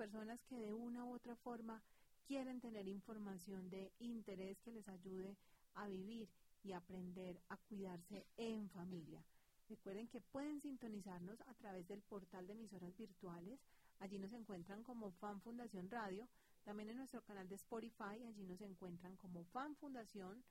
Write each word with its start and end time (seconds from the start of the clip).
personas 0.00 0.40
que 0.48 0.56
de 0.56 0.72
una 0.72 1.04
u 1.04 1.12
otra 1.12 1.36
forma 1.36 1.82
quieren 2.26 2.58
tener 2.58 2.88
información 2.88 3.68
de 3.68 3.92
interés 3.98 4.58
que 4.60 4.70
les 4.70 4.88
ayude 4.88 5.36
a 5.74 5.88
vivir 5.88 6.26
y 6.64 6.72
aprender 6.72 7.38
a 7.50 7.58
cuidarse 7.58 8.24
en 8.38 8.70
familia. 8.70 9.22
Recuerden 9.68 10.08
que 10.08 10.22
pueden 10.22 10.58
sintonizarnos 10.62 11.38
a 11.42 11.52
través 11.52 11.86
del 11.86 12.00
portal 12.00 12.46
de 12.46 12.54
emisoras 12.54 12.96
virtuales. 12.96 13.60
Allí 13.98 14.18
nos 14.18 14.32
encuentran 14.32 14.82
como 14.84 15.10
Fan 15.10 15.42
Fundación 15.42 15.90
Radio. 15.90 16.26
También 16.64 16.88
en 16.88 16.96
nuestro 16.96 17.20
canal 17.20 17.46
de 17.50 17.56
Spotify, 17.56 18.24
allí 18.26 18.44
nos 18.44 18.62
encuentran 18.62 19.16
como 19.16 19.44
Fan 19.52 19.76
Fundación 19.76 20.42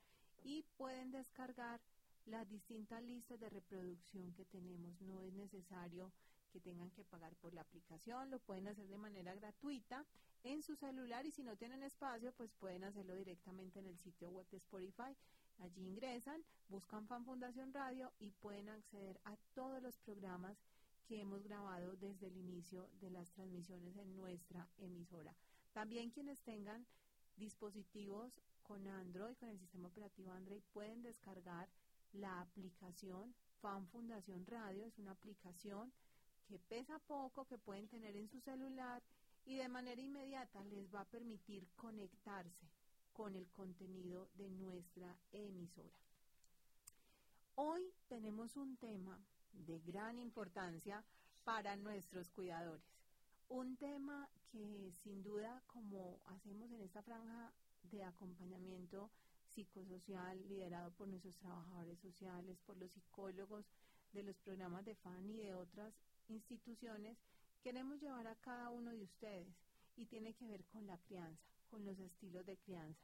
y 0.43 0.63
pueden 0.77 1.09
descargar 1.09 1.81
las 2.27 2.47
distintas 2.47 3.01
listas 3.01 3.39
de 3.39 3.49
reproducción 3.49 4.31
que 4.33 4.45
tenemos. 4.45 5.01
No 5.01 5.21
es 5.21 5.33
necesario 5.33 6.11
que 6.49 6.59
tengan 6.59 6.91
que 6.91 7.03
pagar 7.03 7.35
por 7.37 7.53
la 7.53 7.61
aplicación, 7.61 8.29
lo 8.29 8.39
pueden 8.39 8.67
hacer 8.67 8.87
de 8.87 8.97
manera 8.97 9.33
gratuita 9.35 10.05
en 10.43 10.61
su 10.61 10.75
celular 10.75 11.25
y 11.25 11.31
si 11.31 11.43
no 11.43 11.55
tienen 11.55 11.83
espacio, 11.83 12.31
pues 12.33 12.51
pueden 12.53 12.83
hacerlo 12.83 13.15
directamente 13.15 13.79
en 13.79 13.87
el 13.87 13.97
sitio 13.97 14.29
web 14.29 14.47
de 14.49 14.57
Spotify. 14.57 15.15
Allí 15.59 15.85
ingresan, 15.85 16.43
buscan 16.69 17.07
Fan 17.07 17.25
Fundación 17.25 17.73
Radio 17.73 18.11
y 18.19 18.31
pueden 18.31 18.69
acceder 18.69 19.19
a 19.25 19.35
todos 19.53 19.81
los 19.81 19.97
programas 19.97 20.57
que 21.05 21.19
hemos 21.19 21.43
grabado 21.43 21.95
desde 21.97 22.27
el 22.27 22.37
inicio 22.37 22.87
de 23.01 23.09
las 23.09 23.31
transmisiones 23.31 23.97
en 23.97 24.15
nuestra 24.15 24.67
emisora. 24.77 25.35
También 25.73 26.11
quienes 26.11 26.39
tengan 26.41 26.85
dispositivos 27.35 28.39
con 28.63 28.87
Android, 28.87 29.35
con 29.37 29.49
el 29.49 29.59
sistema 29.59 29.87
operativo 29.87 30.31
Android, 30.31 30.61
pueden 30.71 31.01
descargar 31.01 31.67
la 32.13 32.41
aplicación 32.41 33.33
Fan 33.61 33.87
Fundación 33.87 34.45
Radio. 34.45 34.85
Es 34.85 34.99
una 34.99 35.11
aplicación 35.11 35.91
que 36.49 36.57
pesa 36.57 36.97
poco, 37.07 37.45
que 37.45 37.59
pueden 37.59 37.87
tener 37.87 38.15
en 38.15 38.27
su 38.27 38.41
celular 38.41 39.03
y 39.45 39.55
de 39.55 39.69
manera 39.69 40.01
inmediata 40.01 40.63
les 40.63 40.93
va 40.93 41.01
a 41.01 41.05
permitir 41.05 41.67
conectarse 41.75 42.67
con 43.13 43.35
el 43.35 43.47
contenido 43.51 44.27
de 44.33 44.49
nuestra 44.49 45.15
emisora. 45.31 45.93
Hoy 47.53 47.93
tenemos 48.07 48.57
un 48.57 48.77
tema 48.77 49.19
de 49.51 49.79
gran 49.81 50.17
importancia 50.17 51.03
para 51.43 51.75
nuestros 51.75 52.29
cuidadores. 52.31 52.83
Un 53.49 53.77
tema 53.77 54.27
que 54.51 54.91
sin 55.03 55.21
duda, 55.21 55.61
como 55.67 56.19
hacemos 56.27 56.71
en 56.71 56.81
esta 56.81 57.03
franja 57.03 57.51
de 57.91 58.03
acompañamiento 58.03 59.11
psicosocial 59.53 60.47
liderado 60.47 60.91
por 60.91 61.07
nuestros 61.07 61.35
trabajadores 61.37 61.99
sociales, 61.99 62.57
por 62.65 62.77
los 62.77 62.91
psicólogos 62.91 63.65
de 64.13 64.23
los 64.23 64.37
programas 64.37 64.85
de 64.85 64.95
FAN 64.95 65.29
y 65.29 65.37
de 65.37 65.53
otras 65.53 65.93
instituciones, 66.29 67.17
queremos 67.61 67.99
llevar 67.99 68.27
a 68.27 68.35
cada 68.35 68.69
uno 68.69 68.91
de 68.91 69.03
ustedes 69.03 69.47
y 69.97 70.05
tiene 70.05 70.33
que 70.33 70.47
ver 70.47 70.63
con 70.65 70.87
la 70.87 70.97
crianza, 70.97 71.43
con 71.69 71.85
los 71.85 71.99
estilos 71.99 72.45
de 72.45 72.57
crianza. 72.57 73.01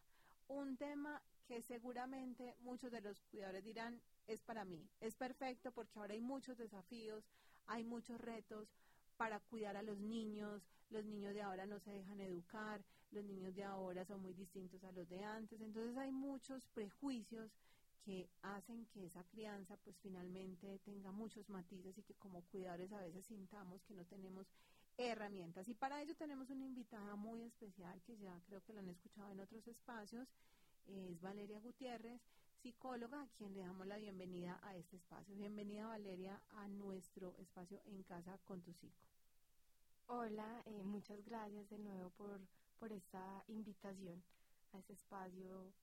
Un 0.47 0.77
tema 0.77 1.21
que 1.47 1.61
seguramente 1.61 2.55
muchos 2.61 2.91
de 2.91 3.01
los 3.01 3.19
cuidadores 3.31 3.63
dirán, 3.63 3.99
es 4.27 4.41
para 4.41 4.65
mí, 4.65 4.87
es 5.01 5.15
perfecto 5.15 5.71
porque 5.71 5.99
ahora 5.99 6.13
hay 6.13 6.21
muchos 6.21 6.57
desafíos, 6.57 7.23
hay 7.67 7.83
muchos 7.83 8.19
retos 8.19 8.67
para 9.17 9.39
cuidar 9.39 9.77
a 9.77 9.83
los 9.83 9.99
niños, 9.99 10.61
los 10.89 11.05
niños 11.05 11.33
de 11.33 11.41
ahora 11.41 11.65
no 11.65 11.79
se 11.79 11.91
dejan 11.91 12.19
educar, 12.19 12.83
los 13.11 13.23
niños 13.23 13.55
de 13.55 13.63
ahora 13.63 14.05
son 14.05 14.21
muy 14.21 14.33
distintos 14.33 14.83
a 14.83 14.91
los 14.91 15.07
de 15.09 15.23
antes, 15.23 15.61
entonces 15.61 15.97
hay 15.97 16.11
muchos 16.11 16.67
prejuicios 16.73 17.51
que 18.05 18.29
hacen 18.43 18.85
que 18.93 19.05
esa 19.05 19.23
crianza 19.23 19.75
pues 19.77 19.97
finalmente 19.97 20.79
tenga 20.85 21.11
muchos 21.11 21.49
matices 21.49 21.97
y 21.97 22.03
que 22.03 22.13
como 22.13 22.43
cuidadores 22.43 22.93
a 22.93 22.99
veces 22.99 23.25
sintamos 23.25 23.83
que 23.83 23.95
no 23.95 24.05
tenemos 24.05 24.45
herramientas. 24.97 25.67
Y 25.67 25.73
para 25.73 26.01
ello 26.01 26.15
tenemos 26.15 26.49
una 26.51 26.65
invitada 26.65 27.15
muy 27.15 27.41
especial 27.41 27.99
que 28.03 28.15
ya 28.17 28.39
creo 28.45 28.63
que 28.63 28.73
la 28.73 28.81
han 28.81 28.89
escuchado 28.89 29.31
en 29.31 29.39
otros 29.39 29.67
espacios, 29.67 30.27
es 30.85 31.19
Valeria 31.19 31.59
Gutiérrez, 31.59 32.21
psicóloga, 32.61 33.23
a 33.23 33.27
quien 33.37 33.55
le 33.55 33.61
damos 33.61 33.87
la 33.87 33.97
bienvenida 33.97 34.59
a 34.63 34.75
este 34.75 34.97
espacio. 34.97 35.35
Bienvenida 35.35 35.87
Valeria 35.87 36.39
a 36.51 36.67
nuestro 36.67 37.35
espacio 37.37 37.81
en 37.85 38.03
casa 38.03 38.37
con 38.45 38.61
tu 38.61 38.71
psico. 38.73 39.01
Hola, 40.07 40.61
eh, 40.65 40.83
muchas 40.83 41.25
gracias 41.25 41.67
de 41.71 41.79
nuevo 41.79 42.11
por, 42.11 42.39
por 42.79 42.91
esta 42.91 43.43
invitación 43.47 44.21
a 44.73 44.77
este 44.77 44.93
espacio 44.93 45.73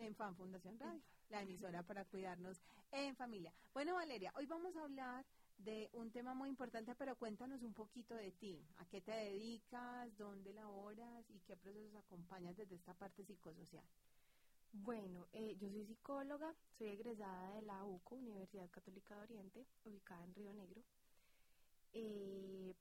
en 0.00 0.14
Fan 0.14 0.34
Fundación 0.34 0.78
Radio, 0.78 1.00
la 1.28 1.42
emisora 1.42 1.82
para 1.82 2.04
cuidarnos 2.06 2.60
en 2.90 3.14
familia. 3.16 3.52
Bueno, 3.74 3.94
Valeria, 3.94 4.32
hoy 4.36 4.46
vamos 4.46 4.74
a 4.76 4.82
hablar 4.82 5.24
de 5.58 5.90
un 5.92 6.10
tema 6.10 6.32
muy 6.32 6.48
importante, 6.48 6.94
pero 6.94 7.16
cuéntanos 7.16 7.62
un 7.62 7.74
poquito 7.74 8.14
de 8.14 8.32
ti. 8.32 8.64
¿A 8.78 8.86
qué 8.86 9.02
te 9.02 9.12
dedicas? 9.12 10.16
¿Dónde 10.16 10.54
laboras? 10.54 11.24
¿Y 11.30 11.38
qué 11.40 11.54
procesos 11.54 11.94
acompañas 11.96 12.56
desde 12.56 12.76
esta 12.76 12.94
parte 12.94 13.24
psicosocial? 13.24 13.84
Bueno, 14.72 15.26
eh, 15.32 15.56
yo 15.60 15.68
soy 15.68 15.84
psicóloga, 15.84 16.54
soy 16.78 16.88
egresada 16.88 17.54
de 17.56 17.62
la 17.62 17.84
UCO, 17.84 18.14
Universidad 18.14 18.70
Católica 18.70 19.16
de 19.16 19.22
Oriente, 19.22 19.66
ubicada 19.84 20.24
en 20.24 20.34
Río 20.34 20.52
Negro. 20.54 20.82
Eh, 21.92 22.74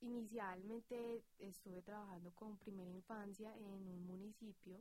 inicialmente 0.00 1.22
estuve 1.38 1.82
trabajando 1.82 2.32
con 2.32 2.56
primera 2.56 2.90
infancia 2.90 3.54
en 3.56 3.86
un 3.86 4.06
municipio 4.06 4.80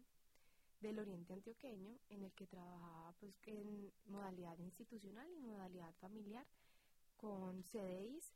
del 0.81 0.99
Oriente 0.99 1.33
Antioqueño, 1.33 1.99
en 2.09 2.23
el 2.23 2.31
que 2.33 2.47
trabajaba 2.47 3.13
pues 3.19 3.39
en 3.45 3.91
modalidad 4.05 4.57
institucional 4.59 5.27
y 5.31 5.39
modalidad 5.41 5.93
familiar 5.95 6.45
con 7.17 7.63
CDIs 7.63 8.31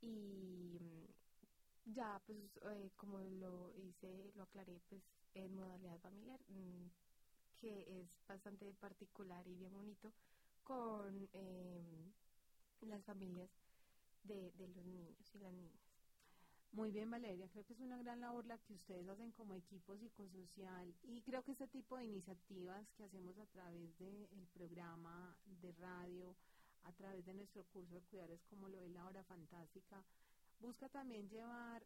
y 0.00 0.78
mm, 0.80 1.92
ya 1.94 2.20
pues 2.26 2.58
eh, 2.70 2.90
como 2.96 3.18
lo 3.20 3.72
hice, 3.76 4.32
lo 4.34 4.42
aclaré 4.42 4.80
pues 4.88 5.02
en 5.34 5.54
modalidad 5.54 5.98
familiar, 6.00 6.40
mm, 6.48 6.86
que 7.56 8.00
es 8.00 8.08
bastante 8.28 8.72
particular 8.74 9.46
y 9.46 9.54
bien 9.54 9.72
bonito 9.72 10.12
con 10.62 11.28
em, 11.32 12.12
las 12.82 13.04
familias 13.04 13.50
de, 14.24 14.52
de 14.52 14.68
los 14.68 14.84
niños 14.86 15.34
y 15.34 15.38
las 15.38 15.52
niñas. 15.52 15.87
Muy 16.72 16.90
bien, 16.90 17.10
Valeria. 17.10 17.48
Creo 17.48 17.64
que 17.64 17.72
es 17.72 17.80
una 17.80 17.98
gran 17.98 18.20
labor 18.20 18.46
la 18.46 18.58
que 18.58 18.74
ustedes 18.74 19.08
hacen 19.08 19.32
como 19.32 19.54
equipo 19.54 19.96
psicosocial 19.96 20.94
y 21.02 21.22
creo 21.22 21.42
que 21.42 21.52
este 21.52 21.66
tipo 21.68 21.96
de 21.96 22.04
iniciativas 22.04 22.86
que 22.96 23.04
hacemos 23.04 23.36
a 23.38 23.46
través 23.46 23.98
del 23.98 24.28
programa 24.52 25.34
de 25.46 25.72
radio, 25.72 26.36
a 26.84 26.92
través 26.92 27.24
de 27.24 27.34
nuestro 27.34 27.64
curso 27.64 27.94
de 27.94 28.02
cuidadores 28.02 28.40
como 28.50 28.68
lo 28.68 28.80
es 28.80 28.90
la 28.90 29.06
hora 29.06 29.24
fantástica, 29.24 30.04
busca 30.60 30.88
también 30.88 31.28
llevar 31.28 31.82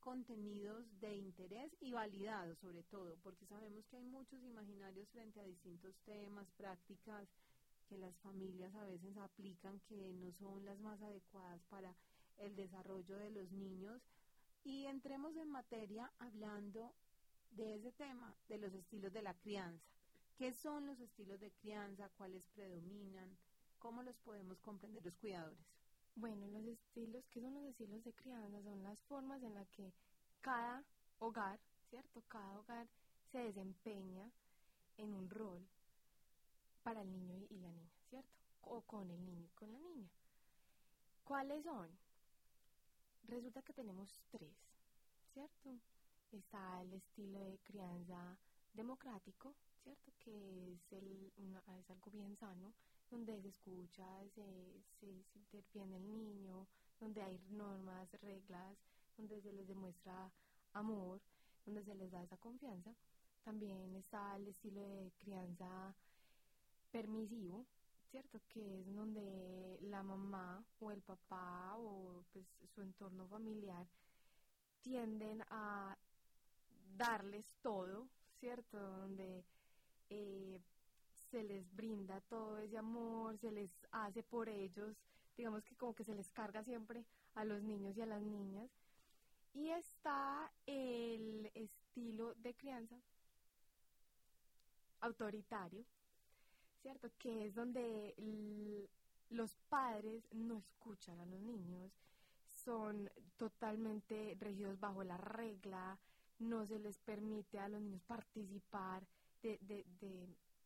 contenidos 0.00 0.84
de 1.00 1.14
interés 1.16 1.72
y 1.80 1.92
validados 1.92 2.58
sobre 2.58 2.82
todo, 2.84 3.16
porque 3.22 3.46
sabemos 3.46 3.84
que 3.86 3.96
hay 3.96 4.04
muchos 4.04 4.42
imaginarios 4.42 5.08
frente 5.08 5.40
a 5.40 5.44
distintos 5.44 5.94
temas, 6.04 6.50
prácticas 6.56 7.28
que 7.88 7.98
las 7.98 8.16
familias 8.18 8.74
a 8.74 8.84
veces 8.84 9.16
aplican 9.16 9.80
que 9.88 10.12
no 10.14 10.32
son 10.32 10.64
las 10.64 10.78
más 10.80 11.00
adecuadas 11.02 11.60
para 11.70 11.94
el 12.42 12.56
desarrollo 12.56 13.16
de 13.18 13.30
los 13.30 13.50
niños 13.52 14.02
y 14.64 14.86
entremos 14.86 15.36
en 15.36 15.48
materia 15.48 16.12
hablando 16.18 16.92
de 17.52 17.76
ese 17.76 17.92
tema, 17.92 18.34
de 18.48 18.58
los 18.58 18.72
estilos 18.72 19.12
de 19.12 19.22
la 19.22 19.34
crianza. 19.34 19.84
¿Qué 20.36 20.52
son 20.52 20.86
los 20.86 20.98
estilos 21.00 21.40
de 21.40 21.50
crianza? 21.52 22.08
¿Cuáles 22.16 22.44
predominan? 22.54 23.36
¿Cómo 23.78 24.02
los 24.02 24.16
podemos 24.18 24.58
comprender 24.60 25.04
los 25.04 25.16
cuidadores? 25.16 25.58
Bueno, 26.14 26.46
los 26.48 26.64
estilos, 26.66 27.24
¿qué 27.30 27.40
son 27.40 27.54
los 27.54 27.64
estilos 27.64 28.02
de 28.04 28.12
crianza? 28.12 28.62
Son 28.62 28.82
las 28.82 29.00
formas 29.02 29.42
en 29.42 29.54
las 29.54 29.68
que 29.70 29.92
cada 30.40 30.84
hogar, 31.18 31.58
¿cierto? 31.90 32.22
Cada 32.28 32.58
hogar 32.58 32.88
se 33.30 33.38
desempeña 33.38 34.30
en 34.96 35.14
un 35.14 35.28
rol 35.30 35.66
para 36.82 37.02
el 37.02 37.10
niño 37.12 37.46
y 37.50 37.58
la 37.58 37.70
niña, 37.70 37.90
¿cierto? 38.10 38.30
O 38.62 38.82
con 38.82 39.10
el 39.10 39.24
niño 39.24 39.46
y 39.46 39.54
con 39.54 39.72
la 39.72 39.78
niña. 39.78 40.10
¿Cuáles 41.24 41.64
son? 41.64 41.88
Resulta 43.28 43.62
que 43.62 43.72
tenemos 43.72 44.20
tres, 44.30 44.54
¿cierto? 45.32 45.78
Está 46.32 46.82
el 46.82 46.92
estilo 46.94 47.40
de 47.40 47.58
crianza 47.64 48.36
democrático, 48.74 49.54
¿cierto? 49.82 50.12
Que 50.18 50.72
es, 50.72 50.92
el, 50.92 51.32
es 51.78 51.90
algo 51.90 52.10
bien 52.10 52.36
sano, 52.36 52.72
donde 53.10 53.40
se 53.42 53.48
escucha, 53.48 54.06
se, 54.34 54.44
se, 55.00 55.06
se 55.24 55.38
interviene 55.38 55.96
el 55.96 56.06
niño, 56.06 56.66
donde 57.00 57.22
hay 57.22 57.38
normas, 57.50 58.10
reglas, 58.20 58.76
donde 59.16 59.40
se 59.40 59.52
les 59.52 59.68
demuestra 59.68 60.30
amor, 60.72 61.20
donde 61.66 61.84
se 61.84 61.94
les 61.94 62.10
da 62.10 62.22
esa 62.22 62.36
confianza. 62.38 62.94
También 63.44 63.94
está 63.96 64.36
el 64.36 64.48
estilo 64.48 64.80
de 64.82 65.12
crianza 65.18 65.94
permisivo, 66.90 67.66
¿cierto? 68.12 68.40
Que 68.46 68.80
es 68.80 68.94
donde 68.94 69.78
la 69.80 70.02
mamá 70.02 70.62
o 70.80 70.92
el 70.92 71.00
papá 71.00 71.74
o 71.78 72.22
pues 72.30 72.44
su 72.74 72.82
entorno 72.82 73.26
familiar 73.26 73.86
tienden 74.82 75.42
a 75.48 75.96
darles 76.94 77.46
todo, 77.62 78.06
¿cierto? 78.38 78.78
Donde 78.78 79.42
eh, 80.10 80.60
se 81.30 81.42
les 81.42 81.74
brinda 81.74 82.20
todo 82.20 82.58
ese 82.58 82.76
amor, 82.76 83.38
se 83.38 83.50
les 83.50 83.70
hace 83.92 84.22
por 84.22 84.50
ellos, 84.50 84.94
digamos 85.34 85.64
que 85.64 85.74
como 85.74 85.94
que 85.94 86.04
se 86.04 86.14
les 86.14 86.30
carga 86.30 86.62
siempre 86.64 87.06
a 87.34 87.44
los 87.44 87.62
niños 87.62 87.96
y 87.96 88.02
a 88.02 88.06
las 88.06 88.20
niñas. 88.20 88.70
Y 89.54 89.70
está 89.70 90.52
el 90.66 91.50
estilo 91.54 92.34
de 92.34 92.54
crianza 92.54 92.96
autoritario, 95.00 95.84
¿cierto? 96.82 97.08
Que 97.18 97.46
es 97.46 97.54
donde 97.54 98.14
los 99.30 99.54
padres 99.68 100.26
no 100.32 100.58
escuchan 100.58 101.18
a 101.20 101.26
los 101.26 101.40
niños, 101.40 101.92
son 102.64 103.10
totalmente 103.36 104.36
regidos 104.38 104.78
bajo 104.78 105.02
la 105.04 105.16
regla, 105.16 105.98
no 106.38 106.66
se 106.66 106.78
les 106.78 106.98
permite 106.98 107.58
a 107.58 107.68
los 107.68 107.80
niños 107.80 108.02
participar 108.02 109.06
de, 109.42 109.58
de, 109.62 109.84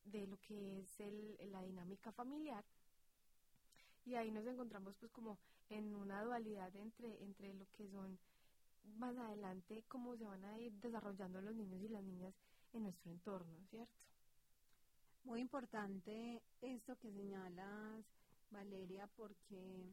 de, 0.04 0.26
lo 0.26 0.38
que 0.40 0.80
es 0.80 1.00
el, 1.00 1.36
la 1.52 1.62
dinámica 1.62 2.12
familiar. 2.12 2.64
Y 4.04 4.14
ahí 4.14 4.30
nos 4.30 4.46
encontramos 4.46 4.94
pues 4.96 5.10
como 5.12 5.38
en 5.68 5.94
una 5.94 6.22
dualidad 6.22 6.74
entre, 6.76 7.22
entre 7.22 7.52
lo 7.54 7.66
que 7.72 7.88
son 7.88 8.18
más 8.98 9.16
adelante, 9.16 9.84
cómo 9.88 10.16
se 10.16 10.24
van 10.24 10.44
a 10.44 10.58
ir 10.58 10.72
desarrollando 10.80 11.40
los 11.40 11.54
niños 11.54 11.82
y 11.82 11.88
las 11.88 12.04
niñas 12.04 12.34
en 12.72 12.84
nuestro 12.84 13.10
entorno, 13.10 13.52
¿cierto? 13.68 13.92
Muy 15.26 15.40
importante 15.40 16.40
esto 16.62 16.96
que 17.00 17.10
señalas, 17.10 18.04
Valeria, 18.52 19.08
porque 19.16 19.90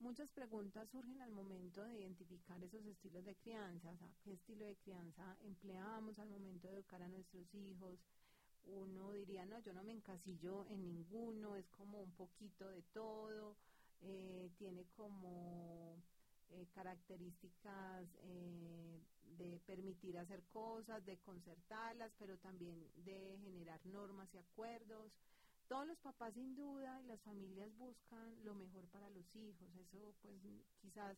muchas 0.00 0.30
preguntas 0.30 0.88
surgen 0.88 1.20
al 1.20 1.30
momento 1.30 1.84
de 1.84 1.98
identificar 1.98 2.56
esos 2.64 2.82
estilos 2.86 3.22
de 3.26 3.34
crianza, 3.34 3.90
o 3.90 3.96
sea, 3.98 4.08
qué 4.24 4.32
estilo 4.32 4.64
de 4.64 4.76
crianza 4.76 5.36
empleamos 5.44 6.18
al 6.18 6.30
momento 6.30 6.68
de 6.68 6.74
educar 6.76 7.02
a 7.02 7.08
nuestros 7.08 7.54
hijos. 7.54 7.98
Uno 8.64 9.12
diría, 9.12 9.44
no, 9.44 9.58
yo 9.58 9.74
no 9.74 9.82
me 9.84 9.92
encasillo 9.92 10.64
en 10.70 10.82
ninguno, 10.86 11.54
es 11.54 11.68
como 11.68 12.00
un 12.00 12.12
poquito 12.12 12.66
de 12.70 12.80
todo, 12.94 13.54
eh, 14.00 14.48
tiene 14.56 14.86
como 14.96 15.98
eh, 16.48 16.66
características 16.74 18.08
eh, 18.22 19.02
de 19.38 19.60
permitir 19.66 20.18
hacer 20.18 20.42
cosas, 20.52 21.04
de 21.04 21.18
concertarlas, 21.18 22.12
pero 22.18 22.36
también 22.38 22.88
de 23.04 23.38
generar 23.42 23.84
normas 23.86 24.28
y 24.34 24.38
acuerdos. 24.38 25.12
Todos 25.68 25.86
los 25.86 25.98
papás 25.98 26.34
sin 26.34 26.54
duda 26.54 27.00
y 27.00 27.06
las 27.06 27.20
familias 27.22 27.70
buscan 27.78 28.44
lo 28.44 28.54
mejor 28.54 28.84
para 28.88 29.08
los 29.10 29.24
hijos, 29.34 29.68
eso 29.76 30.14
pues 30.20 30.34
quizás 30.80 31.16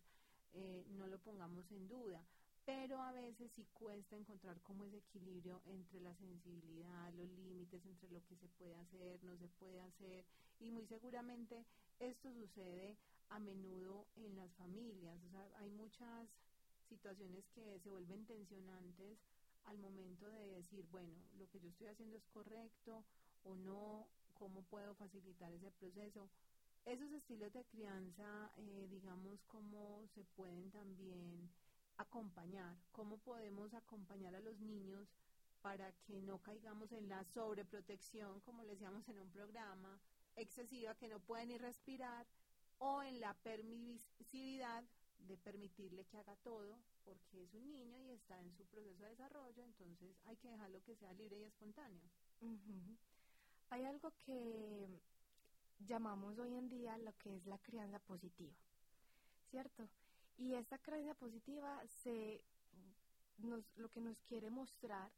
eh, 0.52 0.84
no 0.90 1.06
lo 1.08 1.18
pongamos 1.18 1.68
en 1.72 1.88
duda, 1.88 2.24
pero 2.64 3.02
a 3.02 3.12
veces 3.12 3.50
sí 3.56 3.66
cuesta 3.72 4.16
encontrar 4.16 4.60
como 4.60 4.84
ese 4.84 4.98
equilibrio 4.98 5.60
entre 5.66 6.00
la 6.00 6.14
sensibilidad, 6.14 7.12
los 7.14 7.28
límites, 7.30 7.84
entre 7.84 8.10
lo 8.10 8.24
que 8.26 8.36
se 8.36 8.46
puede 8.48 8.76
hacer, 8.76 9.22
no 9.24 9.36
se 9.36 9.48
puede 9.48 9.80
hacer, 9.80 10.24
y 10.60 10.70
muy 10.70 10.86
seguramente 10.86 11.64
esto 11.98 12.32
sucede 12.32 12.96
a 13.30 13.38
menudo 13.40 14.06
en 14.16 14.36
las 14.36 14.52
familias, 14.54 15.20
o 15.24 15.30
sea, 15.30 15.48
hay 15.58 15.70
muchas 15.70 16.28
situaciones 16.84 17.48
que 17.54 17.78
se 17.80 17.90
vuelven 17.90 18.24
tensionantes 18.26 19.18
al 19.66 19.78
momento 19.78 20.28
de 20.28 20.46
decir, 20.48 20.84
bueno, 20.90 21.14
lo 21.38 21.48
que 21.48 21.60
yo 21.60 21.68
estoy 21.68 21.88
haciendo 21.88 22.16
es 22.16 22.26
correcto 22.26 23.04
o 23.44 23.54
no, 23.54 24.06
cómo 24.34 24.62
puedo 24.62 24.94
facilitar 24.94 25.52
ese 25.52 25.70
proceso. 25.72 26.28
Esos 26.84 27.10
estilos 27.12 27.52
de 27.52 27.64
crianza, 27.64 28.50
eh, 28.58 28.86
digamos, 28.90 29.42
cómo 29.46 30.06
se 30.14 30.22
pueden 30.36 30.70
también 30.70 31.48
acompañar, 31.96 32.76
cómo 32.92 33.16
podemos 33.18 33.72
acompañar 33.72 34.34
a 34.34 34.40
los 34.40 34.58
niños 34.60 35.08
para 35.62 35.90
que 36.06 36.20
no 36.20 36.38
caigamos 36.38 36.92
en 36.92 37.08
la 37.08 37.24
sobreprotección, 37.24 38.40
como 38.40 38.62
le 38.62 38.70
decíamos 38.70 39.08
en 39.08 39.18
un 39.18 39.30
programa, 39.30 39.98
excesiva, 40.36 40.94
que 40.94 41.08
no 41.08 41.20
pueden 41.20 41.48
ni 41.48 41.56
respirar, 41.56 42.26
o 42.78 43.02
en 43.02 43.20
la 43.20 43.32
permisividad 43.34 44.84
de 45.26 45.36
permitirle 45.36 46.04
que 46.04 46.18
haga 46.18 46.36
todo, 46.36 46.78
porque 47.04 47.42
es 47.42 47.54
un 47.54 47.70
niño 47.72 47.98
y 48.00 48.10
está 48.12 48.40
en 48.40 48.52
su 48.56 48.64
proceso 48.66 49.02
de 49.02 49.10
desarrollo, 49.10 49.62
entonces 49.62 50.16
hay 50.26 50.36
que 50.36 50.48
dejarlo 50.48 50.82
que 50.84 50.96
sea 50.96 51.12
libre 51.14 51.38
y 51.38 51.44
espontáneo. 51.44 52.02
Hay 53.70 53.84
algo 53.84 54.12
que 54.24 55.00
llamamos 55.86 56.38
hoy 56.38 56.54
en 56.54 56.68
día 56.68 56.96
lo 56.98 57.16
que 57.18 57.36
es 57.36 57.46
la 57.46 57.58
crianza 57.58 57.98
positiva, 58.00 58.52
¿cierto? 59.50 59.88
Y 60.36 60.54
esta 60.54 60.78
crianza 60.78 61.14
positiva 61.14 61.82
se 62.02 62.42
nos, 63.38 63.64
lo 63.76 63.88
que 63.88 64.00
nos 64.00 64.20
quiere 64.22 64.50
mostrar 64.50 65.10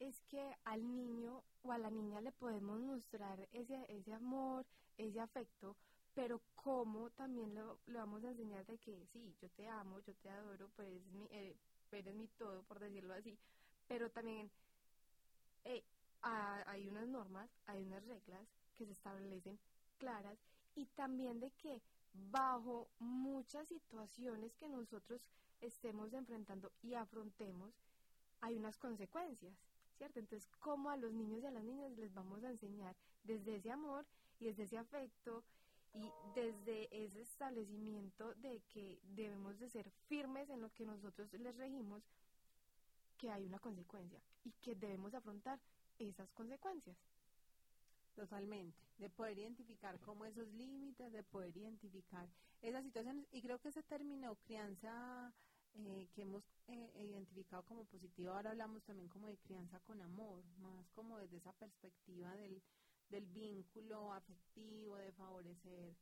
es 0.00 0.20
que 0.22 0.56
al 0.64 0.94
niño 0.96 1.42
o 1.62 1.72
a 1.72 1.78
la 1.78 1.90
niña 1.90 2.20
le 2.20 2.32
podemos 2.32 2.80
mostrar 2.80 3.48
ese, 3.52 3.86
ese 3.88 4.12
amor, 4.12 4.66
ese 4.98 5.20
afecto, 5.20 5.76
pero 6.14 6.40
cómo 6.54 7.10
también 7.10 7.54
lo, 7.54 7.78
vamos 7.86 8.22
a 8.24 8.30
enseñar 8.30 8.64
de 8.66 8.78
que 8.78 9.06
sí, 9.12 9.34
yo 9.40 9.48
te 9.50 9.68
amo, 9.68 10.00
yo 10.00 10.14
te 10.14 10.30
adoro, 10.30 10.68
pues 10.76 10.88
eres 10.88 11.06
mi, 11.12 11.26
eh, 11.30 11.56
eres 11.92 12.14
mi 12.14 12.28
todo, 12.38 12.62
por 12.62 12.78
decirlo 12.78 13.14
así, 13.14 13.36
pero 13.88 14.10
también 14.10 14.50
eh, 15.64 15.82
hay 16.22 16.88
unas 16.88 17.06
normas, 17.08 17.50
hay 17.66 17.82
unas 17.82 18.04
reglas 18.04 18.46
que 18.76 18.86
se 18.86 18.92
establecen 18.92 19.58
claras 19.98 20.38
y 20.74 20.86
también 20.86 21.40
de 21.40 21.50
que 21.50 21.80
bajo 22.30 22.88
muchas 22.98 23.68
situaciones 23.68 24.54
que 24.56 24.68
nosotros 24.68 25.20
estemos 25.60 26.12
enfrentando 26.12 26.70
y 26.82 26.94
afrontemos, 26.94 27.72
hay 28.40 28.56
unas 28.56 28.76
consecuencias, 28.78 29.54
¿cierto? 29.96 30.20
Entonces, 30.20 30.48
¿cómo 30.60 30.90
a 30.90 30.96
los 30.96 31.12
niños 31.12 31.42
y 31.42 31.46
a 31.46 31.50
las 31.50 31.64
niñas 31.64 31.90
les 31.96 32.12
vamos 32.12 32.42
a 32.44 32.50
enseñar 32.50 32.94
desde 33.24 33.56
ese 33.56 33.70
amor 33.70 34.04
y 34.38 34.46
desde 34.46 34.64
ese 34.64 34.78
afecto 34.78 35.42
y 35.94 36.12
desde 36.34 36.88
ese 36.90 37.22
establecimiento 37.22 38.34
de 38.34 38.60
que 38.72 38.98
debemos 39.14 39.58
de 39.58 39.70
ser 39.70 39.88
firmes 40.08 40.50
en 40.50 40.60
lo 40.60 40.72
que 40.72 40.84
nosotros 40.84 41.32
les 41.32 41.56
regimos, 41.56 42.02
que 43.16 43.30
hay 43.30 43.44
una 43.46 43.60
consecuencia 43.60 44.20
y 44.44 44.50
que 44.60 44.74
debemos 44.74 45.14
afrontar 45.14 45.60
esas 45.98 46.28
consecuencias. 46.32 46.96
Totalmente, 48.16 48.76
de 48.98 49.10
poder 49.10 49.38
identificar 49.38 49.98
como 50.00 50.24
esos 50.24 50.48
límites, 50.54 51.12
de 51.12 51.22
poder 51.22 51.56
identificar 51.56 52.28
esas 52.62 52.84
situaciones. 52.84 53.26
Y 53.32 53.40
creo 53.42 53.58
que 53.58 53.68
ese 53.68 53.82
término 53.82 54.36
crianza 54.36 55.32
eh, 55.74 56.08
que 56.14 56.22
hemos 56.22 56.44
eh, 56.68 56.90
identificado 57.04 57.64
como 57.64 57.84
positivo, 57.84 58.32
ahora 58.32 58.50
hablamos 58.50 58.82
también 58.84 59.08
como 59.08 59.28
de 59.28 59.36
crianza 59.38 59.80
con 59.80 60.00
amor, 60.00 60.44
más 60.58 60.88
como 60.90 61.18
desde 61.18 61.38
esa 61.38 61.52
perspectiva 61.54 62.36
del, 62.36 62.62
del 63.08 63.26
vínculo 63.26 64.12
afectivo, 64.12 64.96
de 64.96 65.12
favorecer 65.12 65.94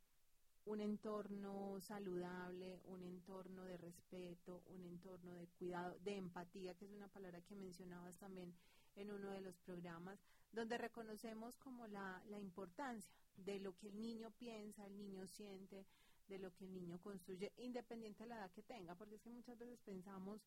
un 0.64 0.80
entorno 0.80 1.80
saludable, 1.80 2.80
un 2.84 3.02
entorno 3.02 3.64
de 3.64 3.76
respeto, 3.78 4.62
un 4.66 4.84
entorno 4.84 5.34
de 5.34 5.48
cuidado, 5.58 5.98
de 6.00 6.16
empatía, 6.16 6.74
que 6.74 6.84
es 6.84 6.92
una 6.92 7.08
palabra 7.08 7.40
que 7.42 7.56
mencionabas 7.56 8.16
también 8.18 8.54
en 8.94 9.10
uno 9.10 9.30
de 9.30 9.40
los 9.40 9.56
programas, 9.58 10.18
donde 10.52 10.78
reconocemos 10.78 11.56
como 11.58 11.86
la, 11.88 12.22
la 12.28 12.38
importancia 12.38 13.10
de 13.36 13.58
lo 13.58 13.76
que 13.76 13.88
el 13.88 14.00
niño 14.00 14.30
piensa, 14.38 14.86
el 14.86 14.96
niño 14.96 15.26
siente, 15.26 15.84
de 16.28 16.38
lo 16.38 16.54
que 16.54 16.64
el 16.64 16.72
niño 16.72 17.00
construye, 17.00 17.52
independiente 17.56 18.22
de 18.22 18.28
la 18.28 18.36
edad 18.36 18.50
que 18.52 18.62
tenga, 18.62 18.94
porque 18.94 19.16
es 19.16 19.22
que 19.22 19.30
muchas 19.30 19.58
veces 19.58 19.80
pensamos 19.80 20.40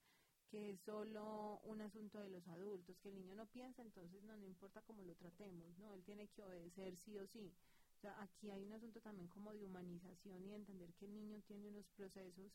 que 0.56 0.70
es 0.70 0.80
solo 0.86 1.60
un 1.66 1.82
asunto 1.82 2.18
de 2.22 2.30
los 2.30 2.48
adultos, 2.48 2.96
que 3.04 3.10
el 3.10 3.16
niño 3.16 3.36
no 3.36 3.46
piensa, 3.48 3.82
entonces 3.82 4.24
no, 4.24 4.38
no 4.38 4.46
importa 4.46 4.82
cómo 4.84 5.04
lo 5.04 5.14
tratemos, 5.16 5.78
¿no? 5.80 5.94
Él 5.94 6.02
tiene 6.04 6.30
que 6.30 6.44
obedecer 6.44 6.96
sí 6.96 7.18
o 7.18 7.28
sí. 7.28 7.52
O 7.98 8.00
sea, 8.00 8.16
aquí 8.22 8.50
hay 8.50 8.64
un 8.64 8.72
asunto 8.72 9.02
también 9.02 9.28
como 9.28 9.52
de 9.52 9.66
humanización 9.66 10.46
y 10.46 10.52
de 10.52 10.56
entender 10.56 10.94
que 10.94 11.08
el 11.08 11.14
niño 11.14 11.42
tiene 11.46 11.68
unos 11.68 11.86
procesos 11.98 12.54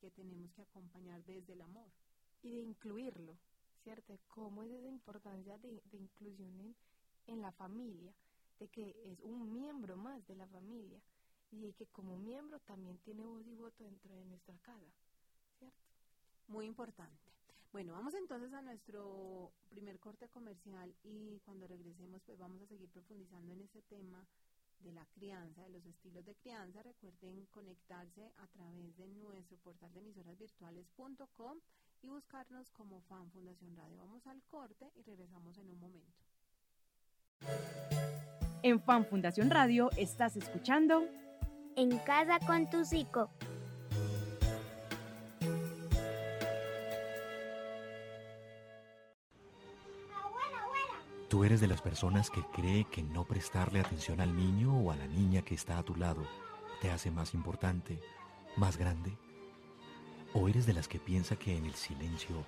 que 0.00 0.10
tenemos 0.12 0.50
que 0.54 0.62
acompañar 0.62 1.22
desde 1.24 1.52
el 1.52 1.60
amor. 1.60 1.90
Y 2.42 2.52
de 2.52 2.62
incluirlo, 2.62 3.36
¿cierto? 3.84 4.18
¿Cómo 4.28 4.62
es 4.62 4.70
esa 4.72 4.88
importancia 4.88 5.58
de, 5.58 5.82
de 5.90 5.98
inclusión 5.98 6.58
en, 6.58 6.74
en 7.26 7.42
la 7.42 7.52
familia? 7.52 8.14
De 8.60 8.68
que 8.68 8.96
es 9.12 9.20
un 9.20 9.52
miembro 9.52 9.94
más 9.98 10.26
de 10.26 10.36
la 10.36 10.46
familia 10.46 11.02
y 11.50 11.60
de 11.60 11.74
que 11.74 11.84
como 11.88 12.16
miembro 12.16 12.60
también 12.60 12.96
tiene 13.00 13.26
voz 13.26 13.46
y 13.46 13.54
voto 13.54 13.84
dentro 13.84 14.14
de 14.14 14.24
nuestra 14.24 14.56
casa, 14.60 14.90
¿cierto? 15.58 15.76
Muy 16.48 16.64
importante. 16.64 17.21
Bueno, 17.72 17.94
vamos 17.94 18.12
entonces 18.12 18.52
a 18.52 18.60
nuestro 18.60 19.50
primer 19.70 19.98
corte 19.98 20.28
comercial 20.28 20.94
y 21.02 21.40
cuando 21.40 21.66
regresemos 21.66 22.20
pues 22.26 22.38
vamos 22.38 22.60
a 22.60 22.66
seguir 22.66 22.90
profundizando 22.90 23.54
en 23.54 23.62
este 23.62 23.80
tema 23.82 24.26
de 24.80 24.92
la 24.92 25.06
crianza, 25.06 25.62
de 25.62 25.70
los 25.70 25.86
estilos 25.86 26.22
de 26.26 26.34
crianza. 26.34 26.82
Recuerden 26.82 27.46
conectarse 27.46 28.30
a 28.36 28.46
través 28.48 28.94
de 28.98 29.06
nuestro 29.08 29.56
portal 29.58 29.90
de 29.94 30.00
emisorasvirtuales.com 30.00 31.60
y 32.02 32.08
buscarnos 32.08 32.70
como 32.72 33.00
Fan 33.02 33.30
Fundación 33.30 33.74
Radio. 33.74 33.96
Vamos 33.96 34.26
al 34.26 34.42
corte 34.42 34.92
y 34.94 35.02
regresamos 35.02 35.56
en 35.56 35.70
un 35.70 35.80
momento. 35.80 36.12
En 38.62 38.80
Fan 38.82 39.06
Fundación 39.06 39.50
Radio 39.50 39.90
estás 39.96 40.36
escuchando 40.36 41.08
En 41.74 41.98
casa 42.00 42.38
con 42.46 42.68
tu 42.68 42.84
psico. 42.84 43.30
¿Tú 51.32 51.44
eres 51.44 51.62
de 51.62 51.66
las 51.66 51.80
personas 51.80 52.28
que 52.28 52.42
cree 52.52 52.84
que 52.84 53.02
no 53.02 53.24
prestarle 53.24 53.80
atención 53.80 54.20
al 54.20 54.36
niño 54.36 54.76
o 54.76 54.90
a 54.90 54.96
la 54.96 55.06
niña 55.06 55.40
que 55.40 55.54
está 55.54 55.78
a 55.78 55.82
tu 55.82 55.96
lado 55.96 56.26
te 56.82 56.90
hace 56.90 57.10
más 57.10 57.32
importante, 57.32 58.02
más 58.58 58.76
grande? 58.76 59.16
¿O 60.34 60.46
eres 60.46 60.66
de 60.66 60.74
las 60.74 60.88
que 60.88 60.98
piensa 60.98 61.36
que 61.36 61.56
en 61.56 61.64
el 61.64 61.72
silencio 61.72 62.44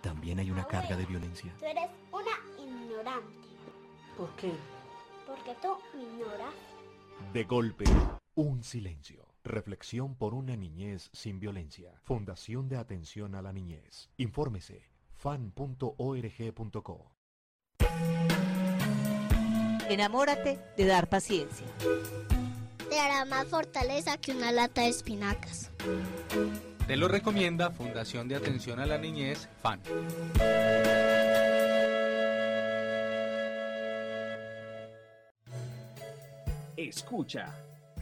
también 0.00 0.38
hay 0.38 0.52
una 0.52 0.64
carga 0.64 0.96
de 0.96 1.06
violencia? 1.06 1.52
Tú 1.58 1.64
eres 1.64 1.90
una 2.12 2.30
ignorante. 2.64 3.48
¿Por 4.16 4.30
qué? 4.36 4.52
Porque 5.26 5.56
tú 5.60 5.76
me 5.92 6.04
ignoras. 6.04 6.54
De 7.32 7.42
golpe, 7.42 7.82
un 8.36 8.62
silencio. 8.62 9.26
Reflexión 9.42 10.14
por 10.14 10.34
una 10.34 10.54
niñez 10.54 11.10
sin 11.12 11.40
violencia. 11.40 12.00
Fundación 12.04 12.68
de 12.68 12.76
Atención 12.76 13.34
a 13.34 13.42
la 13.42 13.52
Niñez. 13.52 14.08
Infórmese 14.18 14.88
fan.org.co. 15.16 15.90
Enamórate 19.90 20.60
de 20.76 20.86
dar 20.86 21.08
paciencia. 21.08 21.66
Te 22.88 23.00
hará 23.00 23.24
más 23.24 23.48
fortaleza 23.48 24.18
que 24.18 24.30
una 24.30 24.52
lata 24.52 24.82
de 24.82 24.88
espinacas. 24.88 25.72
Te 26.86 26.96
lo 26.96 27.08
recomienda 27.08 27.72
Fundación 27.72 28.28
de 28.28 28.36
Atención 28.36 28.78
a 28.78 28.86
la 28.86 28.98
Niñez, 28.98 29.48
FAN. 29.60 29.80
Escucha, 36.76 37.52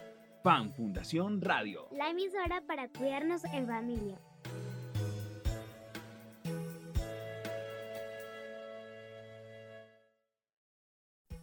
Fan 0.44 0.74
Fundación 0.74 1.40
Radio. 1.40 1.88
La 1.92 2.10
emisora 2.10 2.64
para 2.66 2.90
cuidarnos 2.90 3.44
en 3.46 3.68
familia. 3.68 4.18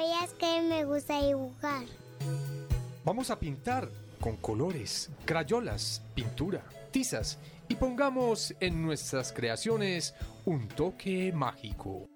¿Sabías 0.00 0.32
que 0.32 0.62
me 0.62 0.86
gusta 0.86 1.20
dibujar? 1.22 1.84
Vamos 3.04 3.30
a 3.30 3.38
pintar 3.38 3.86
con 4.18 4.38
colores, 4.38 5.10
crayolas, 5.26 6.02
pintura, 6.14 6.64
tizas 6.90 7.38
y 7.68 7.74
pongamos 7.74 8.54
en 8.60 8.82
nuestras 8.82 9.30
creaciones 9.30 10.14
un 10.46 10.68
toque 10.68 11.34
mágico. 11.34 12.08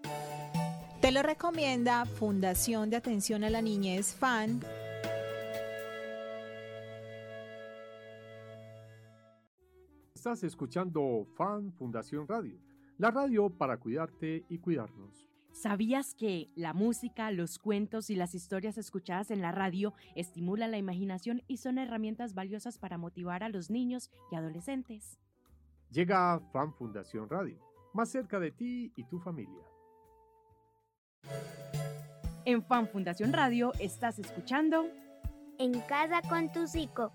Te 1.03 1.13
lo 1.13 1.23
recomienda 1.23 2.07
Fundación 2.07 2.89
de 2.89 2.97
Atención 2.97 3.45
a 3.45 3.51
la 3.51 3.61
Niñez 3.61 4.15
FAN. 4.15 4.63
Estás 10.15 10.43
escuchando 10.43 11.27
Fan 11.37 11.71
Fundación 11.75 12.27
Radio, 12.27 12.59
la 12.97 13.11
radio 13.11 13.51
para 13.51 13.77
cuidarte 13.77 14.43
y 14.49 14.57
cuidarnos. 14.57 15.34
¿Sabías 15.55 16.15
que 16.15 16.51
la 16.57 16.75
música, 16.75 17.31
los 17.31 17.61
cuentos 17.61 18.11
y 18.11 18.17
las 18.17 18.35
historias 18.35 18.77
escuchadas 18.77 19.31
en 19.31 19.41
la 19.41 19.53
radio 19.53 19.95
estimulan 20.17 20.73
la 20.73 20.79
imaginación 20.79 21.43
y 21.47 21.59
son 21.59 21.79
herramientas 21.79 22.35
valiosas 22.35 22.77
para 22.77 22.99
motivar 22.99 23.45
a 23.45 23.49
los 23.49 23.71
niños 23.71 24.11
y 24.33 24.35
adolescentes? 24.35 25.21
Llega 25.91 26.41
Fan 26.53 26.75
Fundación 26.75 27.31
Radio, 27.31 27.57
más 27.95 28.11
cerca 28.11 28.41
de 28.41 28.51
ti 28.51 28.93
y 28.97 29.05
tu 29.05 29.21
familia. 29.21 29.63
En 32.45 32.61
Fan 32.65 32.89
Fundación 32.89 33.33
Radio 33.33 33.73
estás 33.79 34.19
escuchando 34.19 34.89
En 35.59 35.81
casa 35.83 36.21
con 36.29 36.51
tu 36.51 36.67
psico. 36.67 37.13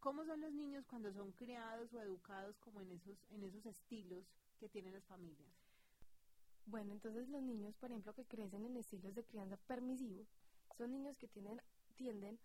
¿Cómo 0.00 0.24
son 0.24 0.40
los 0.40 0.52
niños 0.52 0.86
cuando 0.86 1.12
son 1.12 1.32
criados 1.32 1.92
o 1.92 2.00
educados 2.00 2.56
como 2.58 2.80
en 2.80 2.90
esos, 2.92 3.16
en 3.30 3.42
esos 3.42 3.64
estilos 3.66 4.24
que 4.58 4.68
tienen 4.68 4.92
las 4.92 5.04
familias? 5.04 5.52
Bueno, 6.66 6.92
entonces 6.92 7.28
los 7.28 7.42
niños, 7.42 7.74
por 7.76 7.90
ejemplo, 7.90 8.14
que 8.14 8.24
crecen 8.24 8.64
en 8.64 8.76
estilos 8.76 9.14
de 9.14 9.24
crianza 9.24 9.56
permisivos, 9.66 10.26
son 10.76 10.92
niños 10.92 11.16
que 11.18 11.28
tienden, 11.28 11.60
tienden 11.94 12.38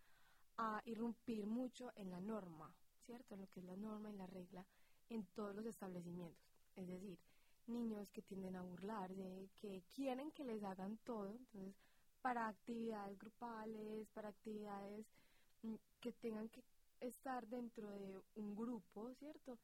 a 0.58 0.82
irrumpir 0.86 1.46
mucho 1.46 1.92
en 1.96 2.12
la 2.12 2.20
norma, 2.20 2.74
¿cierto? 3.06 3.34
En 3.34 3.42
lo 3.42 3.48
que 3.48 3.62
es 3.62 3.66
la 3.66 3.78
norma 3.78 4.12
y 4.12 4.18
la 4.18 4.28
regla 4.28 4.66
en 5.10 5.26
todos 5.28 5.56
los 5.56 5.66
establecimientos. 5.66 6.44
Es 6.76 6.88
decir, 6.88 7.18
niños 7.68 8.10
que 8.12 8.22
tienden 8.22 8.56
a 8.56 8.62
burlarse, 8.62 9.50
que 9.62 9.84
quieren 9.96 10.32
que 10.32 10.44
les 10.44 10.64
hagan 10.64 10.98
todo, 11.06 11.30
entonces, 11.30 11.76
para 12.22 12.48
actividades 12.48 13.18
grupales, 13.18 14.10
para 14.10 14.30
actividades 14.30 15.06
mm, 15.64 15.76
que 16.02 16.12
tengan 16.12 16.50
que 16.50 16.62
estar 17.02 17.48
dentro 17.48 17.90
de 17.90 18.20
un 18.36 18.56
grupo, 18.56 19.14
¿cierto? 19.16 19.58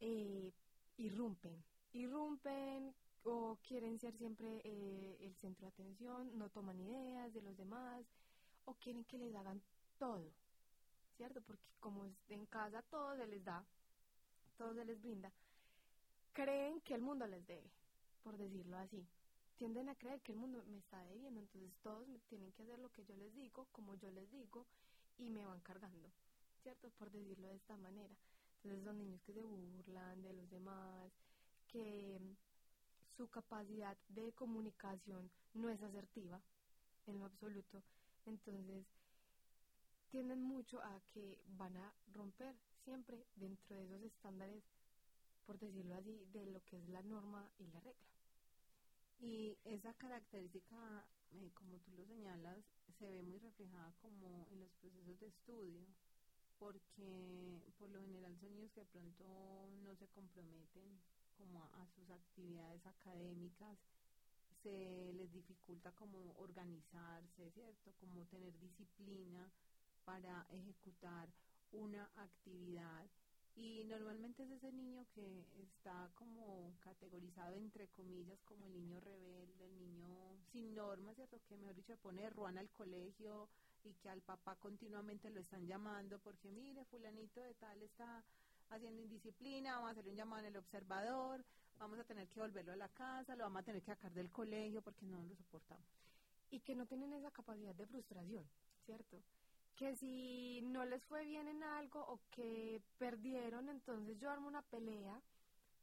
Eh, 0.00 0.52
irrumpen, 0.96 1.62
irrumpen 1.92 2.94
o 3.24 3.58
quieren 3.66 3.98
ser 3.98 4.16
siempre 4.16 4.60
eh, 4.64 5.16
el 5.20 5.34
centro 5.36 5.66
de 5.66 5.72
atención, 5.72 6.36
no 6.38 6.48
toman 6.50 6.80
ideas 6.80 7.32
de 7.34 7.42
los 7.42 7.56
demás 7.56 8.04
o 8.64 8.74
quieren 8.74 9.04
que 9.04 9.18
les 9.18 9.34
hagan 9.34 9.60
todo, 9.98 10.30
¿cierto? 11.16 11.40
Porque 11.42 11.64
como 11.80 12.04
en 12.28 12.46
casa 12.46 12.82
todo 12.82 13.16
se 13.16 13.26
les 13.26 13.44
da, 13.44 13.64
todo 14.56 14.74
se 14.74 14.84
les 14.84 15.00
brinda, 15.00 15.32
creen 16.32 16.80
que 16.82 16.94
el 16.94 17.02
mundo 17.02 17.26
les 17.26 17.46
debe, 17.46 17.70
por 18.22 18.36
decirlo 18.36 18.76
así. 18.78 19.06
Tienden 19.56 19.88
a 19.88 19.96
creer 19.96 20.20
que 20.20 20.30
el 20.30 20.38
mundo 20.38 20.62
me 20.68 20.78
está 20.78 21.02
debiendo, 21.06 21.40
entonces 21.40 21.72
todos 21.82 22.06
tienen 22.28 22.52
que 22.52 22.62
hacer 22.62 22.78
lo 22.78 22.92
que 22.92 23.04
yo 23.04 23.16
les 23.16 23.34
digo, 23.34 23.66
como 23.72 23.96
yo 23.96 24.08
les 24.12 24.30
digo, 24.30 24.64
y 25.18 25.30
me 25.30 25.44
van 25.44 25.60
cargando, 25.60 26.08
¿cierto? 26.62 26.90
Por 26.98 27.10
decirlo 27.10 27.48
de 27.48 27.56
esta 27.56 27.76
manera. 27.76 28.14
Entonces 28.56 28.84
son 28.84 28.98
niños 28.98 29.20
que 29.22 29.32
se 29.32 29.42
burlan 29.42 30.22
de 30.22 30.32
los 30.32 30.50
demás, 30.50 31.12
que 31.68 32.20
su 33.16 33.28
capacidad 33.28 33.96
de 34.08 34.32
comunicación 34.32 35.30
no 35.54 35.68
es 35.68 35.82
asertiva 35.82 36.40
en 37.06 37.18
lo 37.18 37.26
absoluto. 37.26 37.82
Entonces 38.26 38.84
tienden 40.10 40.42
mucho 40.42 40.80
a 40.82 41.00
que 41.12 41.38
van 41.56 41.76
a 41.76 41.92
romper 42.14 42.54
siempre 42.84 43.26
dentro 43.36 43.76
de 43.76 43.84
esos 43.84 44.02
estándares, 44.02 44.62
por 45.46 45.58
decirlo 45.58 45.94
así, 45.94 46.24
de 46.32 46.46
lo 46.46 46.64
que 46.64 46.78
es 46.78 46.88
la 46.88 47.02
norma 47.02 47.50
y 47.58 47.66
la 47.66 47.80
regla. 47.80 48.06
Y 49.20 49.58
esa 49.64 49.92
característica, 49.94 51.04
eh, 51.32 51.50
como 51.54 51.78
tú 51.78 51.92
lo 51.92 52.04
señalas, 52.06 52.58
se 52.98 53.10
ve 53.10 53.22
muy 53.22 53.38
reflejada 53.38 53.92
como 54.00 54.46
en 54.50 54.60
los 54.60 54.70
procesos 54.74 55.18
de 55.18 55.26
estudio. 55.26 55.86
Porque 56.58 57.60
por 57.78 57.88
lo 57.90 58.00
general 58.00 58.36
son 58.40 58.54
niños 58.54 58.72
que 58.72 58.80
de 58.80 58.86
pronto 58.86 59.24
no 59.82 59.94
se 59.96 60.08
comprometen 60.08 61.00
como 61.36 61.62
a, 61.62 61.86
sus 61.94 62.10
actividades 62.10 62.84
académicas, 62.86 63.78
se 64.62 65.12
les 65.14 65.32
dificulta 65.32 65.92
como 65.92 66.34
organizarse, 66.38 67.50
¿cierto? 67.52 67.92
Como 68.00 68.24
tener 68.26 68.58
disciplina 68.58 69.48
para 70.04 70.46
ejecutar 70.50 71.28
una 71.70 72.10
actividad 72.16 73.06
y 73.54 73.84
normalmente 73.84 74.44
es 74.44 74.50
ese 74.50 74.72
niño 74.72 75.04
que 75.14 75.44
está 75.62 76.10
como 76.14 76.76
categorizado 76.80 77.56
entre 77.56 77.88
comillas 77.88 78.40
como 78.44 78.66
el 78.66 78.72
niño 78.72 79.00
rebelde, 79.00 79.66
el 79.66 79.78
niño 79.78 80.08
sin 80.52 80.74
normas, 80.74 81.14
¿cierto? 81.16 81.40
Que 81.48 81.56
mejor 81.56 81.74
dicho 81.74 81.96
pone 81.98 82.28
ruana 82.30 82.60
al 82.60 82.70
colegio 82.70 83.48
y 83.84 83.94
que 83.94 84.08
al 84.08 84.20
papá 84.22 84.56
continuamente 84.56 85.30
lo 85.30 85.40
están 85.40 85.66
llamando 85.66 86.18
porque 86.18 86.50
mire, 86.50 86.84
fulanito 86.86 87.40
de 87.40 87.54
tal 87.54 87.82
está 87.82 88.22
haciendo 88.70 89.02
indisciplina, 89.02 89.74
vamos 89.74 89.88
a 89.88 89.92
hacer 89.92 90.08
un 90.08 90.16
llamado 90.16 90.40
en 90.40 90.48
el 90.48 90.56
observador, 90.56 91.44
vamos 91.78 91.98
a 91.98 92.04
tener 92.04 92.28
que 92.28 92.40
volverlo 92.40 92.72
a 92.72 92.76
la 92.76 92.88
casa, 92.88 93.36
lo 93.36 93.44
vamos 93.44 93.60
a 93.60 93.64
tener 93.64 93.80
que 93.82 93.92
sacar 93.92 94.12
del 94.12 94.30
colegio 94.30 94.82
porque 94.82 95.06
no 95.06 95.22
lo 95.22 95.34
soportamos. 95.34 95.86
Y 96.50 96.60
que 96.60 96.74
no 96.74 96.86
tienen 96.86 97.12
esa 97.12 97.30
capacidad 97.30 97.74
de 97.74 97.86
frustración, 97.86 98.44
¿cierto? 98.84 99.22
que 99.78 99.94
si 99.94 100.60
no 100.62 100.84
les 100.84 101.04
fue 101.04 101.24
bien 101.24 101.46
en 101.46 101.62
algo 101.62 102.00
o 102.00 102.18
que 102.32 102.82
perdieron, 102.98 103.68
entonces 103.68 104.18
yo 104.18 104.28
armo 104.28 104.48
una 104.48 104.62
pelea 104.62 105.22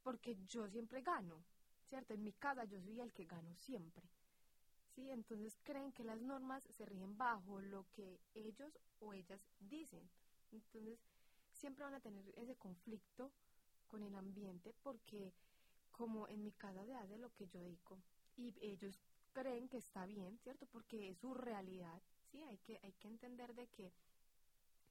porque 0.03 0.37
yo 0.47 0.67
siempre 0.67 1.01
gano, 1.01 1.41
¿cierto? 1.87 2.13
En 2.13 2.21
mi 2.21 2.33
casa 2.33 2.65
yo 2.65 2.81
soy 2.81 2.99
el 2.99 3.13
que 3.13 3.23
gano 3.23 3.55
siempre, 3.55 4.03
¿sí? 4.95 5.11
Entonces 5.11 5.57
creen 5.63 5.91
que 5.91 6.03
las 6.03 6.21
normas 6.21 6.63
se 6.63 6.85
rigen 6.85 7.17
bajo 7.17 7.61
lo 7.61 7.85
que 7.91 8.19
ellos 8.33 8.77
o 8.99 9.13
ellas 9.13 9.41
dicen. 9.59 10.09
Entonces 10.51 10.99
siempre 11.51 11.83
van 11.83 11.93
a 11.93 11.99
tener 11.99 12.25
ese 12.37 12.55
conflicto 12.55 13.31
con 13.87 14.03
el 14.03 14.15
ambiente 14.15 14.73
porque 14.83 15.33
como 15.91 16.27
en 16.27 16.43
mi 16.43 16.51
casa 16.51 16.85
se 16.85 16.95
hace 16.95 17.17
lo 17.17 17.29
que 17.33 17.47
yo 17.47 17.63
digo 17.63 17.97
y 18.37 18.53
ellos 18.61 18.99
creen 19.33 19.69
que 19.69 19.77
está 19.77 20.05
bien, 20.05 20.37
¿cierto? 20.39 20.65
Porque 20.65 21.09
es 21.09 21.17
su 21.17 21.33
realidad 21.33 22.01
hay 22.43 22.57
que, 22.57 22.79
hay 22.83 22.93
que 22.93 23.07
entender 23.07 23.53
de 23.55 23.67
que 23.67 23.91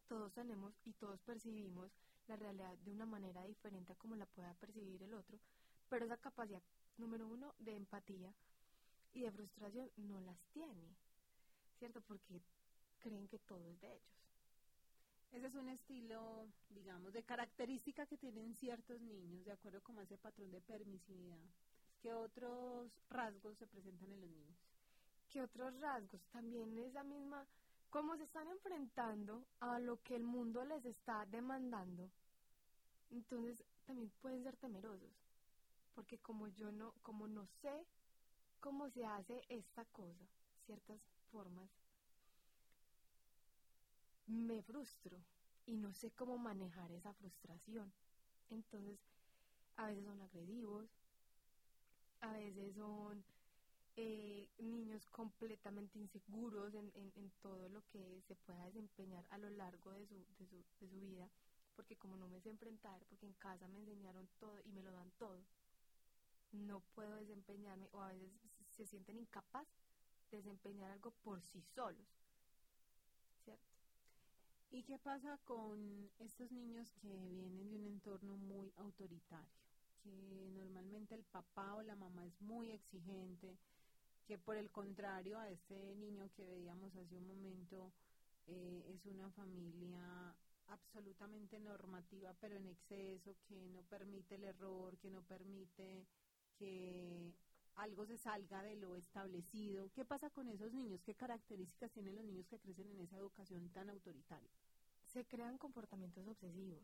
todos 0.08 0.32
tenemos 0.32 0.74
y 0.84 0.92
todos 0.94 1.20
percibimos 1.22 1.90
la 2.28 2.36
realidad 2.36 2.76
de 2.78 2.92
una 2.92 3.06
manera 3.06 3.44
diferente 3.44 3.92
a 3.92 3.96
como 3.96 4.16
la 4.16 4.26
pueda 4.26 4.54
percibir 4.54 5.02
el 5.02 5.14
otro, 5.14 5.38
pero 5.88 6.04
esa 6.04 6.16
capacidad, 6.16 6.62
número 6.96 7.26
uno, 7.26 7.54
de 7.58 7.76
empatía 7.76 8.32
y 9.14 9.22
de 9.22 9.30
frustración 9.30 9.90
no 9.96 10.20
las 10.20 10.38
tiene, 10.52 10.94
¿cierto? 11.78 12.00
Porque 12.02 12.40
creen 13.00 13.26
que 13.28 13.38
todo 13.38 13.66
es 13.68 13.80
de 13.80 13.88
ellos. 13.88 14.02
Ese 15.32 15.46
es 15.46 15.54
un 15.54 15.68
estilo, 15.68 16.46
digamos, 16.70 17.12
de 17.12 17.22
característica 17.24 18.06
que 18.06 18.18
tienen 18.18 18.54
ciertos 18.56 19.00
niños, 19.00 19.44
de 19.44 19.52
acuerdo 19.52 19.80
con 19.82 19.98
ese 19.98 20.16
patrón 20.18 20.50
de 20.52 20.60
permisividad. 20.60 21.40
¿Qué 22.02 22.12
otros 22.12 22.90
rasgos 23.08 23.56
se 23.58 23.66
presentan 23.66 24.12
en 24.12 24.20
los 24.20 24.30
niños? 24.30 24.56
que 25.34 25.42
otros 25.42 25.74
rasgos, 25.80 26.20
también 26.30 26.78
esa 26.78 27.02
misma, 27.02 27.44
cómo 27.90 28.16
se 28.16 28.22
están 28.22 28.46
enfrentando 28.46 29.44
a 29.58 29.80
lo 29.80 30.00
que 30.04 30.14
el 30.14 30.22
mundo 30.22 30.64
les 30.64 30.84
está 30.84 31.26
demandando, 31.26 32.08
entonces 33.10 33.64
también 33.84 34.12
pueden 34.22 34.44
ser 34.44 34.56
temerosos, 34.58 35.10
porque 35.96 36.18
como 36.18 36.46
yo 36.46 36.70
no, 36.70 36.92
como 37.02 37.26
no 37.26 37.48
sé 37.62 37.84
cómo 38.64 38.88
se 38.88 39.04
hace 39.04 39.44
esta 39.50 39.84
cosa, 39.84 40.24
ciertas 40.64 40.98
formas, 41.30 41.68
me 44.26 44.62
frustro 44.62 45.18
y 45.66 45.76
no 45.76 45.92
sé 45.92 46.10
cómo 46.12 46.38
manejar 46.38 46.90
esa 46.92 47.12
frustración. 47.12 47.92
Entonces, 48.48 48.98
a 49.76 49.88
veces 49.88 50.06
son 50.06 50.18
agresivos, 50.22 50.88
a 52.22 52.32
veces 52.32 52.74
son 52.74 53.22
eh, 53.96 54.48
niños 54.56 55.04
completamente 55.10 55.98
inseguros 55.98 56.72
en, 56.72 56.90
en, 56.94 57.30
todo 57.42 57.68
lo 57.68 57.82
que 57.92 58.22
se 58.26 58.34
pueda 58.34 58.64
desempeñar 58.64 59.26
a 59.28 59.36
lo 59.36 59.50
largo 59.50 59.92
de 59.92 60.06
su 60.78 60.88
vida, 60.88 61.28
porque 61.76 61.96
como 61.96 62.16
no 62.16 62.28
me 62.28 62.40
sé 62.40 62.48
enfrentar, 62.48 63.04
porque 63.10 63.26
en 63.26 63.34
casa 63.34 63.68
me 63.68 63.80
enseñaron 63.80 64.26
todo 64.38 64.58
y 64.64 64.72
me 64.72 64.82
lo 64.82 64.90
dan 64.90 65.10
todo, 65.18 65.44
no 66.52 66.80
puedo 66.94 67.14
desempeñarme 67.16 67.88
o 67.92 68.00
a 68.00 68.08
veces 68.08 68.32
se 68.76 68.86
sienten 68.86 69.18
incapaz 69.18 69.66
de 70.30 70.38
desempeñar 70.38 70.90
algo 70.90 71.10
por 71.22 71.40
sí 71.42 71.62
solos, 71.74 72.06
¿cierto? 73.44 73.62
¿Y 74.70 74.82
qué 74.82 74.98
pasa 74.98 75.38
con 75.44 76.10
estos 76.18 76.50
niños 76.50 76.90
que 77.00 77.08
vienen 77.08 77.70
de 77.70 77.76
un 77.76 77.86
entorno 77.86 78.36
muy 78.36 78.72
autoritario? 78.76 79.52
Que 80.02 80.10
normalmente 80.54 81.14
el 81.14 81.24
papá 81.24 81.74
o 81.74 81.82
la 81.82 81.96
mamá 81.96 82.26
es 82.26 82.40
muy 82.42 82.72
exigente, 82.72 83.56
que 84.26 84.38
por 84.38 84.56
el 84.56 84.70
contrario 84.70 85.38
a 85.38 85.48
este 85.48 85.94
niño 85.96 86.28
que 86.34 86.46
veíamos 86.46 86.94
hace 86.96 87.16
un 87.16 87.26
momento 87.26 87.92
eh, 88.46 88.84
es 88.94 89.04
una 89.06 89.30
familia 89.30 90.34
absolutamente 90.68 91.60
normativa 91.60 92.34
pero 92.40 92.56
en 92.56 92.66
exceso 92.66 93.36
que 93.46 93.68
no 93.68 93.82
permite 93.82 94.36
el 94.36 94.44
error 94.44 94.96
que 94.96 95.10
no 95.10 95.20
permite 95.22 96.06
que 96.58 97.32
algo 97.76 98.06
se 98.06 98.18
salga 98.18 98.62
de 98.62 98.76
lo 98.76 98.96
establecido. 98.96 99.90
Qué 99.92 100.04
pasa 100.04 100.30
con 100.30 100.48
esos 100.48 100.72
niños 100.72 101.02
qué 101.02 101.14
características 101.14 101.90
tienen 101.92 102.16
los 102.16 102.24
niños 102.24 102.46
que 102.46 102.58
crecen 102.58 102.90
en 102.90 103.00
esa 103.00 103.16
educación 103.16 103.68
tan 103.70 103.90
autoritaria 103.90 104.50
se 105.14 105.24
crean 105.26 105.58
comportamientos 105.58 106.26
obsesivos 106.26 106.82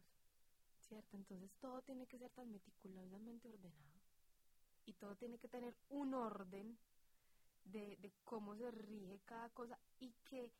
cierto 0.79 1.17
entonces 1.17 1.51
todo 1.61 1.83
tiene 1.83 2.07
que 2.07 2.19
ser 2.19 2.31
tan 2.31 2.51
meticulosamente 2.51 3.49
ordenado 3.49 4.01
y 4.87 4.93
todo 4.95 5.17
tiene 5.17 5.39
que 5.39 5.49
tener 5.49 5.75
un 5.91 6.15
orden 6.15 6.79
de, 7.65 8.13
cómo 8.25 8.57
se 8.57 8.71
rige 8.71 9.21
cada 9.25 9.49
cosa 9.51 9.79
y 9.99 10.13
que 10.25 10.51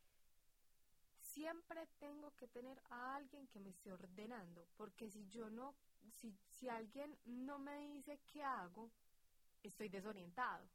siempre 1.19 1.87
tengo 1.99 2.31
que 2.35 2.47
tener 2.47 2.81
a 2.89 3.15
alguien 3.15 3.47
que 3.47 3.59
me 3.59 3.69
esté 3.69 3.91
ordenando, 3.91 4.67
porque 4.77 5.09
si 5.09 5.27
yo 5.27 5.49
no, 5.49 5.73
si, 6.19 6.33
si 6.47 6.69
alguien 6.69 7.17
no 7.25 7.59
me 7.59 7.77
dice 7.79 8.19
qué 8.31 8.43
hago, 8.43 8.89
estoy 9.63 9.89
desorientado, 9.89 10.67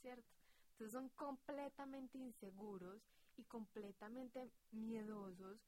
¿cierto? 0.00 0.28
Entonces 0.72 0.92
son 0.92 1.08
completamente 1.10 2.18
inseguros 2.18 3.02
y 3.36 3.44
completamente 3.44 4.50
miedosos 4.72 5.58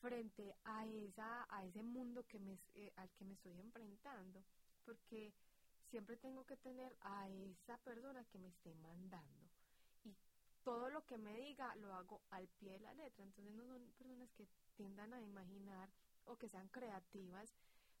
frente 0.00 0.54
a 0.64 0.86
esa 0.86 1.46
a 1.48 1.64
ese 1.64 1.82
mundo 1.82 2.24
que 2.26 2.38
me, 2.38 2.58
eh, 2.74 2.92
al 2.96 3.10
que 3.10 3.24
me 3.24 3.34
estoy 3.34 3.58
enfrentando, 3.58 4.42
porque 4.84 5.32
siempre 5.90 6.16
tengo 6.16 6.44
que 6.44 6.56
tener 6.56 6.96
a 7.00 7.28
esa 7.28 7.76
persona 7.78 8.24
que 8.24 8.38
me 8.38 8.48
esté 8.48 8.74
mandando 8.74 9.46
todo 10.66 10.90
lo 10.90 11.06
que 11.06 11.16
me 11.16 11.32
diga 11.36 11.76
lo 11.76 11.94
hago 11.94 12.20
al 12.30 12.48
pie 12.58 12.72
de 12.72 12.80
la 12.80 12.92
letra. 12.94 13.24
Entonces 13.24 13.54
no 13.54 13.64
son 13.68 13.86
personas 13.98 14.28
que 14.32 14.48
tiendan 14.74 15.14
a 15.14 15.20
imaginar 15.20 15.88
o 16.24 16.36
que 16.36 16.48
sean 16.48 16.66
creativas 16.70 17.54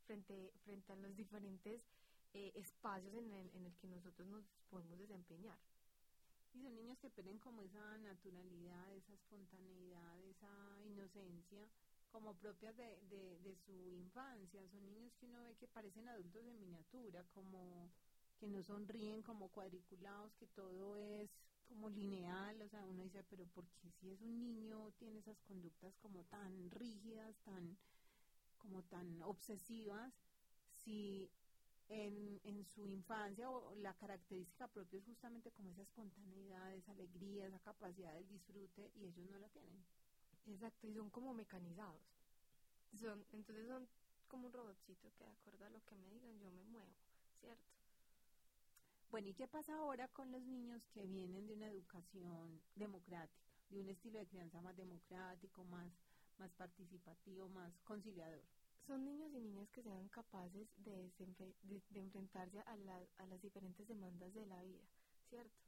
frente, 0.04 0.52
frente 0.64 0.92
a 0.92 0.96
los 0.96 1.14
diferentes 1.14 1.80
eh, 2.36 2.52
espacios 2.54 3.14
en 3.14 3.32
el, 3.32 3.50
en 3.54 3.64
el 3.64 3.74
que 3.76 3.88
nosotros 3.88 4.28
nos 4.28 4.44
podemos 4.68 4.98
desempeñar. 4.98 5.58
Y 6.52 6.60
son 6.60 6.74
niños 6.74 6.98
que 6.98 7.08
pierden 7.08 7.38
como 7.38 7.62
esa 7.62 7.96
naturalidad, 7.98 8.92
esa 8.92 9.14
espontaneidad, 9.14 10.22
esa 10.24 10.78
inocencia 10.84 11.66
como 12.12 12.34
propias 12.34 12.76
de, 12.76 13.00
de, 13.08 13.38
de 13.38 13.56
su 13.56 13.72
infancia. 13.90 14.68
Son 14.68 14.84
niños 14.84 15.14
que 15.14 15.24
uno 15.24 15.42
ve 15.44 15.56
que 15.56 15.66
parecen 15.66 16.08
adultos 16.08 16.44
en 16.44 16.60
miniatura, 16.60 17.24
como 17.32 17.90
que 18.38 18.48
no 18.48 18.62
sonríen, 18.62 19.22
como 19.22 19.48
cuadriculados, 19.48 20.34
que 20.34 20.46
todo 20.48 20.98
es 20.98 21.30
como 21.64 21.88
lineal, 21.88 22.60
o 22.60 22.68
sea, 22.68 22.84
uno 22.84 23.02
dice, 23.02 23.24
pero 23.30 23.46
¿por 23.46 23.64
qué 23.80 23.90
si 23.92 24.10
es 24.10 24.20
un 24.20 24.38
niño 24.38 24.92
tiene 24.98 25.18
esas 25.18 25.40
conductas 25.40 25.96
como 25.96 26.22
tan 26.24 26.70
rígidas, 26.70 27.34
tan 27.44 27.78
como 28.58 28.82
tan 28.82 29.22
obsesivas, 29.22 30.12
si 30.70 31.30
en, 31.88 32.40
en 32.44 32.64
su 32.64 32.86
infancia 32.88 33.48
o 33.50 33.74
la 33.76 33.94
característica 33.94 34.66
propia 34.68 34.98
es 34.98 35.04
justamente 35.04 35.50
como 35.52 35.70
esa 35.70 35.82
espontaneidad, 35.82 36.74
esa 36.74 36.92
alegría, 36.92 37.46
esa 37.46 37.60
capacidad 37.60 38.12
del 38.14 38.28
disfrute 38.28 38.90
y 38.96 39.06
ellos 39.06 39.30
no 39.30 39.38
la 39.38 39.48
tienen. 39.48 39.84
Exacto, 40.46 40.86
y 40.86 40.94
son 40.94 41.10
como 41.10 41.34
mecanizados. 41.34 42.02
Son, 42.94 43.24
entonces 43.32 43.66
son 43.66 43.86
como 44.28 44.46
un 44.46 44.52
robotcito 44.52 45.12
que 45.16 45.24
de 45.24 45.30
acuerdo 45.30 45.64
a 45.66 45.70
lo 45.70 45.84
que 45.84 45.94
me 45.96 46.08
digan 46.08 46.38
yo 46.38 46.50
me 46.50 46.64
muevo, 46.64 46.94
¿cierto? 47.40 47.62
Bueno, 49.10 49.28
¿y 49.28 49.34
qué 49.34 49.46
pasa 49.46 49.76
ahora 49.76 50.08
con 50.08 50.30
los 50.32 50.42
niños 50.42 50.82
que 50.92 51.06
vienen 51.06 51.46
de 51.46 51.54
una 51.54 51.68
educación 51.68 52.60
democrática, 52.74 53.46
de 53.70 53.80
un 53.80 53.88
estilo 53.88 54.18
de 54.18 54.26
crianza 54.26 54.60
más 54.60 54.76
democrático, 54.76 55.64
más, 55.64 55.90
más 56.38 56.50
participativo, 56.52 57.48
más 57.48 57.72
conciliador? 57.84 58.42
Son 58.86 59.04
niños 59.04 59.32
y 59.34 59.40
niñas 59.40 59.68
que 59.70 59.82
sean 59.82 60.08
capaces 60.08 60.68
de, 60.84 61.10
enfrentarse 61.94 62.60
a 62.60 63.26
las 63.26 63.42
diferentes 63.42 63.86
demandas 63.88 64.32
de 64.32 64.46
la 64.46 64.62
vida, 64.62 64.84
¿cierto? 65.28 65.58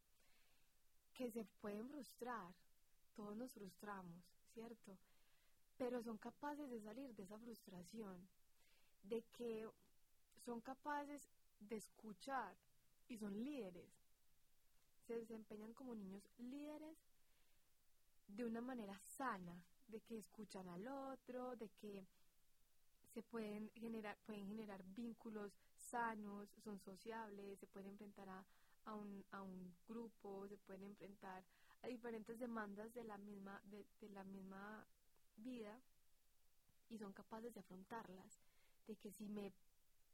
Que 1.15 1.31
se 1.31 1.45
pueden 1.61 1.89
frustrar, 1.89 2.55
todos 3.17 3.37
nos 3.37 3.53
frustramos, 3.53 4.23
¿cierto? 4.55 4.97
pero 5.79 6.03
son 6.03 6.19
capaces 6.19 6.69
de 6.69 6.81
salir 6.81 7.15
de 7.15 7.23
esa 7.23 7.39
frustración, 7.39 8.29
de 9.05 9.23
que 9.33 9.67
son 10.45 10.61
capaces 10.61 11.23
de 11.61 11.77
escuchar 11.77 12.55
y 13.09 13.17
son 13.17 13.33
líderes. 13.45 13.89
Se 15.07 15.15
desempeñan 15.15 15.73
como 15.73 15.95
niños 15.95 16.29
líderes 16.39 16.99
de 18.27 18.45
una 18.45 18.61
manera 18.61 18.99
sana, 19.17 19.63
de 19.87 20.01
que 20.01 20.19
escuchan 20.19 20.69
al 20.69 20.87
otro, 20.87 21.57
de 21.57 21.69
que 21.81 22.05
se 23.19 23.23
pueden 23.25 23.69
generar, 23.75 24.17
pueden 24.27 24.47
generar 24.47 24.81
vínculos 24.95 25.51
sanos, 25.75 26.49
son 26.63 26.79
sociables, 26.79 27.59
se 27.59 27.67
pueden 27.67 27.91
enfrentar 27.91 28.29
a, 28.29 28.45
a, 28.85 28.95
un, 28.95 29.25
a 29.33 29.43
un 29.43 29.75
grupo, 29.89 30.47
se 30.47 30.57
pueden 30.59 30.85
enfrentar 30.85 31.43
a 31.83 31.89
diferentes 31.89 32.39
demandas 32.39 32.95
de 32.95 33.03
la 33.03 33.19
misma, 33.19 33.61
de, 33.65 33.85
de 34.01 34.09
la 34.11 34.23
misma 34.23 34.87
vida 35.39 35.77
y 36.91 36.99
son 36.99 37.13
capaces 37.13 37.53
de 37.53 37.59
afrontarlas, 37.59 38.39
de 38.87 38.95
que 38.95 39.11
si 39.11 39.29
me 39.29 39.53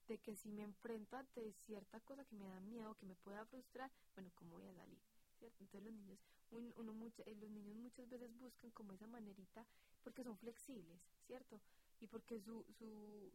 de 0.09 0.19
que 0.19 0.35
si 0.37 0.51
me 0.51 0.63
enfrento 0.63 1.17
ante 1.17 1.53
cierta 1.67 2.01
cosa 2.01 2.25
que 2.25 2.37
me 2.37 2.47
da 2.49 2.61
miedo, 2.61 2.95
que 2.95 3.07
me 3.07 3.15
pueda 3.17 3.45
frustrar, 3.47 3.91
bueno, 4.15 4.31
¿cómo 4.35 4.53
voy 4.57 4.67
a 4.67 4.75
salir? 4.75 4.99
¿Cierto? 5.39 5.63
Entonces 5.63 5.83
los 5.83 5.93
niños, 5.93 6.19
uno, 6.51 6.93
mucho, 6.93 7.23
eh, 7.27 7.35
los 7.37 7.51
niños 7.51 7.77
muchas 7.77 8.09
veces 8.09 8.31
buscan 8.39 8.71
como 8.71 8.93
esa 8.95 9.07
manerita 9.07 9.65
porque 10.03 10.23
son 10.25 10.37
flexibles, 10.39 11.01
¿cierto? 11.27 11.61
Y 12.01 12.07
porque 12.07 12.41
su, 12.41 12.65
su, 12.79 13.33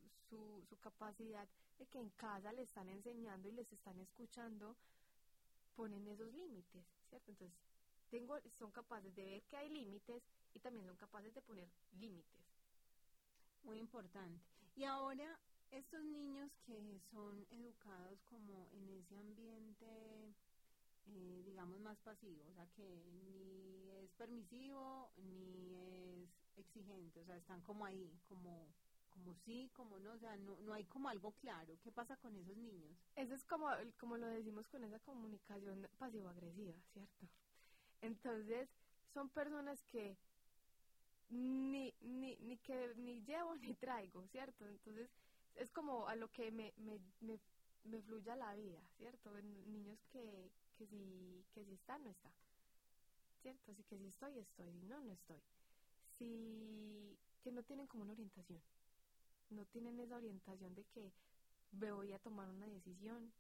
su, 0.70 0.78
capacidad 0.78 1.48
de 1.78 1.86
que 1.88 2.00
en 2.00 2.10
casa 2.12 2.52
le 2.54 2.64
están 2.64 2.90
enseñando 2.90 3.48
y 3.48 3.52
les 3.52 3.72
están 3.72 4.00
escuchando, 4.00 4.76
ponen 5.76 6.08
esos 6.08 6.32
límites, 6.34 6.84
¿cierto? 7.10 7.32
Entonces, 7.32 7.58
tengo, 8.10 8.38
son 8.58 8.72
capaces 8.72 9.16
de 9.16 9.26
ver 9.26 9.44
que 9.44 9.58
hay 9.58 9.70
límites 9.70 10.24
y 10.54 10.60
también 10.60 10.86
son 10.86 10.98
capaces 10.98 11.34
de 11.34 11.42
poner 11.42 11.68
límites. 12.00 12.40
Muy 13.64 13.80
importante. 13.80 14.42
Y 14.76 14.84
ahora 14.84 15.40
estos 15.72 16.04
niños 16.04 16.50
que 16.66 17.00
son 17.12 17.46
educados 17.52 18.20
como 18.30 18.68
en 18.74 18.90
ese 18.90 19.16
ambiente, 19.18 19.86
eh, 21.08 21.44
digamos, 21.46 21.80
más 21.80 21.98
pasivo, 22.00 22.44
o 22.50 22.54
sea, 22.54 22.66
que 22.76 23.04
ni 23.24 23.92
es 24.04 24.12
permisivo 24.14 25.12
ni 25.18 25.76
es 25.76 26.19
exigente, 26.60 27.22
o 27.22 27.26
sea, 27.26 27.38
están 27.38 27.62
como 27.62 27.86
ahí, 27.86 28.20
como 28.28 28.68
como 29.10 29.34
sí, 29.34 29.70
como 29.76 30.00
no, 30.00 30.14
o 30.14 30.18
sea, 30.18 30.38
no, 30.38 30.56
no 30.62 30.74
hay 30.74 30.86
como 30.86 31.10
algo 31.10 31.32
claro. 31.34 31.78
¿Qué 31.84 31.92
pasa 31.92 32.16
con 32.18 32.36
esos 32.38 32.56
niños? 32.56 32.96
Eso 33.16 33.34
es 33.34 33.44
como, 33.44 33.68
como 34.00 34.18
lo 34.18 34.28
decimos 34.28 34.68
con 34.70 34.84
esa 34.84 35.00
comunicación 35.00 35.88
pasivo-agresiva, 35.98 36.76
¿cierto? 36.94 37.28
Entonces, 38.02 38.70
son 39.14 39.30
personas 39.30 39.84
que 39.86 40.16
ni, 41.30 41.94
ni, 42.02 42.38
ni 42.38 42.58
que 42.58 42.94
ni 42.96 43.22
llevo 43.22 43.56
ni 43.62 43.74
traigo, 43.74 44.26
¿cierto? 44.28 44.68
Entonces, 44.68 45.10
es 45.56 45.70
como 45.72 46.08
a 46.08 46.16
lo 46.16 46.30
que 46.32 46.52
me, 46.52 46.74
me, 46.78 47.00
me, 47.22 47.40
me 47.84 48.02
fluya 48.02 48.36
la 48.36 48.56
vida, 48.56 48.80
¿cierto? 48.98 49.32
niños 49.42 50.00
que, 50.12 50.50
que, 50.78 50.88
si, 50.88 51.44
que 51.54 51.66
si 51.66 51.74
está, 51.74 51.98
no 51.98 52.10
está, 52.10 52.32
¿cierto? 53.42 53.72
Así 53.72 53.84
que 53.84 53.98
si 53.98 54.08
estoy, 54.08 54.40
estoy, 54.40 54.72
si 54.80 54.86
no, 54.86 55.02
no 55.02 55.14
estoy. 55.14 55.42
Si, 56.20 57.18
que 57.42 57.52
no 57.52 57.64
tienen 57.64 57.88
como 57.88 58.04
una 58.04 58.14
orientación, 58.14 58.62
no 59.50 59.66
tienen 59.66 60.00
esa 60.00 60.18
orientación 60.18 60.76
de 60.76 60.84
que 60.84 61.12
voy 61.72 62.14
a 62.14 62.20
tomar 62.20 62.50
una 62.50 62.68
decisión, 62.68 63.32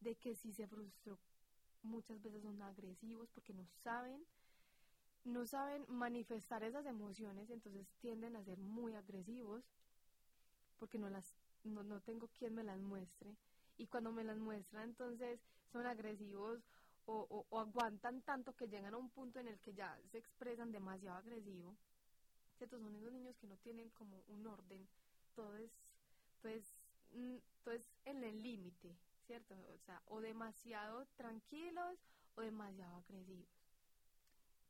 de 0.00 0.14
que 0.14 0.36
si 0.36 0.52
se 0.52 0.66
frustró, 0.66 1.18
muchas 1.82 2.22
veces 2.22 2.42
son 2.42 2.60
agresivos 2.62 3.28
porque 3.30 3.52
no 3.52 3.66
saben, 3.82 4.24
no 5.24 5.46
saben 5.46 5.84
manifestar 5.88 6.62
esas 6.62 6.86
emociones, 6.86 7.50
entonces 7.50 7.88
tienden 8.00 8.36
a 8.36 8.44
ser 8.44 8.58
muy 8.58 8.94
agresivos 8.94 9.64
porque 10.78 10.98
no 10.98 11.10
las 11.10 11.34
no, 11.64 11.82
no 11.82 12.00
tengo 12.00 12.28
quien 12.28 12.54
me 12.54 12.64
las 12.64 12.80
muestre. 12.80 13.36
Y 13.76 13.86
cuando 13.86 14.12
me 14.12 14.24
las 14.24 14.38
muestra 14.38 14.82
entonces 14.82 15.40
son 15.72 15.86
agresivos 15.86 16.62
o, 17.12 17.46
o, 17.50 17.58
aguantan 17.58 18.22
tanto 18.22 18.54
que 18.54 18.68
llegan 18.68 18.94
a 18.94 18.96
un 18.96 19.10
punto 19.10 19.40
en 19.40 19.48
el 19.48 19.58
que 19.60 19.74
ya 19.74 19.98
se 20.10 20.18
expresan 20.18 20.72
demasiado 20.72 21.16
agresivo 21.16 21.76
¿cierto? 22.58 22.78
son 22.78 22.94
esos 22.96 23.12
niños 23.12 23.36
que 23.38 23.46
no 23.46 23.56
tienen 23.58 23.90
como 23.90 24.22
un 24.28 24.46
orden 24.46 24.86
todo 25.34 25.56
es 25.56 25.72
pues 26.42 26.74
todo 27.64 27.74
es 27.74 27.82
en 28.04 28.22
el 28.22 28.42
límite 28.42 28.96
cierto 29.26 29.54
o 29.74 29.78
sea 29.78 30.00
o 30.06 30.20
demasiado 30.20 31.06
tranquilos 31.16 31.98
o 32.36 32.42
demasiado 32.42 32.96
agresivos 32.96 33.48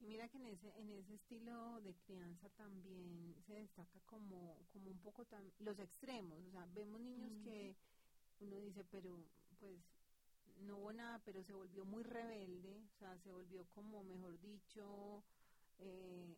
y 0.01 0.07
mira 0.07 0.29
que 0.29 0.39
en 0.39 0.47
ese, 0.47 0.73
en 0.79 0.91
ese 0.93 1.15
estilo 1.15 1.79
de 1.83 1.95
crianza 2.07 2.49
también 2.57 3.35
se 3.47 3.53
destaca 3.53 4.01
como, 4.07 4.57
como 4.73 4.91
un 4.91 4.99
poco 5.01 5.27
los 5.59 5.79
extremos. 5.79 6.41
O 6.49 6.51
sea, 6.51 6.67
vemos 6.75 7.03
niños 7.03 7.33
que 7.45 7.77
uno 8.41 8.57
dice, 8.57 8.83
pero 8.91 9.19
pues 9.59 9.79
no 10.61 10.77
hubo 10.79 10.93
nada, 10.93 11.21
pero 11.25 11.43
se 11.43 11.53
volvió 11.53 11.85
muy 11.85 12.03
rebelde, 12.03 12.83
o 12.95 12.99
sea, 12.99 13.17
se 13.19 13.31
volvió 13.31 13.65
como, 13.75 14.03
mejor 14.05 14.39
dicho, 14.41 15.23
eh, 15.79 16.37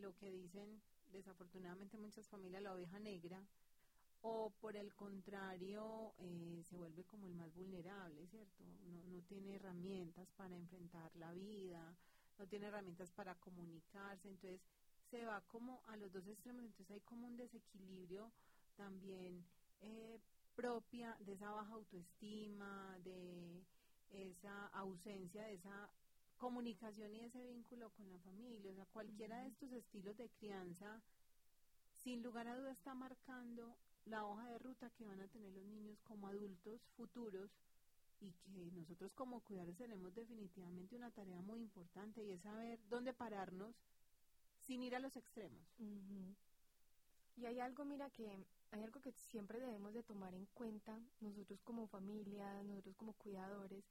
lo 0.00 0.14
que 0.16 0.30
dicen 0.30 0.80
desafortunadamente 1.12 1.96
muchas 1.96 2.26
familias, 2.28 2.62
la 2.62 2.74
oveja 2.74 2.98
negra, 2.98 3.40
o 4.22 4.50
por 4.60 4.76
el 4.76 4.94
contrario, 4.94 6.14
eh, 6.18 6.62
se 6.68 6.76
vuelve 6.76 7.04
como 7.04 7.26
el 7.26 7.34
más 7.34 7.54
vulnerable, 7.54 8.26
¿cierto? 8.26 8.64
No, 8.86 9.02
no 9.04 9.22
tiene 9.22 9.56
herramientas 9.56 10.30
para 10.32 10.56
enfrentar 10.56 11.14
la 11.16 11.32
vida, 11.32 11.94
no 12.38 12.46
tiene 12.46 12.66
herramientas 12.66 13.10
para 13.12 13.34
comunicarse, 13.36 14.28
entonces 14.28 14.60
se 15.10 15.24
va 15.24 15.40
como 15.42 15.82
a 15.86 15.96
los 15.96 16.12
dos 16.12 16.26
extremos, 16.26 16.64
entonces 16.64 16.90
hay 16.90 17.00
como 17.02 17.26
un 17.26 17.36
desequilibrio 17.36 18.32
también 18.76 19.44
eh, 19.82 20.18
propia 20.56 21.16
de 21.20 21.32
esa 21.32 21.50
baja 21.50 21.72
autoestima, 21.74 22.98
de 23.04 23.62
esa 24.10 24.66
ausencia 24.68 25.42
de 25.44 25.54
esa 25.54 25.88
comunicación 26.38 27.14
y 27.14 27.20
ese 27.20 27.44
vínculo 27.44 27.90
con 27.90 28.08
la 28.08 28.18
familia, 28.18 28.70
o 28.70 28.74
sea, 28.74 28.86
cualquiera 28.86 29.38
de 29.38 29.48
estos 29.48 29.72
estilos 29.72 30.16
de 30.16 30.28
crianza, 30.30 31.00
sin 32.02 32.22
lugar 32.22 32.46
a 32.48 32.56
duda 32.56 32.72
está 32.72 32.94
marcando 32.94 33.76
la 34.06 34.24
hoja 34.26 34.46
de 34.50 34.58
ruta 34.58 34.90
que 34.90 35.06
van 35.06 35.20
a 35.20 35.28
tener 35.28 35.52
los 35.52 35.64
niños 35.64 35.98
como 36.04 36.28
adultos 36.28 36.80
futuros 36.96 37.50
y 38.20 38.30
que 38.32 38.70
nosotros 38.72 39.12
como 39.14 39.40
cuidadores 39.40 39.76
tenemos 39.76 40.14
definitivamente 40.14 40.96
una 40.96 41.10
tarea 41.10 41.40
muy 41.40 41.60
importante 41.60 42.22
y 42.22 42.32
es 42.32 42.42
saber 42.42 42.78
dónde 42.88 43.12
pararnos 43.12 43.74
sin 44.66 44.82
ir 44.82 44.94
a 44.94 44.98
los 44.98 45.16
extremos. 45.16 45.62
Y 47.36 47.46
hay 47.46 47.60
algo, 47.60 47.84
mira, 47.84 48.10
que 48.10 48.46
hay 48.70 48.82
algo 48.82 49.00
que 49.00 49.12
siempre 49.12 49.58
debemos 49.58 49.92
de 49.92 50.02
tomar 50.02 50.34
en 50.34 50.46
cuenta 50.54 50.98
nosotros 51.20 51.60
como 51.62 51.86
familia, 51.88 52.62
nosotros 52.62 52.96
como 52.96 53.12
cuidadores, 53.14 53.84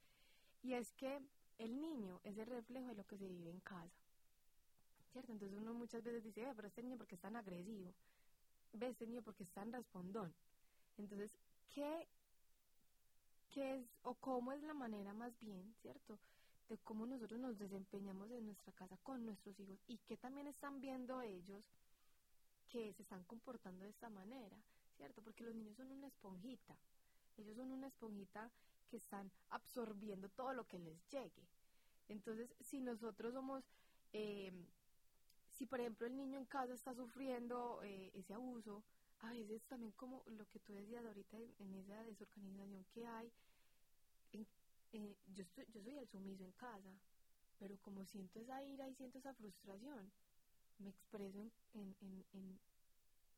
y 0.61 0.73
es 0.73 0.91
que 0.93 1.19
el 1.57 1.79
niño 1.81 2.19
es 2.23 2.37
el 2.37 2.47
reflejo 2.47 2.87
de 2.87 2.95
lo 2.95 3.05
que 3.05 3.17
se 3.17 3.27
vive 3.27 3.51
en 3.51 3.59
casa. 3.59 4.01
¿Cierto? 5.11 5.31
Entonces 5.31 5.57
uno 5.59 5.73
muchas 5.73 6.03
veces 6.03 6.23
dice, 6.23 6.51
pero 6.55 6.67
este 6.67 6.81
niño 6.81 6.97
porque 6.97 7.15
es 7.15 7.21
tan 7.21 7.35
agresivo, 7.35 7.93
ve 8.73 8.87
este 8.87 9.05
niño 9.05 9.21
porque 9.21 9.43
es 9.43 9.51
tan 9.51 9.71
respondón. 9.71 10.33
Entonces, 10.97 11.35
¿qué 11.73 12.07
qué 13.53 13.75
es 13.75 13.85
o 14.01 14.15
cómo 14.15 14.51
es 14.51 14.63
la 14.63 14.73
manera 14.73 15.13
más 15.13 15.39
bien, 15.39 15.75
¿cierto? 15.81 16.17
De 16.69 16.77
cómo 16.79 17.05
nosotros 17.05 17.39
nos 17.39 17.59
desempeñamos 17.59 18.31
en 18.31 18.47
nuestra 18.47 18.73
casa 18.73 18.97
con 19.03 19.25
nuestros 19.25 19.59
hijos 19.59 19.77
y 19.87 19.97
que 19.99 20.17
también 20.17 20.47
están 20.47 20.81
viendo 20.81 21.21
ellos 21.21 21.69
que 22.73 22.91
se 22.93 23.03
están 23.03 23.23
comportando 23.25 23.83
de 23.83 23.91
esta 23.91 24.09
manera, 24.09 24.57
¿cierto? 24.97 25.21
Porque 25.21 25.43
los 25.43 25.53
niños 25.53 25.77
son 25.77 25.91
una 25.91 26.07
esponjita, 26.07 26.75
ellos 27.37 27.55
son 27.55 27.71
una 27.71 27.85
esponjita 27.85 28.49
que 28.89 28.97
están 28.97 29.31
absorbiendo 29.51 30.27
todo 30.29 30.53
lo 30.53 30.67
que 30.67 30.79
les 30.79 30.97
llegue. 31.11 31.43
Entonces, 32.09 32.49
si 32.61 32.81
nosotros 32.81 33.31
somos, 33.31 33.63
eh, 34.11 34.51
si 35.51 35.67
por 35.67 35.79
ejemplo 35.81 36.07
el 36.07 36.17
niño 36.17 36.39
en 36.39 36.45
casa 36.45 36.73
está 36.73 36.95
sufriendo 36.95 37.79
eh, 37.83 38.09
ese 38.15 38.33
abuso, 38.33 38.83
a 39.19 39.29
veces 39.29 39.61
también 39.65 39.91
como 39.91 40.23
lo 40.25 40.45
que 40.49 40.59
tú 40.59 40.73
decías 40.73 41.05
ahorita 41.05 41.37
en, 41.37 41.75
esa 41.75 42.03
desorganización 42.03 42.85
que 42.91 43.05
hay, 43.05 43.31
eh, 44.93 45.15
yo, 45.35 45.45
soy 45.83 45.97
el 45.97 46.07
sumiso 46.07 46.43
en 46.43 46.51
casa, 46.53 46.89
pero 47.59 47.77
como 47.81 48.03
siento 48.05 48.39
esa 48.39 48.63
ira 48.63 48.89
y 48.89 48.95
siento 48.95 49.19
esa 49.19 49.33
frustración, 49.35 50.11
me 50.79 50.89
expreso 50.89 51.39
en, 51.73 51.95
en, 52.01 52.25
en, 52.33 52.59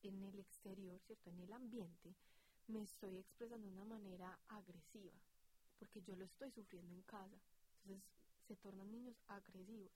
en 0.04 0.24
el 0.24 0.40
exterior, 0.40 1.00
¿cierto? 1.06 1.30
En 1.30 1.40
el 1.42 1.54
ambiente, 1.54 2.16
me 2.68 2.82
estoy 2.82 3.18
expresando 3.18 3.68
de 3.68 3.74
una 3.74 3.86
manera 3.86 4.40
agresiva, 4.50 5.14
porque 5.80 6.02
yo 6.02 6.16
lo 6.16 6.26
estoy 6.26 6.52
sufriendo 6.52 6.94
en 6.94 7.02
casa. 7.04 7.38
Entonces 7.84 8.04
se 8.48 8.56
tornan 8.56 8.92
niños 8.92 9.16
agresivos. 9.28 9.92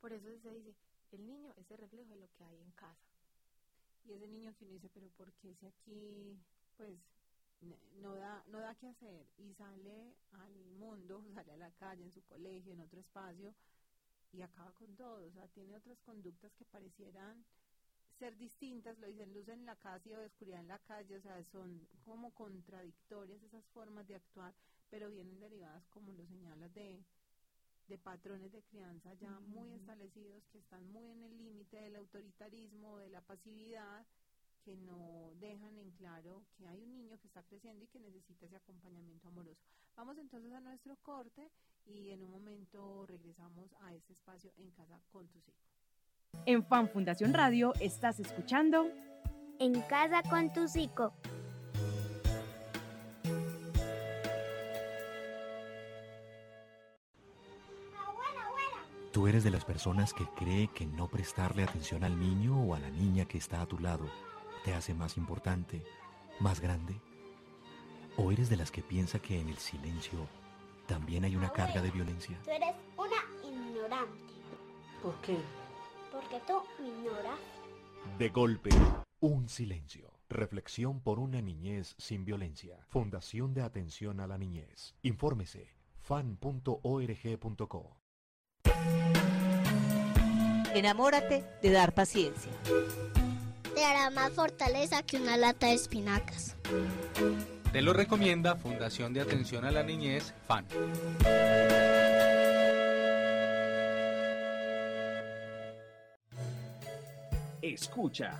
Por 0.00 0.12
eso 0.12 0.26
se 0.42 0.50
dice, 0.50 0.74
el 1.12 1.26
niño 1.26 1.52
es 1.56 1.70
el 1.70 1.78
reflejo 1.78 2.10
de 2.10 2.20
lo 2.20 2.28
que 2.36 2.44
hay 2.44 2.58
en 2.58 2.70
casa. 2.72 3.08
Y 4.04 4.12
ese 4.12 4.26
niño 4.26 4.52
que 4.58 4.64
uno 4.64 4.74
dice, 4.74 4.90
pero 4.92 5.08
¿por 5.10 5.32
qué 5.34 5.54
si 5.54 5.66
aquí, 5.66 6.36
pues, 6.76 6.98
no 8.00 8.16
da, 8.16 8.42
no 8.48 8.58
da 8.58 8.74
qué 8.74 8.88
hacer 8.88 9.26
y 9.38 9.54
sale 9.54 10.14
al 10.32 10.54
mundo, 10.78 11.22
sale 11.34 11.52
a 11.52 11.56
la 11.56 11.70
calle, 11.72 12.02
en 12.02 12.10
su 12.12 12.22
colegio, 12.24 12.72
en 12.72 12.80
otro 12.80 13.00
espacio 13.00 13.54
y 14.32 14.42
acaba 14.42 14.72
con 14.72 14.94
todo, 14.96 15.26
o 15.26 15.30
sea, 15.32 15.46
tiene 15.48 15.76
otras 15.76 15.98
conductas 16.00 16.52
que 16.54 16.64
parecieran 16.64 17.44
ser 18.18 18.36
distintas, 18.36 18.98
lo 18.98 19.06
dicen 19.06 19.32
luz 19.32 19.48
en 19.48 19.66
la 19.66 19.76
casa 19.76 20.08
y 20.08 20.12
oscuridad 20.14 20.60
en 20.60 20.68
la 20.68 20.78
calle, 20.78 21.16
o 21.16 21.20
sea, 21.20 21.42
son 21.50 21.86
como 22.04 22.32
contradictorias 22.34 23.42
esas 23.42 23.64
formas 23.74 24.06
de 24.06 24.14
actuar, 24.14 24.54
pero 24.90 25.10
vienen 25.10 25.40
derivadas, 25.40 25.84
como 25.88 26.12
lo 26.12 26.24
señalas, 26.26 26.72
de, 26.74 27.02
de 27.88 27.98
patrones 27.98 28.52
de 28.52 28.62
crianza 28.62 29.12
ya 29.14 29.40
muy 29.40 29.72
establecidos 29.72 30.46
que 30.52 30.58
están 30.58 30.86
muy 30.92 31.08
en 31.10 31.22
el 31.24 31.36
límite 31.36 31.78
del 31.78 31.96
autoritarismo, 31.96 32.98
de 32.98 33.10
la 33.10 33.20
pasividad, 33.22 34.06
que 34.64 34.76
no 34.76 35.32
dejan 35.40 35.76
en 35.78 35.90
claro 35.92 36.44
que 36.56 36.66
hay 36.68 36.80
un 36.80 36.94
niño 36.94 37.18
que 37.18 37.26
está 37.26 37.42
creciendo 37.42 37.84
y 37.84 37.88
que 37.88 37.98
necesita 37.98 38.46
ese 38.46 38.56
acompañamiento 38.56 39.26
amoroso. 39.28 39.60
Vamos 39.96 40.16
entonces 40.18 40.52
a 40.52 40.60
nuestro 40.60 40.96
corte 40.98 41.50
y 41.86 42.10
en 42.10 42.22
un 42.22 42.30
momento 42.30 43.06
regresamos 43.06 43.74
a 43.82 43.94
este 43.94 44.12
espacio 44.12 44.52
en 44.56 44.70
casa 44.70 45.00
con 45.10 45.28
tus 45.28 45.46
hijos. 45.48 45.72
En 46.46 46.64
Fan 46.64 46.88
Fundación 46.88 47.34
Radio 47.34 47.72
estás 47.80 48.18
escuchando 48.20 48.88
En 49.58 49.80
casa 49.82 50.22
con 50.28 50.52
tu 50.52 50.66
psico. 50.66 51.14
Tú 59.12 59.26
eres 59.26 59.44
de 59.44 59.50
las 59.50 59.64
personas 59.64 60.14
que 60.14 60.24
cree 60.36 60.68
que 60.68 60.86
no 60.86 61.06
prestarle 61.06 61.64
atención 61.64 62.02
al 62.02 62.18
niño 62.18 62.58
o 62.62 62.74
a 62.74 62.80
la 62.80 62.88
niña 62.90 63.26
que 63.26 63.36
está 63.36 63.60
a 63.60 63.66
tu 63.66 63.78
lado 63.78 64.06
te 64.64 64.74
hace 64.74 64.94
más 64.94 65.16
importante, 65.16 65.84
más 66.40 66.60
grande. 66.60 67.00
¿O 68.16 68.30
eres 68.30 68.48
de 68.48 68.56
las 68.56 68.70
que 68.70 68.82
piensa 68.82 69.18
que 69.18 69.40
en 69.40 69.48
el 69.48 69.58
silencio 69.58 70.28
también 70.86 71.24
hay 71.24 71.36
una 71.36 71.50
carga 71.50 71.80
de 71.80 71.90
violencia? 71.90 72.38
Tú 72.44 72.50
eres 72.50 72.74
una 72.96 73.48
ignorante. 73.48 74.32
¿Por 75.02 75.14
qué? 75.20 75.36
Porque 76.10 76.40
tú 76.46 76.54
me 76.80 76.88
ignoras. 76.88 77.38
De 78.18 78.28
golpe, 78.28 78.70
un 79.20 79.48
silencio. 79.48 80.12
Reflexión 80.28 81.00
por 81.00 81.18
una 81.18 81.42
niñez 81.42 81.94
sin 81.98 82.24
violencia. 82.24 82.78
Fundación 82.88 83.52
de 83.54 83.62
Atención 83.62 84.20
a 84.20 84.26
la 84.26 84.38
Niñez. 84.38 84.94
Infórmese 85.02 85.74
fan.org.co. 86.00 87.96
Enamórate 90.74 91.44
de 91.60 91.70
dar 91.70 91.92
paciencia. 91.92 92.50
Te 93.74 93.84
hará 93.84 94.10
más 94.10 94.32
fortaleza 94.32 95.02
que 95.02 95.18
una 95.18 95.36
lata 95.36 95.66
de 95.66 95.74
espinacas. 95.74 96.56
Te 97.72 97.80
lo 97.80 97.94
recomienda 97.94 98.54
Fundación 98.56 99.14
de 99.14 99.22
Atención 99.22 99.64
a 99.64 99.70
la 99.70 99.82
Niñez, 99.82 100.34
FAN. 100.46 100.66
Escucha, 107.62 108.38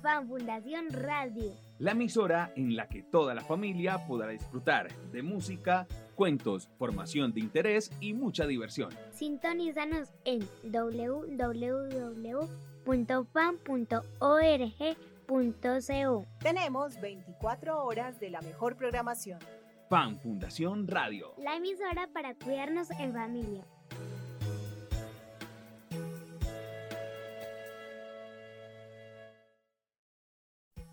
Fan 0.00 0.26
Fundación 0.28 0.88
Radio. 0.92 1.52
la 1.78 1.90
emisora 1.92 2.52
en 2.56 2.74
la 2.74 2.88
que 2.88 3.02
toda 3.02 3.34
la 3.34 3.42
familia 3.42 4.06
podrá 4.06 4.28
disfrutar 4.28 4.88
de 5.12 5.22
música, 5.22 5.86
cuentos, 6.14 6.70
formación 6.78 7.34
de 7.34 7.40
interés 7.40 7.92
y 8.00 8.14
mucha 8.14 8.46
diversión. 8.46 8.90
Sintonízanos 9.12 10.08
en 10.24 10.40
www.fan.org.co. 15.30 16.26
Tenemos 16.40 17.00
24 17.00 17.84
horas 17.84 18.18
de 18.18 18.30
la 18.30 18.40
mejor 18.42 18.76
programación. 18.76 19.38
Fan 19.88 20.18
Fundación 20.18 20.86
Radio. 20.86 21.34
La 21.38 21.56
emisora 21.56 22.08
para 22.12 22.34
cuidarnos 22.34 22.90
en 22.92 23.12
familia. 23.12 23.64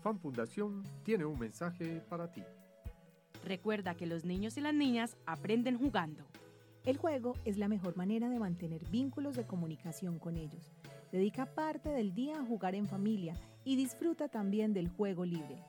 Fan 0.02 0.18
Fundación 0.20 0.84
tiene 1.02 1.24
un 1.24 1.38
mensaje 1.38 2.00
para 2.08 2.30
ti. 2.30 2.42
Recuerda 3.44 3.94
que 3.94 4.06
los 4.06 4.24
niños 4.24 4.56
y 4.56 4.60
las 4.60 4.74
niñas 4.74 5.16
aprenden 5.26 5.78
jugando. 5.78 6.24
El 6.88 6.96
juego 6.96 7.34
es 7.44 7.58
la 7.58 7.68
mejor 7.68 7.98
manera 7.98 8.30
de 8.30 8.38
mantener 8.38 8.82
vínculos 8.88 9.36
de 9.36 9.46
comunicación 9.46 10.18
con 10.18 10.38
ellos. 10.38 10.72
Dedica 11.12 11.44
parte 11.44 11.90
del 11.90 12.14
día 12.14 12.40
a 12.40 12.46
jugar 12.46 12.74
en 12.74 12.88
familia 12.88 13.34
y 13.62 13.76
disfruta 13.76 14.28
también 14.28 14.72
del 14.72 14.88
juego 14.88 15.26
libre. 15.26 15.62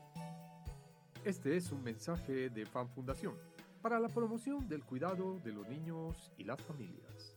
Este 1.25 1.57
es 1.57 1.73
un 1.73 1.83
mensaje 1.83 2.49
de 2.49 2.65
Fan 2.65 2.87
Fundación 2.87 3.33
para 3.81 3.99
la 3.99 4.07
promoción 4.07 4.69
del 4.69 4.85
cuidado 4.85 5.41
de 5.43 5.51
los 5.51 5.67
niños 5.67 6.31
y 6.37 6.45
las 6.45 6.61
familias. 6.61 7.35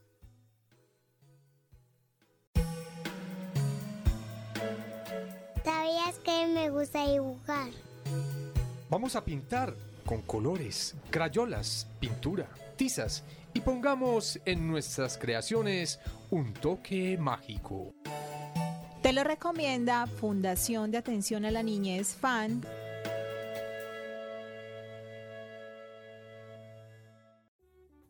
¿Sabías 5.65 6.21
que 6.21 6.47
me 6.55 6.71
gusta 6.71 7.11
dibujar? 7.11 7.73
Vamos 8.89 9.17
a 9.17 9.25
pintar 9.25 9.75
con 10.07 10.23
colores, 10.23 10.95
crayolas, 11.11 11.89
pintura, 11.99 12.49
tizas 12.77 13.25
y 13.55 13.61
pongamos 13.61 14.41
en 14.45 14.67
nuestras 14.69 15.19
creaciones 15.19 16.01
un 16.31 16.53
toque 16.55 17.19
mágico. 17.19 17.95
Te 19.03 19.13
lo 19.13 19.25
recomienda 19.25 20.07
Fundación 20.07 20.91
de 20.91 20.99
Atención 20.99 21.45
a 21.45 21.51
la 21.51 21.63
Niñez 21.63 22.15
FAN. 22.15 22.63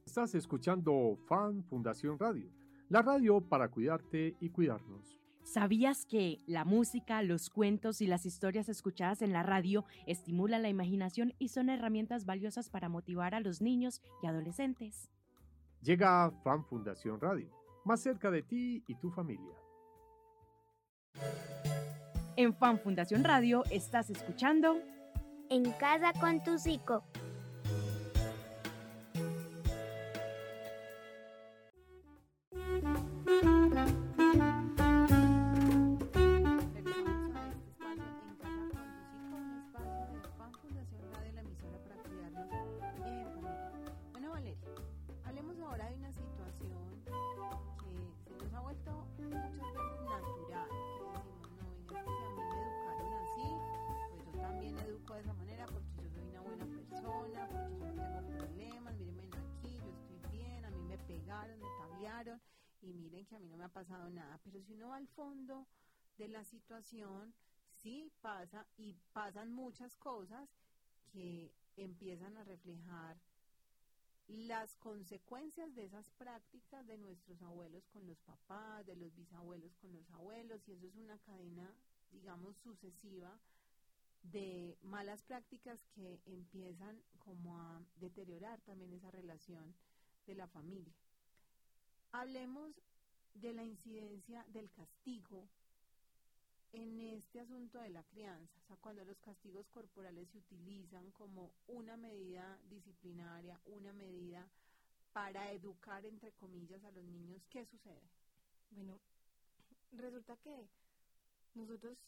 Estás 0.04 0.34
escuchando 0.34 1.16
Fan 1.26 1.64
Fundación 1.64 2.18
Radio, 2.18 2.50
la 2.90 3.00
radio 3.00 3.40
para 3.40 3.70
cuidarte 3.70 4.36
y 4.38 4.50
cuidarnos. 4.50 5.18
¿Sabías 5.42 6.04
que 6.04 6.38
la 6.46 6.64
música, 6.64 7.22
los 7.22 7.50
cuentos 7.50 8.00
y 8.00 8.06
las 8.06 8.26
historias 8.26 8.68
escuchadas 8.68 9.22
en 9.22 9.32
la 9.32 9.42
radio 9.42 9.84
estimulan 10.06 10.62
la 10.62 10.68
imaginación 10.68 11.34
y 11.38 11.48
son 11.48 11.68
herramientas 11.68 12.26
valiosas 12.26 12.68
para 12.68 12.88
motivar 12.88 13.34
a 13.34 13.40
los 13.40 13.60
niños 13.60 14.02
y 14.22 14.26
adolescentes? 14.26 15.10
Llega 15.82 16.30
Fan 16.44 16.64
Fundación 16.64 17.20
Radio, 17.20 17.50
más 17.84 18.00
cerca 18.00 18.30
de 18.30 18.44
ti 18.44 18.84
y 18.86 18.94
tu 18.94 19.10
familia. 19.10 19.52
En 22.36 22.54
Fan 22.54 22.78
Fundación 22.78 23.24
Radio 23.24 23.64
estás 23.68 24.08
escuchando 24.08 24.80
En 25.50 25.72
casa 25.72 26.12
con 26.20 26.42
tu 26.44 26.56
psico. 26.56 27.02
Y 62.82 62.92
miren 62.92 63.26
que 63.26 63.36
a 63.36 63.38
mí 63.38 63.48
no 63.48 63.56
me 63.56 63.64
ha 63.64 63.68
pasado 63.68 64.08
nada, 64.10 64.38
pero 64.44 64.60
si 64.62 64.74
uno 64.74 64.88
va 64.88 64.96
al 64.96 65.08
fondo 65.08 65.66
de 66.18 66.28
la 66.28 66.44
situación, 66.44 67.34
sí 67.82 68.12
pasa 68.20 68.66
y 68.76 68.94
pasan 69.12 69.52
muchas 69.52 69.96
cosas 69.96 70.48
que 71.12 71.52
empiezan 71.76 72.36
a 72.36 72.44
reflejar 72.44 73.16
las 74.28 74.76
consecuencias 74.76 75.74
de 75.74 75.84
esas 75.84 76.10
prácticas 76.10 76.86
de 76.86 76.96
nuestros 76.98 77.42
abuelos 77.42 77.88
con 77.88 78.06
los 78.06 78.20
papás, 78.20 78.86
de 78.86 78.96
los 78.96 79.14
bisabuelos 79.14 79.74
con 79.76 79.92
los 79.92 80.08
abuelos, 80.12 80.66
y 80.68 80.72
eso 80.72 80.86
es 80.86 80.96
una 80.96 81.18
cadena, 81.18 81.74
digamos, 82.12 82.56
sucesiva 82.58 83.38
de 84.22 84.78
malas 84.82 85.22
prácticas 85.22 85.84
que 85.94 86.20
empiezan 86.26 87.02
como 87.18 87.58
a 87.58 87.82
deteriorar 87.96 88.60
también 88.60 88.92
esa 88.92 89.10
relación 89.10 89.74
de 90.26 90.34
la 90.36 90.46
familia. 90.46 90.94
Hablemos 92.12 92.70
de 93.34 93.54
la 93.54 93.64
incidencia 93.64 94.44
del 94.48 94.70
castigo 94.70 95.48
en 96.72 97.00
este 97.00 97.40
asunto 97.40 97.78
de 97.80 97.88
la 97.88 98.02
crianza, 98.04 98.60
o 98.60 98.66
sea, 98.66 98.76
cuando 98.76 99.04
los 99.04 99.18
castigos 99.18 99.66
corporales 99.68 100.28
se 100.30 100.38
utilizan 100.38 101.10
como 101.12 101.50
una 101.68 101.96
medida 101.96 102.58
disciplinaria, 102.68 103.60
una 103.66 103.92
medida 103.92 104.46
para 105.12 105.52
educar, 105.52 106.04
entre 106.04 106.32
comillas, 106.32 106.82
a 106.84 106.90
los 106.90 107.04
niños, 107.04 107.42
¿qué 107.50 107.64
sucede? 107.66 108.02
Bueno, 108.70 108.98
resulta 109.92 110.36
que 110.36 110.66
nosotros 111.54 111.98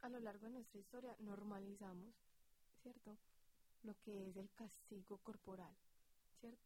a 0.00 0.08
lo 0.08 0.18
largo 0.20 0.46
de 0.46 0.52
nuestra 0.52 0.80
historia 0.80 1.16
normalizamos, 1.20 2.12
¿cierto? 2.82 3.16
Lo 3.84 3.94
que 4.04 4.28
es 4.28 4.36
el 4.36 4.50
castigo 4.54 5.18
corporal, 5.18 5.74
¿cierto? 6.40 6.58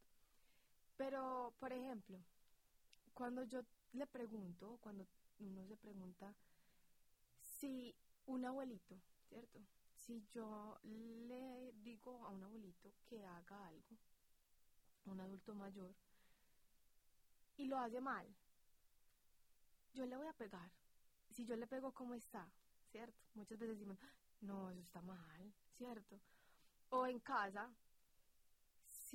Pero, 0.97 1.53
por 1.59 1.73
ejemplo, 1.73 2.19
cuando 3.17 3.45
yo 3.45 3.63
le 3.95 4.07
pregunto, 4.07 4.79
cuando 4.83 5.07
uno 5.39 5.67
se 5.67 5.75
pregunta 5.79 6.35
si 7.41 7.97
un 8.27 8.45
abuelito, 8.45 9.01
¿cierto? 9.27 9.59
Si 9.95 10.23
yo 10.35 10.79
le 10.83 11.73
digo 11.83 12.23
a 12.27 12.29
un 12.29 12.45
abuelito 12.45 12.93
que 13.09 13.25
haga 13.25 13.69
algo, 13.69 13.97
un 15.07 15.19
adulto 15.19 15.55
mayor, 15.55 15.95
y 17.57 17.65
lo 17.65 17.79
hace 17.79 18.03
mal, 18.03 18.27
yo 19.95 20.05
le 20.05 20.17
voy 20.19 20.27
a 20.27 20.35
pegar. 20.35 20.71
Si 21.31 21.47
yo 21.47 21.57
le 21.57 21.67
pego, 21.67 21.93
¿cómo 21.93 22.15
está? 22.15 22.47
¿Cierto? 22.93 23.17
Muchas 23.35 23.59
veces 23.59 23.79
decimos, 23.79 23.99
no, 24.43 24.71
eso 24.71 24.83
está 24.83 25.01
mal, 25.01 25.55
¿cierto? 25.79 26.21
O 26.91 27.07
en 27.07 27.19
casa, 27.21 27.75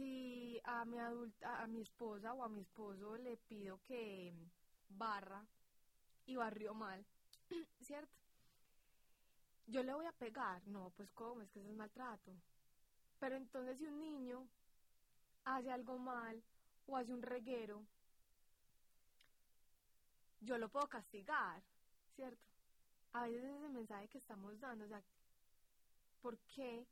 si 0.01 0.59
a 0.63 0.83
mi 0.85 0.97
adulta, 0.97 1.61
a 1.61 1.67
mi 1.67 1.81
esposa 1.81 2.33
o 2.33 2.43
a 2.43 2.49
mi 2.49 2.61
esposo 2.61 3.17
le 3.17 3.37
pido 3.37 3.79
que 3.87 4.33
barra 4.89 5.45
y 6.25 6.35
barrió 6.35 6.73
mal, 6.73 7.05
¿cierto? 7.81 8.11
Yo 9.67 9.83
le 9.83 9.93
voy 9.93 10.07
a 10.07 10.11
pegar, 10.13 10.65
no, 10.67 10.89
pues 10.97 11.11
cómo, 11.11 11.41
es 11.41 11.51
que 11.51 11.59
eso 11.59 11.69
es 11.69 11.75
maltrato. 11.75 12.31
Pero 13.19 13.35
entonces 13.35 13.77
si 13.77 13.85
un 13.85 13.99
niño 13.99 14.47
hace 15.45 15.71
algo 15.71 15.99
mal 15.99 16.41
o 16.87 16.97
hace 16.97 17.13
un 17.13 17.21
reguero, 17.21 17.85
yo 20.41 20.57
lo 20.57 20.67
puedo 20.69 20.87
castigar, 20.87 21.61
¿cierto? 22.15 22.41
A 23.13 23.27
veces 23.27 23.43
ese 23.43 23.69
mensaje 23.69 24.07
que 24.07 24.17
estamos 24.17 24.59
dando, 24.59 24.85
o 24.85 24.87
sea, 24.87 25.03
¿por 26.23 26.39
qué, 26.55 26.87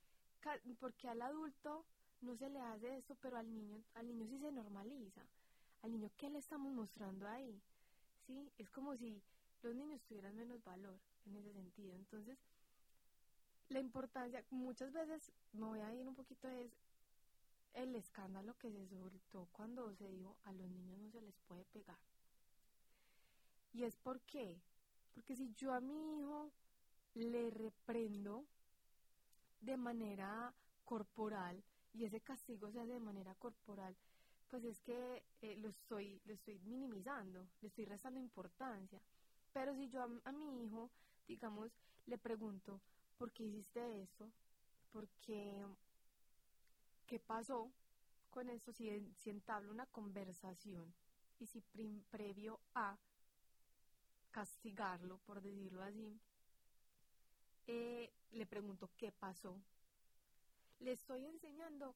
por 0.80 0.94
qué 0.94 1.10
al 1.10 1.24
adulto 1.24 1.86
no 2.22 2.36
se 2.36 2.50
le 2.50 2.60
hace 2.60 2.98
esto, 2.98 3.16
pero 3.22 3.38
al 3.38 3.52
niño, 3.52 3.84
al 3.96 4.08
niño 4.08 4.26
sí 4.28 4.38
se 4.40 4.52
normaliza? 4.52 5.22
Al 5.82 5.92
niño, 5.92 6.10
¿qué 6.18 6.30
le 6.30 6.40
estamos 6.40 6.74
mostrando 6.74 7.28
ahí? 7.28 7.62
¿Sí? 8.28 8.52
Es 8.58 8.70
como 8.70 8.96
si 8.98 9.22
los 9.62 9.76
niños 9.76 10.02
tuvieran 10.04 10.36
menos 10.36 10.64
valor 10.64 11.00
en 11.26 11.36
ese 11.38 11.54
sentido. 11.54 11.96
Entonces, 11.96 12.38
la 13.70 13.80
importancia, 13.80 14.44
muchas 14.50 14.92
veces, 14.92 15.32
me 15.54 15.66
voy 15.66 15.80
a 15.80 15.94
ir 15.94 16.08
un 16.08 16.16
poquito, 16.16 16.48
es 16.50 16.72
el 17.74 17.96
escándalo 17.96 18.58
que 18.58 18.72
se 18.72 18.88
soltó 18.88 19.48
cuando 19.52 19.94
se 19.96 20.10
dijo 20.10 20.36
a 20.44 20.52
los 20.54 20.70
niños 20.70 20.98
no 20.98 21.12
se 21.12 21.22
les 21.22 21.36
puede 21.48 21.64
pegar. 21.66 22.00
Y 23.74 23.84
es 23.84 23.96
por 23.96 24.20
qué. 24.22 24.60
Porque 25.14 25.36
si 25.36 25.54
yo 25.54 25.74
a 25.74 25.80
mi 25.80 26.18
hijo 26.18 26.52
le 27.14 27.50
reprendo 27.52 28.46
de 29.62 29.78
manera 29.78 30.54
corporal 30.86 31.64
y 31.94 32.06
ese 32.06 32.22
castigo 32.22 32.72
se 32.72 32.80
hace 32.80 32.94
de 32.94 33.00
manera 33.00 33.36
corporal, 33.36 33.96
pues 34.50 34.64
es 34.64 34.80
que 34.82 35.24
eh, 35.42 35.56
lo, 35.58 35.70
estoy, 35.70 36.22
lo 36.26 36.34
estoy 36.34 36.60
minimizando, 36.66 37.48
le 37.62 37.68
estoy 37.68 37.86
restando 37.86 38.20
importancia. 38.20 39.00
Pero 39.54 39.76
si 39.76 39.90
yo 39.90 40.04
a, 40.24 40.32
mi 40.32 40.66
hijo, 40.66 40.90
digamos, 41.28 41.72
le 42.08 42.18
pregunto, 42.18 42.80
¿por 43.18 43.32
qué 43.32 43.44
hiciste 43.44 44.02
esto? 44.02 44.30
¿Por 44.92 45.08
qué? 45.22 45.66
¿Qué 47.08 47.20
pasó 47.20 47.72
con 48.30 48.50
esto? 48.50 48.72
Si, 48.74 48.90
si 49.18 49.30
entablo 49.30 49.72
una 49.72 49.86
conversación 49.88 50.94
y 51.40 51.48
si 51.48 51.62
previo 52.12 52.60
a 52.76 52.98
castigarlo, 54.32 55.18
por 55.26 55.42
decirlo 55.42 55.84
así, 55.84 56.20
eh, 57.68 58.12
le 58.32 58.46
pregunto 58.46 58.90
qué 58.98 59.12
pasó. 59.12 59.56
Le 60.80 60.92
estoy 60.94 61.26
enseñando 61.26 61.96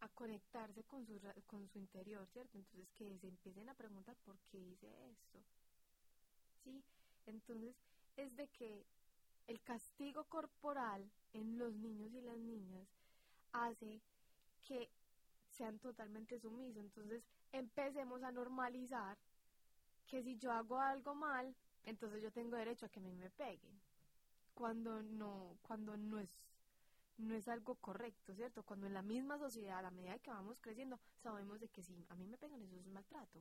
a 0.00 0.08
conectarse 0.08 0.82
con 0.84 1.06
su, 1.06 1.20
con 1.46 1.68
su 1.68 1.78
interior, 1.78 2.26
¿cierto? 2.28 2.58
Entonces 2.58 2.88
que 2.92 3.18
se 3.18 3.28
empiecen 3.28 3.68
a 3.68 3.74
preguntar 3.74 4.16
por 4.24 4.38
qué 4.50 4.58
hice 4.58 4.88
esto. 5.10 5.38
¿Sí? 6.64 6.82
Entonces 7.26 7.74
es 8.16 8.34
de 8.36 8.48
que 8.48 8.84
el 9.46 9.60
castigo 9.62 10.24
corporal 10.24 11.10
en 11.32 11.58
los 11.58 11.74
niños 11.74 12.12
y 12.14 12.20
las 12.20 12.38
niñas 12.38 12.88
hace 13.52 14.00
que 14.66 14.88
sean 15.50 15.78
totalmente 15.78 16.38
sumisos. 16.38 16.82
Entonces 16.82 17.22
empecemos 17.52 18.22
a 18.22 18.32
normalizar 18.32 19.18
que 20.06 20.22
si 20.22 20.36
yo 20.36 20.52
hago 20.52 20.80
algo 20.80 21.14
mal, 21.14 21.54
entonces 21.84 22.22
yo 22.22 22.30
tengo 22.30 22.56
derecho 22.56 22.86
a 22.86 22.88
que 22.88 23.00
me, 23.00 23.12
me 23.12 23.30
peguen. 23.30 23.80
Cuando 24.54 25.02
no, 25.02 25.56
cuando 25.62 25.96
no 25.96 26.18
es, 26.18 26.28
no 27.18 27.34
es 27.34 27.48
algo 27.48 27.74
correcto, 27.76 28.34
¿cierto? 28.34 28.62
Cuando 28.62 28.86
en 28.86 28.94
la 28.94 29.02
misma 29.02 29.38
sociedad, 29.38 29.78
a 29.78 29.82
la 29.82 29.90
medida 29.90 30.18
que 30.18 30.30
vamos 30.30 30.58
creciendo, 30.60 30.98
sabemos 31.22 31.60
de 31.60 31.68
que 31.68 31.82
si 31.82 32.04
a 32.08 32.14
mí 32.14 32.26
me 32.26 32.38
pegan, 32.38 32.62
eso 32.62 32.76
es 32.76 32.86
maltrato. 32.86 33.40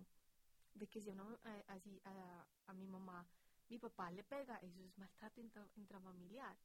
De 0.73 0.87
que 0.87 1.01
si 1.01 1.09
uno, 1.09 1.39
eh, 1.45 1.63
así, 1.67 2.01
a, 2.05 2.45
a, 2.67 2.73
mi 2.73 2.87
mamá, 2.87 3.25
mi 3.69 3.77
papá 3.77 4.11
le 4.11 4.23
pega, 4.23 4.57
eso 4.57 4.83
es 4.83 4.97
maltrato 4.97 5.41
intrafamiliar. 5.75 6.55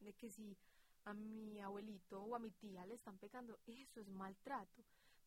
De 0.00 0.12
que 0.14 0.30
si 0.30 0.56
a 1.04 1.14
mi 1.14 1.60
abuelito 1.60 2.22
o 2.22 2.34
a 2.34 2.38
mi 2.38 2.50
tía 2.50 2.86
le 2.86 2.94
están 2.94 3.18
pegando, 3.18 3.58
eso 3.66 4.00
es 4.00 4.08
maltrato. 4.08 4.82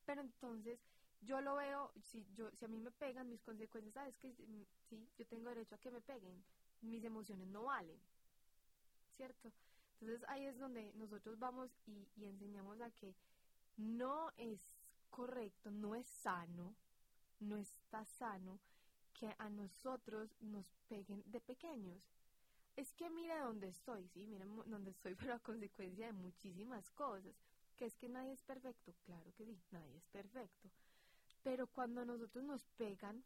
Pero 0.06 0.22
entonces 0.22 0.80
yo 1.22 1.42
lo 1.42 1.56
veo, 1.56 1.92
si, 2.02 2.26
yo, 2.34 2.52
si 2.52 2.66
a 2.66 2.68
mí 2.68 2.80
me 2.80 2.92
pegan, 2.92 3.30
mis 3.30 3.42
consecuencias, 3.42 3.94
sabes 3.94 4.16
que 4.18 4.30
mm, 4.30 4.66
sí, 4.90 5.08
yo 5.18 5.26
tengo 5.26 5.50
derecho 5.50 5.76
a 5.76 5.78
que 5.78 5.92
me 5.92 6.02
peguen, 6.02 6.44
mis 6.82 7.04
emociones 7.04 7.48
no 7.48 7.64
valen, 7.64 7.98
¿cierto? 9.16 9.52
Entonces 10.02 10.28
ahí 10.30 10.46
es 10.46 10.58
donde 10.58 10.92
nosotros 10.94 11.40
vamos 11.40 11.72
y, 11.86 12.26
enseñamos 12.26 12.82
a 12.82 12.92
que 12.92 13.16
no 13.78 14.32
es 14.38 14.60
correcto, 15.10 15.72
no 15.72 15.96
es 15.96 16.08
sano, 16.08 16.76
no 17.40 17.58
está 17.58 18.06
sano 18.06 18.60
que 19.14 19.34
a 19.38 19.50
nosotros 19.50 20.36
nos 20.42 20.66
peguen 20.88 21.24
de 21.26 21.40
pequeños. 21.40 22.02
Es 22.76 22.94
que 22.94 23.10
mira 23.10 23.44
dónde 23.44 23.68
estoy, 23.68 24.08
sí, 24.10 24.26
mira 24.26 24.46
dónde 24.66 24.92
estoy, 24.92 25.16
pero 25.20 25.36
a 25.36 25.40
consecuencia 25.40 26.08
de 26.08 26.14
muchísimas 26.14 26.90
cosas. 26.92 27.34
Que 27.78 27.86
es 27.86 27.96
que 27.96 28.08
nadie 28.08 28.34
es 28.34 28.44
perfecto, 28.44 28.94
claro 29.06 29.34
que 29.36 29.46
sí, 29.46 29.60
nadie 29.72 29.98
es 29.98 30.06
perfecto. 30.08 30.70
Pero 31.44 31.68
cuando 31.68 32.06
nosotros 32.06 32.44
nos 32.44 32.64
pegan, 32.78 33.24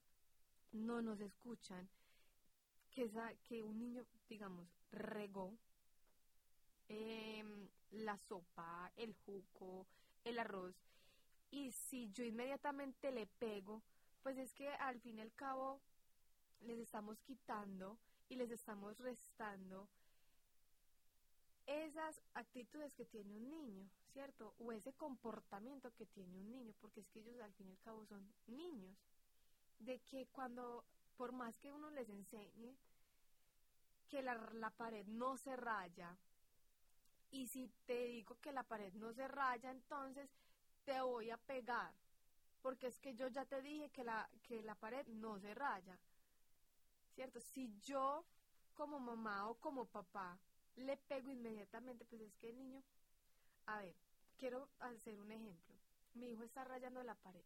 no 0.72 1.02
nos 1.02 1.20
escuchan, 1.20 1.90
que, 2.92 3.04
esa, 3.04 3.34
que 3.44 3.62
un 3.62 3.78
niño, 3.78 4.06
digamos, 4.28 4.68
regó 4.92 5.54
eh, 6.90 7.44
la 7.92 8.18
sopa, 8.18 8.92
el 8.96 9.14
jugo, 9.26 9.86
el 10.24 10.40
arroz, 10.40 10.76
y 11.52 11.72
si 11.72 12.12
yo 12.12 12.24
inmediatamente 12.24 13.12
le 13.12 13.26
pego, 13.26 13.82
pues 14.24 14.38
es 14.38 14.54
que 14.54 14.70
al 14.70 15.00
fin 15.00 15.18
y 15.18 15.22
al 15.22 15.34
cabo 15.34 15.80
les 16.62 16.80
estamos 16.80 17.20
quitando 17.22 17.98
y 18.30 18.36
les 18.36 18.52
estamos 18.52 18.98
restando 19.00 19.88
esas 21.66 22.22
actitudes 22.34 22.94
que 22.94 23.06
tiene 23.06 23.36
un 23.36 23.50
niño, 23.50 23.90
¿cierto? 24.14 24.54
O 24.60 24.72
ese 24.72 24.94
comportamiento 24.94 25.94
que 25.96 26.06
tiene 26.06 26.38
un 26.38 26.50
niño, 26.50 26.74
porque 26.80 27.02
es 27.02 27.08
que 27.10 27.20
ellos 27.20 27.40
al 27.42 27.54
fin 27.54 27.68
y 27.68 27.72
al 27.72 27.80
cabo 27.80 28.06
son 28.06 28.26
niños. 28.48 28.96
De 29.80 30.00
que 30.00 30.28
cuando, 30.28 30.84
por 31.18 31.34
más 31.34 31.56
que 31.58 31.72
uno 31.72 31.90
les 31.92 32.10
enseñe 32.10 32.76
que 34.10 34.22
la, 34.22 34.36
la 34.54 34.70
pared 34.72 35.06
no 35.08 35.38
se 35.38 35.56
raya, 35.56 36.18
y 37.32 37.48
si 37.48 37.68
te 37.86 38.06
digo 38.06 38.38
que 38.40 38.52
la 38.52 38.64
pared 38.64 38.94
no 38.94 39.14
se 39.14 39.28
raya, 39.28 39.72
entonces 39.72 40.30
te 40.86 41.00
voy 41.02 41.30
a 41.30 41.38
pegar, 41.38 41.94
porque 42.62 42.88
es 42.88 43.00
que 43.00 43.16
yo 43.16 43.28
ya 43.28 43.46
te 43.46 43.62
dije 43.62 43.90
que 43.90 44.04
la, 44.04 44.30
que 44.44 44.62
la 44.64 44.76
pared 44.76 45.06
no 45.08 45.40
se 45.40 45.54
raya, 45.54 45.98
¿cierto? 47.14 47.40
Si 47.42 47.78
yo 47.82 48.26
como 48.74 49.00
mamá 49.00 49.50
o 49.50 49.56
como 49.56 49.86
papá 49.86 50.40
le 50.76 50.96
pego 50.98 51.32
inmediatamente, 51.32 52.06
pues 52.06 52.22
es 52.22 52.36
que 52.38 52.50
el 52.50 52.58
niño, 52.58 52.84
a 53.66 53.80
ver, 53.80 53.96
quiero 54.38 54.70
hacer 54.80 55.20
un 55.20 55.32
ejemplo. 55.32 55.76
Mi 56.14 56.32
hijo 56.32 56.44
está 56.44 56.64
rayando 56.64 57.04
la 57.04 57.16
pared. 57.16 57.44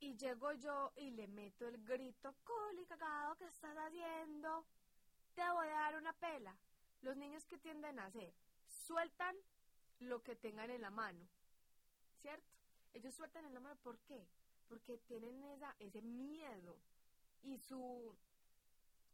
Y 0.00 0.16
llego 0.16 0.52
yo 0.54 0.92
y 0.96 1.10
le 1.10 1.28
meto 1.28 1.68
el 1.68 1.82
grito, 1.84 2.34
coli 2.42 2.84
cagado, 2.86 3.36
¿qué 3.36 3.46
estás 3.46 3.76
haciendo? 3.76 4.64
Te 5.34 5.48
voy 5.50 5.68
a 5.68 5.72
dar 5.72 5.96
una 5.96 6.12
pela. 6.14 6.56
Los 7.02 7.16
niños 7.16 7.44
que 7.46 7.58
tienden 7.58 7.98
a 7.98 8.06
hacer, 8.06 8.32
sueltan 8.66 9.34
lo 10.00 10.22
que 10.22 10.36
tengan 10.36 10.70
en 10.70 10.82
la 10.82 10.90
mano, 10.90 11.26
¿cierto? 12.20 12.46
Ellos 12.92 13.14
sueltan 13.14 13.44
en 13.44 13.54
la 13.54 13.60
mano, 13.60 13.76
¿por 13.82 13.98
qué? 14.00 14.26
Porque 14.68 14.98
tienen 14.98 15.42
esa, 15.44 15.74
ese 15.78 16.02
miedo 16.02 16.76
y 17.42 17.58
su, 17.58 18.14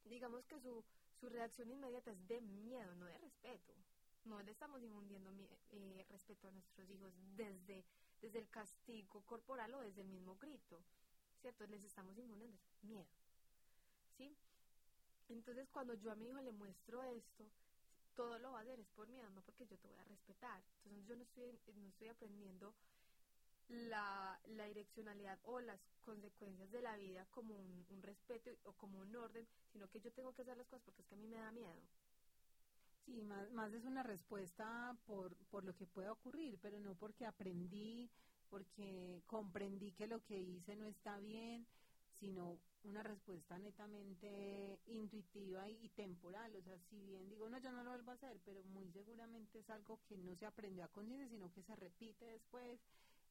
digamos 0.04 0.44
que 0.46 0.60
su, 0.60 0.84
su 1.20 1.28
reacción 1.28 1.70
inmediata 1.70 2.10
es 2.10 2.28
de 2.28 2.40
miedo, 2.40 2.94
no 2.96 3.06
de 3.06 3.18
respeto. 3.18 3.74
No 4.24 4.42
le 4.42 4.50
estamos 4.50 4.82
infundiendo 4.82 5.30
eh, 5.70 6.04
respeto 6.10 6.48
a 6.48 6.50
nuestros 6.50 6.90
hijos 6.90 7.12
desde, 7.36 7.84
desde 8.20 8.40
el 8.40 8.48
castigo 8.48 9.20
corporal 9.24 9.72
o 9.74 9.80
desde 9.80 10.02
el 10.02 10.08
mismo 10.08 10.36
grito, 10.36 10.82
¿cierto? 11.40 11.64
Les 11.68 11.84
estamos 11.84 12.18
infundiendo 12.18 12.58
miedo, 12.82 13.06
¿sí? 14.16 14.36
Entonces, 15.28 15.68
cuando 15.70 15.94
yo 15.94 16.10
a 16.10 16.16
mi 16.16 16.28
hijo 16.28 16.40
le 16.40 16.50
muestro 16.52 17.04
esto, 17.04 17.44
todo 18.16 18.38
lo 18.38 18.52
va 18.52 18.60
a 18.60 18.62
hacer 18.62 18.80
es 18.80 18.88
por 18.88 19.08
miedo, 19.08 19.30
no 19.30 19.42
porque 19.42 19.66
yo 19.66 19.78
te 19.78 19.88
voy 19.88 19.98
a 19.98 20.04
respetar. 20.04 20.62
Entonces, 20.84 21.06
yo 21.06 21.16
no 21.16 21.22
estoy, 21.22 21.60
no 21.76 21.88
estoy 21.88 22.08
aprendiendo 22.08 22.74
la, 23.68 24.40
la 24.46 24.66
direccionalidad 24.66 25.38
o 25.44 25.60
las 25.60 25.80
consecuencias 26.02 26.70
de 26.72 26.82
la 26.82 26.96
vida 26.96 27.26
como 27.30 27.54
un, 27.56 27.86
un 27.90 28.02
respeto 28.02 28.50
o 28.64 28.72
como 28.74 29.00
un 29.00 29.14
orden, 29.16 29.46
sino 29.72 29.88
que 29.88 30.00
yo 30.00 30.12
tengo 30.12 30.32
que 30.34 30.42
hacer 30.42 30.56
las 30.56 30.66
cosas 30.68 30.84
porque 30.84 31.02
es 31.02 31.08
que 31.08 31.14
a 31.14 31.18
mí 31.18 31.28
me 31.28 31.38
da 31.38 31.52
miedo. 31.52 31.82
Sí, 33.04 33.22
más, 33.22 33.50
más 33.52 33.72
es 33.72 33.84
una 33.84 34.02
respuesta 34.02 34.96
por, 35.06 35.36
por 35.50 35.64
lo 35.64 35.74
que 35.76 35.86
pueda 35.86 36.12
ocurrir, 36.12 36.58
pero 36.60 36.80
no 36.80 36.94
porque 36.96 37.24
aprendí, 37.26 38.10
porque 38.50 39.22
comprendí 39.26 39.92
que 39.92 40.06
lo 40.06 40.22
que 40.24 40.38
hice 40.38 40.76
no 40.76 40.86
está 40.86 41.18
bien, 41.18 41.66
sino 42.18 42.58
una 42.84 43.02
respuesta 43.02 43.58
netamente 43.58 44.78
intuitiva 44.86 45.68
y, 45.68 45.88
temporal. 45.90 46.54
O 46.56 46.62
sea, 46.62 46.78
si 46.90 47.00
bien 47.04 47.28
digo, 47.28 47.48
no, 47.48 47.58
yo 47.58 47.72
no 47.72 47.82
lo 47.82 47.90
vuelvo 47.90 48.12
a 48.12 48.14
hacer, 48.14 48.38
pero 48.44 48.62
muy 48.64 48.90
seguramente 48.92 49.58
es 49.58 49.70
algo 49.70 50.00
que 50.08 50.16
no 50.18 50.34
se 50.36 50.46
aprendió 50.46 50.84
a 50.84 50.88
conciencia, 50.88 51.28
sino 51.28 51.52
que 51.52 51.62
se 51.62 51.76
repite 51.76 52.24
después 52.24 52.78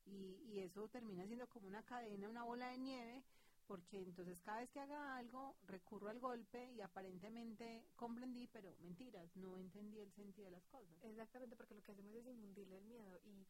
y, 0.05 0.41
y 0.45 0.59
eso 0.59 0.87
termina 0.89 1.25
siendo 1.25 1.47
como 1.47 1.67
una 1.67 1.83
cadena, 1.83 2.29
una 2.29 2.43
bola 2.43 2.69
de 2.69 2.77
nieve, 2.77 3.23
porque 3.67 3.97
entonces 3.97 4.37
cada 4.43 4.59
vez 4.59 4.69
que 4.69 4.79
haga 4.79 5.17
algo 5.17 5.55
recurro 5.67 6.09
al 6.09 6.19
golpe 6.19 6.71
y 6.73 6.81
aparentemente 6.81 7.85
comprendí, 7.95 8.47
pero 8.47 8.75
mentiras, 8.81 9.35
no 9.35 9.57
entendí 9.57 9.99
el 9.99 10.11
sentido 10.13 10.45
de 10.45 10.51
las 10.51 10.65
cosas. 10.65 10.95
Exactamente, 11.03 11.55
porque 11.55 11.75
lo 11.75 11.81
que 11.81 11.91
hacemos 11.91 12.15
es 12.15 12.27
infundirle 12.27 12.77
el 12.77 12.85
miedo 12.85 13.19
y 13.25 13.45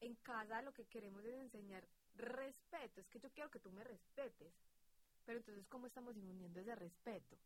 en 0.00 0.14
casa 0.16 0.62
lo 0.62 0.72
que 0.72 0.84
queremos 0.86 1.24
es 1.24 1.34
enseñar 1.34 1.86
respeto, 2.16 3.00
es 3.00 3.08
que 3.08 3.18
yo 3.18 3.30
quiero 3.30 3.50
que 3.50 3.60
tú 3.60 3.70
me 3.72 3.84
respetes, 3.84 4.52
pero 5.26 5.38
entonces 5.40 5.66
¿cómo 5.68 5.88
estamos 5.88 6.16
infundiendo 6.16 6.60
ese 6.60 6.76
respeto? 6.76 7.36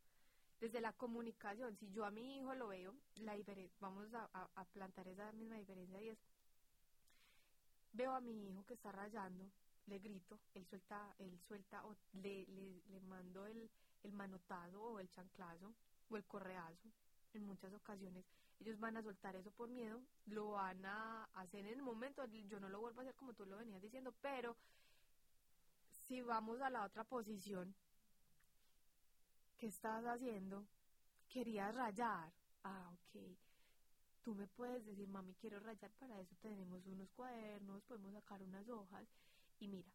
Desde 0.61 0.81
la 0.81 0.93
comunicación, 0.93 1.77
si 1.79 1.91
yo 1.91 2.05
a 2.05 2.11
mi 2.11 2.37
hijo 2.37 2.55
lo 2.55 2.69
veo, 2.69 2.95
la 3.17 3.35
vamos 3.81 4.13
a, 4.13 4.29
a- 4.33 4.49
a 4.55 4.65
plantar 4.65 5.07
esa 5.09 5.31
misma 5.33 5.57
diferencia 5.57 6.01
y 6.01 6.09
es, 6.09 6.19
veo 7.93 8.13
a 8.13 8.21
mi 8.21 8.49
hijo 8.49 8.65
que 8.65 8.75
está 8.75 8.91
rayando, 8.91 9.51
le 9.87 9.99
grito, 9.99 10.39
él 10.55 10.65
suelta, 10.67 11.15
él 11.19 11.39
suelta 11.47 11.85
o 11.85 11.95
le, 12.13 12.45
le, 12.47 12.81
le 12.89 13.01
mando 13.01 13.47
el, 13.47 13.69
el 14.03 14.13
manotazo 14.13 14.81
o 14.81 14.99
el 14.99 15.09
chanclazo 15.11 15.73
o 16.09 16.17
el 16.17 16.25
correazo. 16.25 16.89
En 17.33 17.45
muchas 17.45 17.73
ocasiones 17.73 18.25
ellos 18.61 18.79
van 18.79 18.97
a 18.97 19.03
soltar 19.03 19.35
eso 19.35 19.51
por 19.51 19.69
miedo, 19.69 20.01
lo 20.27 20.51
van 20.51 20.85
a 20.85 21.25
hacer 21.35 21.65
en 21.65 21.73
el 21.73 21.81
momento, 21.83 22.25
yo 22.49 22.59
no 22.59 22.69
lo 22.69 22.79
vuelvo 22.81 23.01
a 23.01 23.03
hacer 23.03 23.15
como 23.15 23.33
tú 23.33 23.45
lo 23.45 23.57
venías 23.57 23.81
diciendo, 23.81 24.13
pero 24.21 24.55
si 26.07 26.21
vamos 26.21 26.61
a 26.61 26.69
la 26.69 26.83
otra 26.83 27.03
posición, 27.03 27.73
¿qué 29.57 29.67
estás 29.67 30.03
haciendo? 30.05 30.65
Querías 31.29 31.73
rayar. 31.73 32.31
Ah, 32.63 32.91
ok. 32.93 33.21
Tú 34.23 34.35
me 34.35 34.47
puedes 34.47 34.85
decir, 34.85 35.07
mami, 35.07 35.33
quiero 35.35 35.59
rayar, 35.59 35.91
para 35.99 36.19
eso 36.19 36.35
tenemos 36.41 36.85
unos 36.85 37.09
cuadernos, 37.11 37.81
podemos 37.83 38.13
sacar 38.13 38.41
unas 38.43 38.67
hojas 38.69 39.07
y 39.59 39.67
mira, 39.67 39.89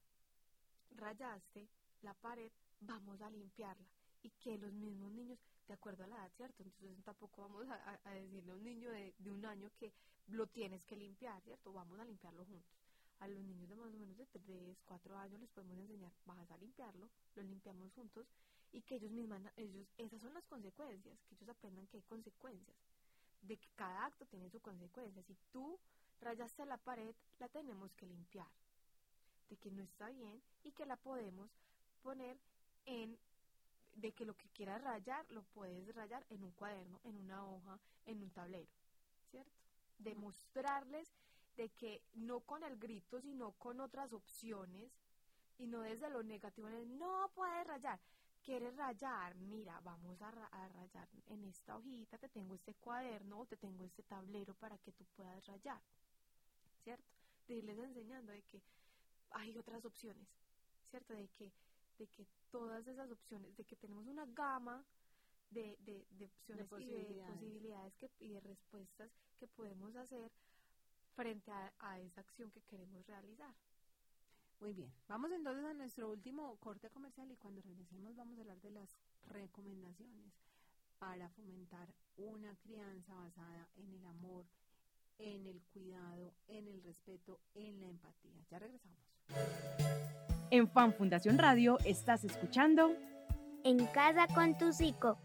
rayaste 0.96 1.68
la 2.02 2.12
pared, 2.14 2.50
vamos 2.80 3.20
a 3.20 3.30
limpiarla. 3.30 3.86
Y 4.22 4.30
que 4.30 4.58
los 4.58 4.72
mismos 4.72 5.12
niños, 5.12 5.38
de 5.68 5.74
acuerdo 5.74 6.02
a 6.04 6.06
la 6.08 6.16
edad, 6.16 6.32
¿cierto? 6.36 6.64
Entonces 6.64 7.04
tampoco 7.04 7.42
vamos 7.42 7.66
a, 7.68 8.10
decirle 8.10 8.50
a 8.50 8.56
un 8.56 8.64
niño 8.64 8.90
de, 8.90 9.14
de 9.18 9.30
un 9.30 9.44
año 9.44 9.70
que 9.78 9.92
lo 10.28 10.48
tienes 10.48 10.84
que 10.84 10.96
limpiar, 10.96 11.40
¿cierto? 11.42 11.72
Vamos 11.72 12.00
a 12.00 12.04
limpiarlo 12.04 12.44
juntos. 12.44 12.85
A 13.20 13.28
los 13.28 13.42
niños 13.42 13.68
de 13.68 13.76
más 13.76 13.92
o 13.94 13.96
menos 13.96 14.16
de 14.16 14.26
3, 14.26 14.76
4 14.84 15.18
años 15.18 15.40
les 15.40 15.50
podemos 15.50 15.78
enseñar, 15.78 16.12
vas 16.26 16.50
a 16.50 16.56
limpiarlo, 16.58 17.08
lo 17.34 17.42
limpiamos 17.42 17.92
juntos 17.94 18.26
y 18.72 18.82
que 18.82 18.96
ellos 18.96 19.10
mismos, 19.10 19.40
ellos, 19.56 19.86
esas 19.96 20.20
son 20.20 20.34
las 20.34 20.44
consecuencias, 20.44 21.18
que 21.28 21.34
ellos 21.34 21.48
aprendan 21.48 21.86
que 21.86 21.96
hay 21.96 22.02
consecuencias, 22.02 22.76
de 23.42 23.56
que 23.56 23.68
cada 23.74 24.06
acto 24.06 24.26
tiene 24.26 24.50
su 24.50 24.60
consecuencia. 24.60 25.22
Si 25.22 25.36
tú 25.50 25.78
rayaste 26.20 26.66
la 26.66 26.76
pared, 26.76 27.14
la 27.38 27.48
tenemos 27.48 27.92
que 27.94 28.06
limpiar 28.06 28.48
de 29.48 29.56
que 29.56 29.70
no 29.70 29.82
está 29.82 30.08
bien 30.10 30.42
y 30.64 30.72
que 30.72 30.86
la 30.86 30.96
podemos 30.96 31.50
poner 32.02 32.36
en 32.84 33.18
de 33.94 34.12
que 34.12 34.26
lo 34.26 34.36
que 34.36 34.48
quieras 34.50 34.82
rayar 34.82 35.24
lo 35.30 35.42
puedes 35.42 35.94
rayar 35.94 36.24
en 36.28 36.44
un 36.44 36.50
cuaderno, 36.52 37.00
en 37.04 37.16
una 37.16 37.46
hoja, 37.46 37.78
en 38.04 38.22
un 38.22 38.30
tablero, 38.30 38.68
¿cierto? 39.30 39.50
Demostrarles 39.98 41.10
de 41.56 41.70
que 41.70 42.02
no 42.14 42.40
con 42.40 42.62
el 42.62 42.76
grito, 42.78 43.20
sino 43.20 43.52
con 43.52 43.80
otras 43.80 44.12
opciones 44.12 44.90
y 45.58 45.66
no 45.66 45.80
desde 45.80 46.10
lo 46.10 46.22
negativo, 46.22 46.68
en 46.68 46.74
el, 46.74 46.98
no 46.98 47.30
puedes 47.34 47.66
rayar. 47.66 47.98
¿Quieres 48.44 48.76
rayar? 48.76 49.34
Mira, 49.36 49.80
vamos 49.80 50.20
a, 50.22 50.30
ra- 50.30 50.46
a 50.52 50.68
rayar 50.68 51.08
en 51.26 51.44
esta 51.46 51.76
hojita, 51.76 52.18
te 52.18 52.28
tengo 52.28 52.54
este 52.54 52.74
cuaderno 52.74 53.40
o 53.40 53.46
te 53.46 53.56
tengo 53.56 53.84
este 53.84 54.02
tablero 54.04 54.54
para 54.54 54.78
que 54.78 54.92
tú 54.92 55.04
puedas 55.16 55.44
rayar, 55.46 55.80
¿cierto? 56.84 57.04
De 57.48 57.54
irles 57.54 57.78
enseñando 57.78 58.32
de 58.32 58.42
que 58.42 58.62
hay 59.30 59.56
otras 59.56 59.84
opciones, 59.84 60.28
¿cierto? 60.90 61.14
De 61.14 61.28
que, 61.28 61.50
de 61.98 62.06
que 62.08 62.26
todas 62.50 62.86
esas 62.86 63.10
opciones, 63.10 63.56
de 63.56 63.64
que 63.64 63.76
tenemos 63.76 64.06
una 64.06 64.26
gama 64.26 64.84
de, 65.50 65.76
de, 65.80 66.06
de 66.10 66.24
opciones 66.26 66.62
y 66.62 66.62
de 66.62 66.68
posibilidades. 66.68 67.38
posibilidades 67.40 67.94
que, 67.96 68.10
y 68.20 68.28
de 68.28 68.40
respuestas 68.40 69.10
que 69.38 69.46
podemos 69.48 69.96
hacer 69.96 70.30
frente 71.16 71.50
a, 71.50 71.72
a 71.80 71.98
esa 71.98 72.20
acción 72.20 72.50
que 72.50 72.60
queremos 72.62 73.04
realizar. 73.06 73.52
Muy 74.60 74.72
bien, 74.72 74.90
vamos 75.08 75.30
entonces 75.32 75.64
a 75.64 75.74
nuestro 75.74 76.10
último 76.10 76.56
corte 76.60 76.88
comercial 76.90 77.30
y 77.30 77.36
cuando 77.36 77.60
regresemos 77.62 78.16
vamos 78.16 78.38
a 78.38 78.40
hablar 78.42 78.60
de 78.62 78.70
las 78.70 78.88
recomendaciones 79.26 80.32
para 80.98 81.28
fomentar 81.30 81.88
una 82.16 82.54
crianza 82.56 83.14
basada 83.14 83.68
en 83.76 83.92
el 83.92 84.06
amor, 84.06 84.46
en 85.18 85.46
el 85.46 85.60
cuidado, 85.72 86.32
en 86.48 86.68
el 86.68 86.82
respeto, 86.82 87.40
en 87.54 87.80
la 87.80 87.88
empatía. 87.88 88.32
Ya 88.50 88.58
regresamos. 88.58 88.98
En 90.50 90.68
Fan 90.68 90.94
Fundación 90.94 91.38
Radio 91.38 91.78
estás 91.84 92.24
escuchando 92.24 92.94
En 93.64 93.84
casa 93.88 94.26
con 94.32 94.56
tu 94.56 94.72
psico. 94.72 95.18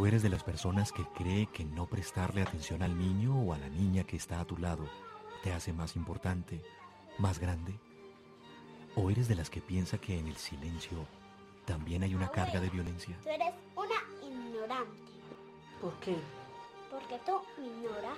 Tú 0.00 0.06
eres 0.06 0.22
de 0.22 0.30
las 0.30 0.42
personas 0.42 0.92
que 0.92 1.04
cree 1.14 1.46
que 1.48 1.62
no 1.62 1.86
prestarle 1.86 2.40
atención 2.40 2.82
al 2.82 2.96
niño 2.96 3.38
o 3.38 3.52
a 3.52 3.58
la 3.58 3.68
niña 3.68 4.04
que 4.04 4.16
está 4.16 4.40
a 4.40 4.46
tu 4.46 4.56
lado 4.56 4.88
te 5.42 5.52
hace 5.52 5.74
más 5.74 5.94
importante, 5.94 6.62
más 7.18 7.38
grande. 7.38 7.78
¿O 8.96 9.10
eres 9.10 9.28
de 9.28 9.34
las 9.34 9.50
que 9.50 9.60
piensa 9.60 9.98
que 9.98 10.18
en 10.18 10.26
el 10.26 10.36
silencio 10.36 11.06
también 11.66 12.02
hay 12.02 12.14
una 12.14 12.30
carga 12.30 12.60
de 12.60 12.70
violencia? 12.70 13.14
Tú 13.22 13.28
eres 13.28 13.52
una 13.76 14.26
ignorante. 14.26 15.12
¿Por 15.82 15.92
qué? 16.00 16.16
Porque 16.90 17.20
tú 17.26 17.32
me 17.58 17.66
ignoras. 17.66 18.16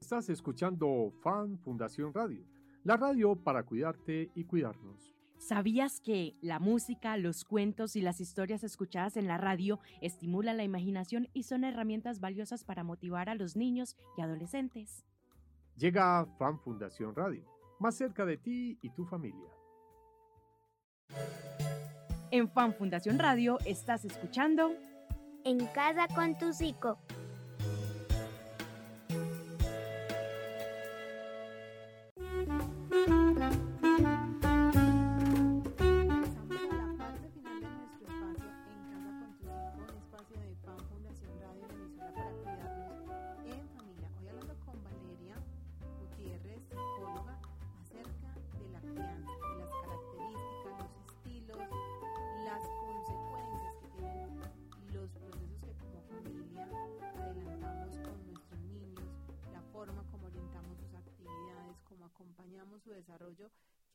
Estás 0.00 0.28
escuchando 0.28 1.12
Fan 1.22 1.58
Fundación 1.58 2.14
Radio, 2.14 2.46
la 2.84 2.96
radio 2.96 3.34
para 3.34 3.64
cuidarte 3.64 4.30
y 4.36 4.44
cuidarnos. 4.44 5.15
¿Sabías 5.46 6.00
que 6.00 6.34
la 6.40 6.58
música, 6.58 7.16
los 7.16 7.44
cuentos 7.44 7.94
y 7.94 8.00
las 8.00 8.20
historias 8.20 8.64
escuchadas 8.64 9.16
en 9.16 9.28
la 9.28 9.38
radio 9.38 9.78
estimulan 10.00 10.56
la 10.56 10.64
imaginación 10.64 11.28
y 11.34 11.44
son 11.44 11.62
herramientas 11.62 12.18
valiosas 12.18 12.64
para 12.64 12.82
motivar 12.82 13.28
a 13.28 13.36
los 13.36 13.54
niños 13.54 13.96
y 14.18 14.22
adolescentes? 14.22 15.04
Llega 15.76 16.26
Fan 16.36 16.58
Fundación 16.58 17.14
Radio, 17.14 17.44
más 17.78 17.94
cerca 17.94 18.26
de 18.26 18.38
ti 18.38 18.76
y 18.82 18.90
tu 18.90 19.04
familia. 19.04 19.48
En 22.32 22.48
Fan 22.48 22.74
Fundación 22.74 23.16
Radio 23.20 23.60
estás 23.64 24.04
escuchando 24.04 24.72
En 25.44 25.64
casa 25.66 26.08
con 26.12 26.36
tu 26.36 26.52
psico. 26.52 26.98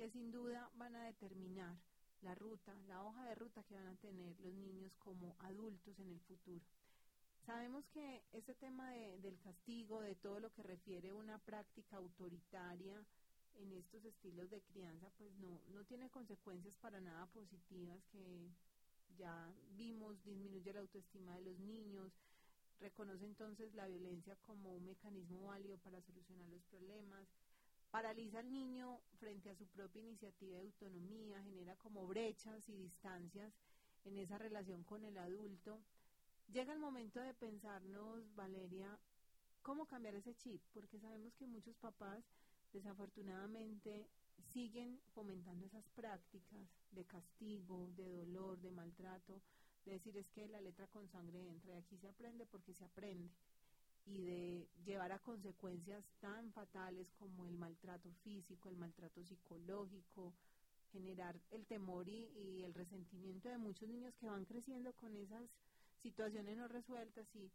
Que 0.01 0.09
sin 0.09 0.31
duda 0.31 0.67
van 0.77 0.95
a 0.95 1.05
determinar 1.05 1.77
la 2.23 2.33
ruta, 2.33 2.73
la 2.87 3.03
hoja 3.03 3.23
de 3.23 3.35
ruta 3.35 3.61
que 3.61 3.75
van 3.75 3.85
a 3.85 3.95
tener 3.97 4.35
los 4.39 4.51
niños 4.55 4.91
como 4.97 5.35
adultos 5.37 5.99
en 5.99 6.09
el 6.09 6.19
futuro. 6.21 6.65
Sabemos 7.45 7.85
que 7.89 8.23
este 8.33 8.55
tema 8.55 8.89
del 8.93 9.37
castigo, 9.37 10.01
de 10.01 10.15
todo 10.15 10.39
lo 10.39 10.51
que 10.53 10.63
refiere 10.63 11.13
una 11.13 11.37
práctica 11.37 11.97
autoritaria 11.97 13.05
en 13.59 13.73
estos 13.73 14.03
estilos 14.03 14.49
de 14.49 14.61
crianza, 14.61 15.07
pues 15.19 15.35
no, 15.35 15.61
no 15.71 15.83
tiene 15.83 16.09
consecuencias 16.09 16.75
para 16.77 16.99
nada 16.99 17.27
positivas 17.27 18.03
que 18.11 18.49
ya 19.19 19.53
vimos, 19.77 20.23
disminuye 20.23 20.73
la 20.73 20.79
autoestima 20.79 21.35
de 21.35 21.41
los 21.41 21.59
niños, 21.59 22.11
reconoce 22.79 23.25
entonces 23.25 23.71
la 23.75 23.85
violencia 23.85 24.35
como 24.37 24.73
un 24.73 24.83
mecanismo 24.83 25.43
válido 25.43 25.77
para 25.77 26.01
solucionar 26.01 26.49
los 26.49 26.63
problemas, 26.63 27.27
paraliza 27.91 28.39
al 28.39 28.51
niño 28.51 29.01
frente 29.19 29.49
a 29.49 29.55
su 29.55 29.67
propia 29.67 30.01
iniciativa 30.01 30.57
de 30.57 30.63
autonomía, 30.63 31.43
genera 31.43 31.75
como 31.75 32.07
brechas 32.07 32.67
y 32.69 32.75
distancias 32.75 33.53
en 34.05 34.17
esa 34.17 34.37
relación 34.37 34.83
con 34.83 35.03
el 35.03 35.17
adulto. 35.17 35.79
Llega 36.51 36.73
el 36.73 36.79
momento 36.79 37.19
de 37.19 37.33
pensarnos, 37.33 38.33
Valeria, 38.35 38.97
cómo 39.61 39.85
cambiar 39.85 40.15
ese 40.15 40.35
chip, 40.35 40.61
porque 40.73 40.99
sabemos 40.99 41.35
que 41.35 41.45
muchos 41.45 41.75
papás 41.77 42.23
desafortunadamente 42.73 44.07
siguen 44.53 44.99
fomentando 45.13 45.65
esas 45.65 45.87
prácticas 45.89 46.67
de 46.91 47.05
castigo, 47.05 47.89
de 47.95 48.09
dolor, 48.09 48.59
de 48.61 48.71
maltrato, 48.71 49.41
de 49.85 49.93
decir 49.93 50.15
es 50.17 50.29
que 50.29 50.47
la 50.47 50.61
letra 50.61 50.87
con 50.87 51.07
sangre 51.09 51.47
entra 51.47 51.73
y 51.73 51.77
aquí 51.77 51.97
se 51.97 52.07
aprende 52.07 52.45
porque 52.45 52.73
se 52.73 52.85
aprende 52.85 53.29
y 54.05 54.21
de 54.21 54.67
llevar 54.85 55.11
a 55.11 55.19
consecuencias 55.19 56.03
tan 56.19 56.51
fatales 56.53 57.07
como 57.19 57.45
el 57.45 57.55
maltrato 57.57 58.11
físico, 58.23 58.69
el 58.69 58.77
maltrato 58.77 59.23
psicológico, 59.23 60.33
generar 60.91 61.39
el 61.51 61.65
temor 61.65 62.07
y, 62.07 62.63
el 62.63 62.73
resentimiento 62.73 63.49
de 63.49 63.57
muchos 63.57 63.87
niños 63.87 64.13
que 64.19 64.27
van 64.27 64.45
creciendo 64.45 64.93
con 64.93 65.15
esas 65.15 65.43
situaciones 66.01 66.57
no 66.57 66.67
resueltas 66.67 67.25
y, 67.35 67.49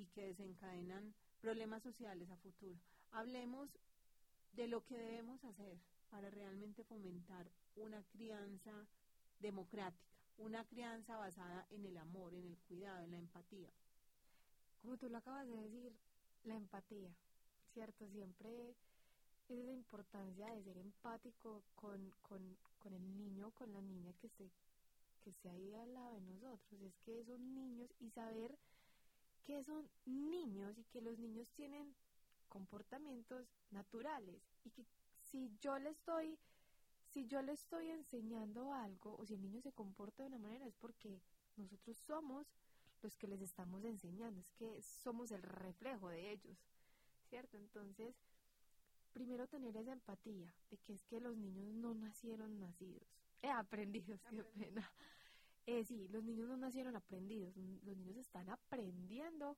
y 0.00 0.06
que 0.06 0.26
desencadenan 0.26 1.14
problemas 1.40 1.82
sociales 1.82 2.28
a 2.30 2.36
futuro. 2.36 2.76
Hablemos 3.12 3.68
de 4.52 4.66
lo 4.68 4.84
que 4.84 4.96
debemos 4.96 5.42
hacer 5.44 5.76
para 6.10 6.30
realmente 6.30 6.84
fomentar 6.84 7.46
una 7.76 8.02
crianza 8.12 8.72
democrática, 9.38 10.04
una 10.38 10.64
crianza 10.64 11.16
basada 11.16 11.66
en 11.70 11.86
el 11.86 11.96
amor, 11.98 12.34
en 12.34 12.46
el 12.46 12.56
cuidado, 12.68 13.04
en 13.04 13.12
la 13.12 13.18
empatía 13.18 13.70
como 14.80 14.96
tú 14.96 15.08
lo 15.08 15.18
acabas 15.18 15.46
de 15.46 15.56
decir, 15.56 15.92
la 16.44 16.56
empatía, 16.56 17.14
¿cierto? 17.72 18.08
Siempre 18.08 18.70
es 18.70 18.76
esa 19.48 19.72
importancia 19.72 20.46
de 20.54 20.62
ser 20.62 20.78
empático 20.78 21.62
con, 21.74 22.10
con, 22.22 22.56
con 22.78 22.94
el 22.94 23.16
niño, 23.16 23.50
con 23.52 23.72
la 23.72 23.80
niña 23.80 24.12
que 24.14 24.28
se, 24.28 24.50
que 25.22 25.32
se 25.32 25.50
ahí 25.50 25.74
al 25.74 25.92
lado 25.92 26.14
de 26.14 26.20
nosotros. 26.22 26.80
Es 26.82 26.96
que 26.98 27.24
son 27.24 27.54
niños 27.54 27.90
y 28.00 28.10
saber 28.10 28.56
que 29.44 29.62
son 29.64 29.88
niños 30.06 30.78
y 30.78 30.84
que 30.84 31.00
los 31.00 31.18
niños 31.18 31.50
tienen 31.52 31.94
comportamientos 32.48 33.46
naturales 33.70 34.42
y 34.64 34.70
que 34.70 34.84
si 35.22 35.50
yo 35.60 35.78
le 35.78 35.90
estoy 35.90 36.38
si 37.06 37.26
yo 37.26 37.42
le 37.42 37.52
estoy 37.52 37.90
enseñando 37.90 38.72
algo 38.72 39.16
o 39.16 39.26
si 39.26 39.34
el 39.34 39.42
niño 39.42 39.60
se 39.60 39.72
comporta 39.72 40.22
de 40.22 40.28
una 40.28 40.38
manera 40.38 40.66
es 40.66 40.74
porque 40.74 41.20
nosotros 41.56 41.96
somos 41.96 42.46
los 43.02 43.16
que 43.16 43.26
les 43.26 43.40
estamos 43.40 43.84
enseñando, 43.84 44.40
es 44.40 44.50
que 44.52 44.82
somos 44.82 45.30
el 45.30 45.42
reflejo 45.42 46.08
de 46.08 46.32
ellos, 46.32 46.58
¿cierto? 47.28 47.56
Entonces, 47.56 48.14
primero 49.12 49.46
tener 49.48 49.76
esa 49.76 49.92
empatía 49.92 50.52
de 50.70 50.78
que 50.78 50.94
es 50.94 51.04
que 51.06 51.20
los 51.20 51.36
niños 51.36 51.66
no 51.74 51.94
nacieron 51.94 52.58
nacidos, 52.60 53.08
eh, 53.42 53.50
aprendidos, 53.50 54.20
qué 54.30 54.44
pena. 54.44 54.90
Eh, 55.66 55.84
sí, 55.84 56.08
los 56.08 56.24
niños 56.24 56.48
no 56.48 56.56
nacieron 56.56 56.96
aprendidos, 56.96 57.56
los 57.56 57.96
niños 57.96 58.16
están 58.16 58.48
aprendiendo 58.48 59.56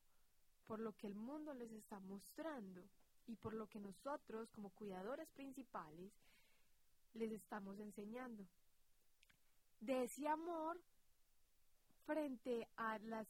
por 0.66 0.80
lo 0.80 0.92
que 0.92 1.06
el 1.06 1.14
mundo 1.14 1.54
les 1.54 1.72
está 1.72 2.00
mostrando 2.00 2.82
y 3.26 3.36
por 3.36 3.54
lo 3.54 3.66
que 3.68 3.80
nosotros 3.80 4.50
como 4.50 4.70
cuidadores 4.70 5.28
principales 5.30 6.12
les 7.14 7.32
estamos 7.32 7.78
enseñando. 7.78 8.46
De 9.80 10.04
ese 10.04 10.28
amor 10.28 10.78
frente 12.06 12.68
a 12.76 12.98
las 12.98 13.26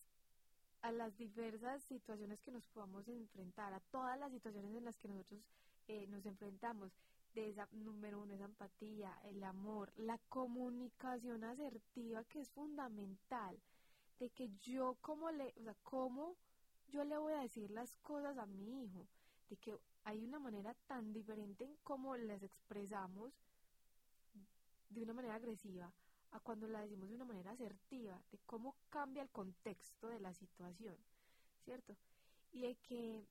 a 0.83 0.91
las 0.91 1.16
diversas 1.16 1.81
situaciones 1.85 2.41
que 2.43 2.51
nos 2.51 2.66
podamos 2.66 3.07
enfrentar, 3.07 3.73
a 3.73 3.79
todas 3.93 4.18
las 4.18 4.33
situaciones 4.33 4.75
en 4.75 4.85
las 4.85 4.99
que 4.99 5.07
nosotros 5.07 5.41
eh, 5.87 6.07
nos 6.09 6.27
enfrentamos, 6.27 6.91
de 7.35 7.49
esa, 7.49 7.68
número 7.73 8.20
uno, 8.20 8.35
esa 8.35 8.45
empatía, 8.45 9.16
el 9.25 9.43
amor, 9.43 9.93
la 9.97 10.18
comunicación 10.29 11.45
asertiva 11.45 12.25
que 12.25 12.41
es 12.41 12.51
fundamental, 12.51 13.59
de 14.18 14.29
que 14.31 14.51
yo 14.61 14.97
como 15.01 15.31
le, 15.31 15.55
o 15.61 15.62
sea, 15.62 15.75
cómo 15.83 16.37
yo 16.89 17.05
le 17.05 17.16
voy 17.16 17.33
a 17.33 17.41
decir 17.41 17.70
las 17.70 17.95
cosas 18.03 18.37
a 18.37 18.47
mi 18.47 18.85
hijo, 18.85 19.07
de 19.49 19.57
que 19.57 19.79
hay 20.05 20.23
una 20.23 20.39
manera 20.39 20.75
tan 20.87 21.12
diferente 21.12 21.64
en 21.64 21.77
cómo 21.83 22.16
las 22.16 22.43
expresamos 22.43 23.33
de 24.91 25.03
una 25.03 25.14
manera 25.14 25.37
agresiva 25.37 25.91
a 26.33 26.41
cuando 26.41 26.66
la 26.66 26.80
decimos 26.80 27.09
de 27.09 27.14
una 27.14 27.24
manera 27.24 27.53
asertiva, 27.53 28.20
de 28.30 28.39
cómo 28.47 28.74
cambia 28.91 29.22
el 29.22 29.30
contexto 29.30 30.09
de 30.09 30.20
la 30.20 30.33
situación, 30.33 30.97
¿cierto? 31.64 31.95
Y 32.53 32.62
de 32.62 32.74
que 32.76 33.26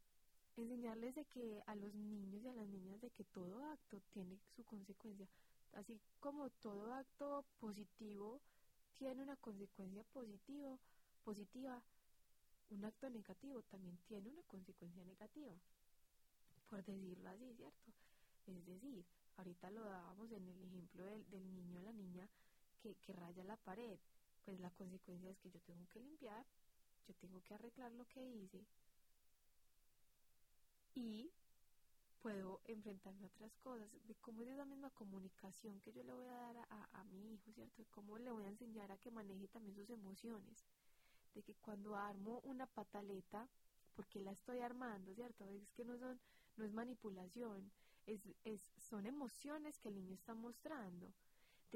enseñarles 0.55 1.15
de 1.15 1.25
que 1.25 1.63
a 1.65 1.75
los 1.75 1.93
niños 1.93 2.43
y 2.43 2.47
a 2.47 2.53
las 2.53 2.67
niñas 2.67 3.01
de 3.01 3.09
que 3.09 3.23
todo 3.23 3.65
acto 3.65 3.99
tiene 4.11 4.37
su 4.55 4.63
consecuencia, 4.65 5.27
así 5.73 5.99
como 6.19 6.49
todo 6.49 6.93
acto 6.93 7.43
positivo 7.59 8.39
tiene 8.97 9.23
una 9.23 9.35
consecuencia 9.37 10.03
positivo, 10.13 10.79
positiva, 11.23 11.81
un 12.69 12.85
acto 12.85 13.09
negativo 13.09 13.63
también 13.63 13.97
tiene 14.07 14.29
una 14.29 14.43
consecuencia 14.43 15.03
negativa, 15.03 15.53
por 16.69 16.83
decirlo 16.83 17.29
así, 17.29 17.53
¿cierto? 17.55 17.91
Es 18.45 18.65
decir, 18.65 19.03
ahorita 19.37 19.71
lo 19.71 19.85
dábamos 19.85 20.31
en 20.31 20.47
el 20.47 20.63
ejemplo 20.63 21.03
del, 21.05 21.27
del 21.29 21.53
niño 21.55 21.79
o 21.79 21.83
la 21.83 21.93
niña 21.93 22.29
que, 22.81 23.13
raya 23.13 23.43
la 23.43 23.57
pared, 23.57 23.99
pues 24.43 24.59
la 24.59 24.71
consecuencia 24.71 25.29
es 25.29 25.37
que 25.39 25.51
yo 25.51 25.59
tengo 25.61 25.87
que 25.87 25.99
limpiar, 25.99 26.45
yo 27.07 27.13
tengo 27.15 27.41
que 27.43 27.53
arreglar 27.53 27.91
lo 27.91 28.05
que 28.07 28.23
hice 28.23 28.65
y 30.93 31.31
puedo 32.21 32.61
enfrentarme 32.65 33.25
a 33.25 33.29
otras 33.29 33.55
cosas, 33.57 33.89
de 34.07 34.15
cómo 34.15 34.43
es 34.43 34.49
esa 34.49 34.65
misma 34.65 34.89
comunicación 34.91 35.79
que 35.81 35.91
yo 35.91 36.03
le 36.03 36.13
voy 36.13 36.27
a 36.27 36.35
dar 36.35 36.57
a, 36.69 36.99
a, 36.99 37.03
mi 37.05 37.33
hijo, 37.33 37.51
¿cierto? 37.51 37.81
De 37.81 37.89
cómo 37.89 38.17
le 38.19 38.31
voy 38.31 38.45
a 38.45 38.49
enseñar 38.49 38.91
a 38.91 38.97
que 38.97 39.09
maneje 39.09 39.47
también 39.47 39.75
sus 39.75 39.89
emociones, 39.89 40.65
de 41.33 41.41
que 41.41 41.55
cuando 41.55 41.95
armo 41.95 42.41
una 42.43 42.67
pataleta, 42.67 43.49
porque 43.95 44.19
la 44.19 44.31
estoy 44.31 44.59
armando, 44.59 45.13
¿cierto? 45.15 45.45
Es 45.45 45.71
que 45.71 45.83
no 45.83 45.97
son, 45.97 46.19
no 46.57 46.65
es 46.65 46.73
manipulación, 46.73 47.71
es, 48.05 48.21
es, 48.43 48.71
son 48.77 49.05
emociones 49.05 49.79
que 49.79 49.89
el 49.89 49.95
niño 49.95 50.13
está 50.13 50.33
mostrando, 50.33 51.11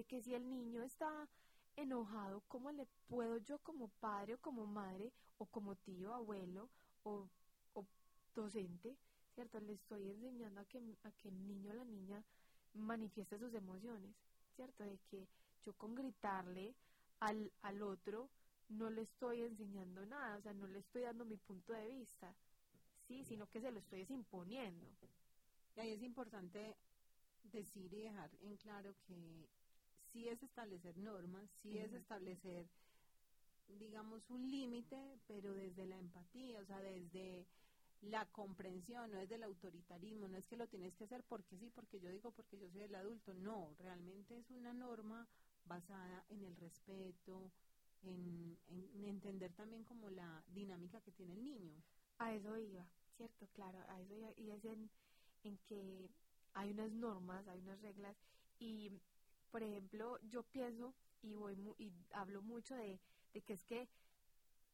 que 0.04 0.22
si 0.22 0.34
el 0.34 0.50
niño 0.50 0.84
está 0.84 1.28
enojado, 1.76 2.42
¿cómo 2.48 2.72
le 2.72 2.86
puedo 3.08 3.38
yo 3.38 3.60
como 3.60 3.90
padre 4.00 4.36
o 4.36 4.38
como 4.38 4.66
madre 4.66 5.12
o 5.38 5.46
como 5.46 5.76
tío, 5.76 6.14
abuelo 6.14 6.70
o, 7.04 7.28
o 7.74 7.86
docente, 8.34 8.96
¿cierto? 9.34 9.60
Le 9.60 9.74
estoy 9.74 10.10
enseñando 10.10 10.62
a 10.62 10.66
que, 10.66 10.80
a 11.04 11.12
que 11.12 11.30
el 11.30 11.48
niño 11.48 11.72
o 11.72 11.76
la 11.76 11.86
niña 11.86 12.24
manifieste 12.74 13.38
sus 13.38 13.54
emociones, 13.54 14.16
¿cierto? 14.56 14.84
De 14.84 14.98
que 15.10 15.28
yo 15.66 15.74
con 15.74 15.96
gritarle 15.96 16.76
al, 17.20 17.52
al 17.62 17.82
otro 17.82 18.30
no 18.70 18.90
le 18.90 19.02
estoy 19.02 19.44
enseñando 19.44 20.06
nada, 20.06 20.38
o 20.38 20.42
sea, 20.42 20.54
no 20.54 20.68
le 20.68 20.80
estoy 20.80 21.04
dando 21.04 21.26
mi 21.26 21.38
punto 21.38 21.74
de 21.74 21.88
vista, 21.88 22.34
sí, 23.08 23.24
sino 23.24 23.48
que 23.50 23.62
se 23.62 23.72
lo 23.72 23.80
estoy 23.80 24.06
imponiendo. 24.10 24.86
Y 25.76 25.80
ahí 25.80 25.92
es 25.92 26.02
importante 26.02 26.76
decir 27.44 27.94
y 27.94 28.02
dejar 28.04 28.32
en 28.42 28.58
claro 28.58 28.96
que 29.06 29.48
sí 30.16 30.30
es 30.30 30.42
establecer 30.42 30.98
normas, 30.98 31.44
sí 31.62 31.78
es 31.78 31.92
establecer, 31.92 32.66
digamos, 33.68 34.30
un 34.30 34.50
límite, 34.50 35.20
pero 35.28 35.54
desde 35.54 35.86
la 35.86 35.98
empatía, 35.98 36.62
o 36.62 36.66
sea, 36.66 36.80
desde 36.80 37.46
la 38.02 38.26
comprensión, 38.28 39.12
no 39.12 39.18
desde 39.18 39.36
el 39.36 39.44
autoritarismo, 39.44 40.30
no 40.30 40.38
es 40.38 40.48
que 40.48 40.56
lo 40.56 40.68
tienes 40.68 40.96
que 40.96 41.04
hacer 41.04 41.22
porque 41.28 41.58
sí, 41.58 41.70
porque 41.76 42.00
yo 42.00 42.10
digo 42.10 42.32
porque 42.32 42.58
yo 42.58 42.70
soy 42.70 42.84
el 42.84 42.96
adulto, 42.96 43.34
no, 43.34 43.76
realmente 43.78 44.38
es 44.38 44.50
una 44.52 44.74
norma 44.74 45.28
basada 45.66 46.24
en 46.30 46.46
el 46.46 46.56
respeto, 46.56 47.52
en, 48.04 48.58
en 48.70 49.04
entender 49.04 49.52
también 49.52 49.84
como 49.84 50.10
la 50.10 50.46
dinámica 50.48 51.02
que 51.02 51.12
tiene 51.12 51.34
el 51.34 51.44
niño. 51.44 51.76
A 52.20 52.34
eso 52.34 52.58
iba, 52.58 52.86
¿cierto? 53.18 53.48
Claro, 53.54 53.80
a 53.90 54.00
eso 54.00 54.16
iba, 54.16 54.32
y 54.38 54.52
es 54.52 54.64
en, 54.64 54.90
en 55.44 55.58
que 55.68 56.10
hay 56.54 56.72
unas 56.72 56.92
normas, 56.92 57.46
hay 57.50 57.60
unas 57.60 57.82
reglas, 57.82 58.16
y 58.60 58.92
por 59.56 59.64
ejemplo, 59.64 60.20
yo 60.24 60.44
pienso 60.44 60.94
y 61.22 61.34
voy 61.34 61.56
y 61.78 61.90
hablo 62.12 62.42
mucho 62.42 62.76
de, 62.76 63.00
de 63.34 63.42
que 63.42 63.54
es 63.54 63.64
que 63.64 63.88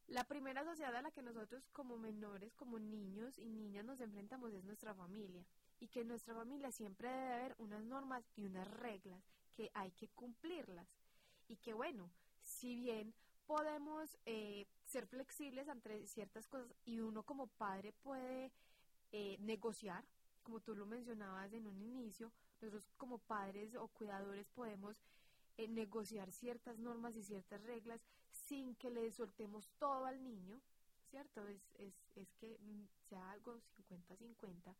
la 0.07 0.23
primera 0.23 0.63
sociedad 0.63 0.95
a 0.95 1.03
la 1.03 1.11
que 1.11 1.21
nosotros 1.21 1.69
como 1.71 1.99
menores, 1.99 2.55
como 2.55 2.79
niños 2.79 3.37
y 3.37 3.47
niñas 3.47 3.85
nos 3.85 4.01
enfrentamos 4.01 4.51
es 4.53 4.63
nuestra 4.63 4.95
familia. 4.95 5.45
Y 5.79 5.87
que 5.87 6.01
en 6.01 6.07
nuestra 6.07 6.33
familia 6.33 6.71
siempre 6.71 7.09
debe 7.09 7.31
haber 7.31 7.55
unas 7.59 7.83
normas 7.83 8.23
y 8.35 8.47
unas 8.47 8.67
reglas 8.67 9.21
que 9.55 9.69
hay 9.75 9.91
que 9.91 10.07
cumplirlas. 10.07 10.87
Y 11.47 11.57
que 11.57 11.73
bueno, 11.73 12.09
si 12.41 12.73
bien 12.73 13.13
podemos 13.45 14.17
eh, 14.25 14.65
ser 14.83 15.05
flexibles 15.05 15.69
ante 15.69 16.07
ciertas 16.07 16.47
cosas 16.47 16.73
y 16.85 17.01
uno 17.01 17.21
como 17.21 17.45
padre 17.45 17.93
puede 18.01 18.51
eh, 19.11 19.37
negociar, 19.41 20.03
como 20.41 20.59
tú 20.59 20.75
lo 20.75 20.87
mencionabas 20.87 21.53
en 21.53 21.67
un 21.67 21.79
inicio, 21.83 22.31
nosotros 22.61 22.87
como 22.97 23.17
padres 23.17 23.75
o 23.75 23.87
cuidadores 23.87 24.47
podemos 24.49 24.95
eh, 25.57 25.67
negociar 25.67 26.31
ciertas 26.31 26.77
normas 26.77 27.15
y 27.15 27.23
ciertas 27.23 27.61
reglas 27.63 28.05
sin 28.31 28.75
que 28.75 28.89
le 28.89 29.11
soltemos 29.11 29.69
todo 29.79 30.05
al 30.05 30.23
niño, 30.23 30.61
¿cierto? 31.09 31.47
Es, 31.47 31.61
es, 31.79 31.93
es 32.15 32.31
que 32.33 32.57
mm, 32.59 32.87
sea 33.09 33.31
algo 33.31 33.59
50-50. 33.77 34.75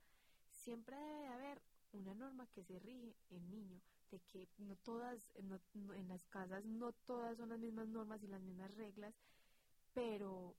Siempre 0.49 0.95
debe 0.95 1.27
haber 1.27 1.61
una 1.93 2.13
norma 2.13 2.47
que 2.53 2.63
se 2.63 2.79
rige 2.79 3.15
en 3.31 3.49
niño, 3.49 3.81
de 4.11 4.19
que 4.31 4.47
no 4.59 4.75
todas, 4.77 5.31
no, 5.43 5.59
en 5.93 6.07
las 6.07 6.25
casas 6.25 6.65
no 6.65 6.91
todas 6.93 7.37
son 7.37 7.49
las 7.49 7.59
mismas 7.59 7.87
normas 7.87 8.23
y 8.23 8.27
las 8.27 8.41
mismas 8.41 8.73
reglas, 8.75 9.13
pero, 9.93 10.55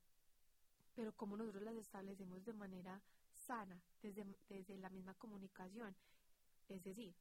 pero 0.95 1.13
como 1.13 1.37
nosotros 1.37 1.63
las 1.63 1.77
establecemos 1.77 2.45
de 2.45 2.53
manera 2.53 3.01
sana, 3.47 3.81
desde, 4.03 4.25
desde 4.49 4.77
la 4.79 4.91
misma 4.91 5.15
comunicación. 5.15 5.95
Es 6.73 6.85
decir, 6.85 7.15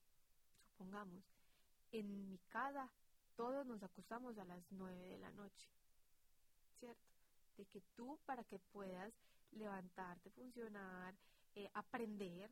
supongamos, 0.72 1.24
en 1.92 2.30
mi 2.30 2.38
casa 2.50 2.90
todos 3.36 3.66
nos 3.66 3.84
acostamos 3.84 4.38
a 4.38 4.46
las 4.46 4.64
9 4.72 4.98
de 5.10 5.18
la 5.18 5.30
noche, 5.32 5.68
¿cierto? 6.80 7.02
De 7.58 7.66
que 7.66 7.82
tú 7.96 8.18
para 8.26 8.44
que 8.46 8.60
puedas 8.60 9.14
levantarte, 9.52 10.30
funcionar, 10.32 11.14
eh, 11.56 11.70
aprender 11.74 12.50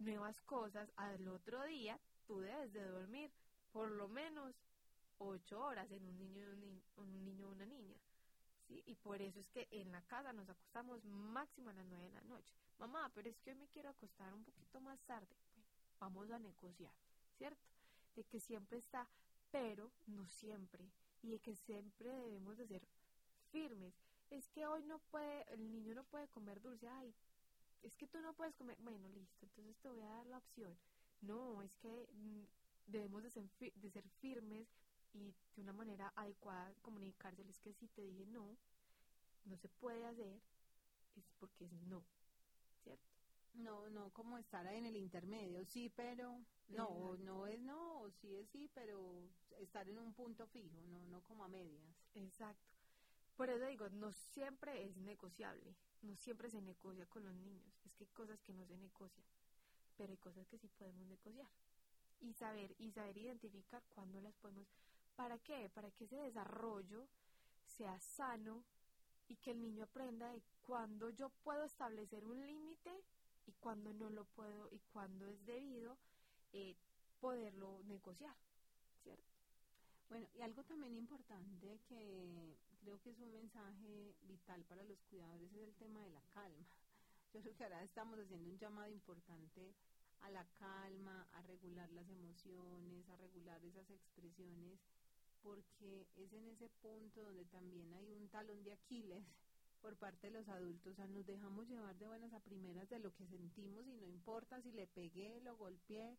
nuevas 0.00 0.40
cosas, 0.42 0.90
al 0.96 1.28
otro 1.28 1.62
día 1.64 1.98
tú 2.26 2.40
debes 2.40 2.72
de 2.72 2.84
dormir 2.84 3.30
por 3.72 3.90
lo 3.90 4.08
menos 4.08 4.54
8 5.18 5.60
horas 5.60 5.90
en 5.92 6.04
un 6.04 6.18
niño 6.18 6.48
un, 6.50 6.82
un 6.96 7.24
niño 7.24 7.48
o 7.48 7.52
una 7.52 7.66
niña. 7.66 7.96
¿Sí? 8.66 8.82
Y 8.86 8.94
por 8.96 9.20
eso 9.22 9.38
es 9.38 9.48
que 9.50 9.68
en 9.70 9.92
la 9.92 10.00
casa 10.02 10.32
nos 10.32 10.48
acostamos 10.48 11.04
máximo 11.04 11.70
a 11.70 11.74
las 11.74 11.86
9 11.86 12.04
de 12.04 12.12
la 12.12 12.22
noche. 12.22 12.50
Mamá, 12.78 13.10
pero 13.14 13.28
es 13.28 13.38
que 13.38 13.50
hoy 13.50 13.56
me 13.56 13.68
quiero 13.68 13.90
acostar 13.90 14.34
un 14.34 14.42
poquito 14.42 14.80
más 14.80 14.98
tarde. 15.02 15.28
Vamos 16.04 16.30
a 16.30 16.38
negociar, 16.38 16.92
¿cierto? 17.38 17.66
De 18.14 18.24
que 18.24 18.38
siempre 18.38 18.76
está, 18.76 19.08
pero 19.50 19.90
no 20.06 20.28
siempre. 20.28 20.84
Y 21.22 21.30
de 21.30 21.38
que 21.38 21.56
siempre 21.56 22.10
debemos 22.10 22.58
de 22.58 22.66
ser 22.66 22.86
firmes. 23.50 23.94
Es 24.28 24.46
que 24.50 24.66
hoy 24.66 24.82
no 24.82 24.98
puede, 24.98 25.50
el 25.54 25.72
niño 25.72 25.94
no 25.94 26.04
puede 26.04 26.28
comer 26.28 26.60
dulce. 26.60 26.86
Ay, 26.88 27.14
es 27.82 27.96
que 27.96 28.06
tú 28.06 28.20
no 28.20 28.34
puedes 28.34 28.54
comer. 28.54 28.76
Bueno, 28.80 29.08
listo, 29.08 29.46
entonces 29.46 29.78
te 29.78 29.88
voy 29.88 30.02
a 30.02 30.08
dar 30.08 30.26
la 30.26 30.36
opción. 30.36 30.76
No, 31.22 31.62
es 31.62 31.74
que 31.76 32.06
debemos 32.86 33.22
de 33.22 33.30
ser, 33.30 33.48
de 33.58 33.90
ser 33.90 34.06
firmes 34.20 34.68
y 35.14 35.32
de 35.56 35.62
una 35.62 35.72
manera 35.72 36.12
adecuada 36.16 36.74
comunicárseles 36.82 37.58
que 37.60 37.72
si 37.72 37.88
te 37.88 38.02
dije 38.02 38.26
no, 38.26 38.58
no 39.46 39.56
se 39.56 39.70
puede 39.70 40.04
hacer, 40.04 40.38
es 41.16 41.24
porque 41.38 41.64
es 41.64 41.72
no. 41.88 42.04
¿cierto? 42.82 43.13
No, 43.54 43.88
no 43.88 44.10
como 44.10 44.36
estar 44.36 44.66
en 44.66 44.84
el 44.84 44.96
intermedio, 44.96 45.64
sí, 45.64 45.88
pero 45.94 46.40
no, 46.68 47.14
Exacto. 47.14 47.16
no 47.24 47.46
es 47.46 47.60
no, 47.60 48.00
o 48.00 48.10
sí 48.10 48.34
es 48.36 48.48
sí, 48.48 48.68
pero 48.74 49.28
estar 49.58 49.88
en 49.88 49.98
un 49.98 50.12
punto 50.12 50.46
fijo, 50.48 50.80
no, 50.82 51.06
no 51.06 51.22
como 51.22 51.44
a 51.44 51.48
medias. 51.48 51.96
Exacto. 52.14 52.74
Por 53.36 53.50
eso 53.50 53.66
digo, 53.66 53.88
no 53.90 54.12
siempre 54.12 54.84
es 54.84 54.96
negociable, 54.96 55.74
no 56.02 56.16
siempre 56.16 56.50
se 56.50 56.60
negocia 56.60 57.06
con 57.06 57.24
los 57.24 57.34
niños, 57.34 57.72
es 57.84 57.92
que 57.94 58.04
hay 58.04 58.10
cosas 58.10 58.40
que 58.42 58.52
no 58.52 58.64
se 58.66 58.76
negocian, 58.76 59.26
pero 59.96 60.10
hay 60.10 60.18
cosas 60.18 60.46
que 60.46 60.58
sí 60.58 60.68
podemos 60.68 61.06
negociar. 61.06 61.48
Y 62.20 62.32
saber, 62.32 62.74
y 62.78 62.90
saber 62.90 63.18
identificar 63.18 63.82
cuándo 63.88 64.20
las 64.20 64.34
podemos, 64.34 64.66
¿para 65.16 65.38
qué? 65.38 65.68
Para 65.68 65.90
que 65.90 66.04
ese 66.04 66.16
desarrollo 66.16 67.06
sea 67.66 68.00
sano 68.00 68.64
y 69.28 69.36
que 69.36 69.50
el 69.50 69.60
niño 69.60 69.84
aprenda 69.84 70.28
de 70.28 70.42
cuándo 70.62 71.10
yo 71.10 71.28
puedo 71.28 71.64
establecer 71.64 72.24
un 72.24 72.46
límite 72.46 73.02
y 73.46 73.52
cuándo 73.52 73.92
no 73.92 74.10
lo 74.10 74.24
puedo 74.24 74.68
y 74.70 74.78
cuándo 74.92 75.26
es 75.26 75.44
debido 75.46 75.96
eh, 76.52 76.76
poderlo 77.20 77.82
negociar, 77.84 78.36
¿cierto? 79.02 79.24
Bueno, 80.08 80.26
y 80.34 80.42
algo 80.42 80.62
también 80.64 80.96
importante 80.96 81.80
que 81.88 82.56
creo 82.80 83.00
que 83.00 83.10
es 83.10 83.18
un 83.18 83.32
mensaje 83.32 84.14
vital 84.22 84.62
para 84.64 84.84
los 84.84 85.00
cuidadores 85.10 85.50
es 85.52 85.62
el 85.62 85.74
tema 85.74 86.02
de 86.02 86.10
la 86.10 86.22
calma. 86.32 86.66
Yo 87.32 87.40
creo 87.40 87.56
que 87.56 87.64
ahora 87.64 87.82
estamos 87.82 88.18
haciendo 88.18 88.50
un 88.50 88.58
llamado 88.58 88.90
importante 88.90 89.74
a 90.20 90.30
la 90.30 90.44
calma, 90.58 91.26
a 91.32 91.42
regular 91.42 91.90
las 91.92 92.08
emociones, 92.08 93.08
a 93.08 93.16
regular 93.16 93.62
esas 93.64 93.90
expresiones 93.90 94.78
porque 95.44 96.06
es 96.16 96.32
en 96.32 96.48
ese 96.48 96.68
punto 96.80 97.22
donde 97.22 97.44
también 97.44 97.92
hay 97.92 98.10
un 98.12 98.28
talón 98.28 98.64
de 98.64 98.72
Aquiles 98.72 99.22
por 99.84 99.96
parte 99.96 100.28
de 100.28 100.32
los 100.38 100.48
adultos, 100.48 100.94
o 100.94 100.96
sea, 100.96 101.06
nos 101.08 101.26
dejamos 101.26 101.68
llevar 101.68 101.94
de 101.98 102.06
buenas 102.06 102.32
a 102.32 102.40
primeras 102.40 102.88
de 102.88 102.98
lo 103.00 103.12
que 103.12 103.26
sentimos 103.26 103.86
y 103.86 103.92
no 103.92 104.06
importa 104.06 104.62
si 104.62 104.72
le 104.72 104.86
pegué, 104.86 105.42
lo 105.42 105.58
golpeé, 105.58 106.16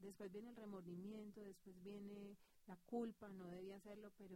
después 0.00 0.32
viene 0.32 0.50
el 0.50 0.56
remordimiento, 0.56 1.40
después 1.40 1.80
viene 1.84 2.36
la 2.66 2.76
culpa, 2.78 3.28
no 3.28 3.46
debía 3.46 3.76
hacerlo, 3.76 4.10
pero 4.18 4.34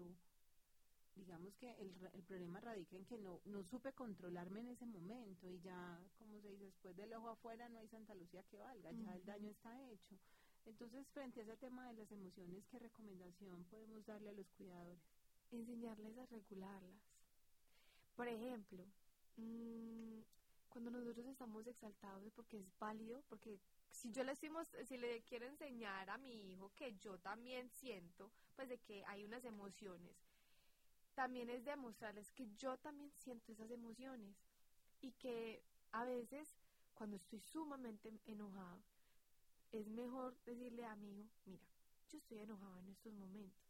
digamos 1.16 1.52
que 1.56 1.68
el, 1.80 1.92
el 2.12 2.22
problema 2.22 2.60
radica 2.60 2.96
en 2.96 3.04
que 3.06 3.18
no, 3.18 3.40
no 3.46 3.64
supe 3.64 3.92
controlarme 3.92 4.60
en 4.60 4.68
ese 4.68 4.86
momento 4.86 5.50
y 5.50 5.58
ya, 5.62 5.98
como 6.20 6.40
se 6.40 6.50
dice, 6.50 6.66
después 6.66 6.96
del 6.96 7.12
ojo 7.14 7.30
afuera 7.30 7.68
no 7.70 7.80
hay 7.80 7.88
Santa 7.88 8.14
Lucía 8.14 8.44
que 8.44 8.56
valga, 8.56 8.90
uh 8.90 8.92
-huh. 8.92 9.04
ya 9.04 9.16
el 9.16 9.24
daño 9.24 9.50
está 9.50 9.82
hecho. 9.90 10.14
Entonces, 10.64 11.08
frente 11.08 11.40
a 11.40 11.42
ese 11.42 11.56
tema 11.56 11.88
de 11.88 11.94
las 11.94 12.12
emociones, 12.12 12.64
¿qué 12.70 12.78
recomendación 12.78 13.64
podemos 13.64 14.06
darle 14.06 14.30
a 14.30 14.34
los 14.34 14.48
cuidadores? 14.50 15.00
Enseñarles 15.50 16.16
a 16.18 16.26
regularlas. 16.26 17.09
Por 18.20 18.28
ejemplo, 18.28 18.84
mmm, 19.38 20.20
cuando 20.68 20.90
nosotros 20.90 21.24
estamos 21.24 21.66
exaltados 21.66 22.30
porque 22.36 22.58
es 22.58 22.66
válido, 22.78 23.22
porque 23.30 23.58
si 23.90 24.12
yo 24.12 24.24
le 24.24 24.36
si 24.36 24.98
le 24.98 25.22
quiero 25.22 25.46
enseñar 25.46 26.10
a 26.10 26.18
mi 26.18 26.52
hijo 26.52 26.70
que 26.76 26.94
yo 26.98 27.16
también 27.16 27.70
siento, 27.70 28.30
pues 28.54 28.68
de 28.68 28.76
que 28.76 29.02
hay 29.06 29.24
unas 29.24 29.42
emociones, 29.46 30.14
también 31.14 31.48
es 31.48 31.64
demostrarles 31.64 32.30
que 32.32 32.46
yo 32.58 32.76
también 32.76 33.10
siento 33.10 33.52
esas 33.52 33.70
emociones 33.70 34.36
y 35.00 35.12
que 35.12 35.62
a 35.90 36.04
veces 36.04 36.46
cuando 36.92 37.16
estoy 37.16 37.40
sumamente 37.40 38.12
enojado, 38.26 38.82
es 39.72 39.88
mejor 39.88 40.36
decirle 40.44 40.84
a 40.84 40.94
mi 40.94 41.20
hijo, 41.20 41.30
mira, 41.46 41.64
yo 42.12 42.18
estoy 42.18 42.40
enojado 42.40 42.80
en 42.80 42.88
estos 42.90 43.14
momentos, 43.14 43.64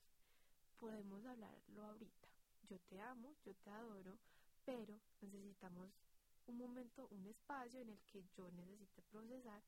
podemos 0.80 1.24
hablarlo 1.24 1.84
ahorita, 1.84 2.28
yo 2.68 2.80
te 2.80 3.00
amo, 3.00 3.32
yo 3.44 3.54
te 3.54 3.70
adoro, 3.70 4.18
pero 4.64 4.98
necesitamos 5.20 5.90
un 6.46 6.58
momento, 6.58 7.06
un 7.10 7.26
espacio 7.26 7.80
en 7.80 7.90
el 7.90 7.98
que 8.12 8.24
yo 8.36 8.50
necesite 8.52 9.02
procesar 9.10 9.62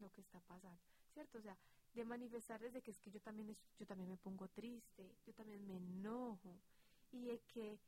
lo 0.00 0.10
que 0.12 0.20
está 0.20 0.40
pasando, 0.40 0.80
¿cierto? 1.12 1.38
O 1.38 1.42
sea, 1.42 1.56
de 1.94 2.04
manifestar 2.04 2.60
desde 2.60 2.82
que 2.82 2.90
es 2.90 2.98
que 2.98 3.10
yo 3.10 3.20
también, 3.20 3.56
yo 3.78 3.86
también 3.86 4.10
me 4.10 4.16
pongo 4.16 4.48
triste, 4.48 5.16
yo 5.26 5.32
también 5.34 5.66
me 5.66 5.76
enojo, 5.76 6.58
y 7.12 7.24
de 7.24 7.40
que 7.52 7.78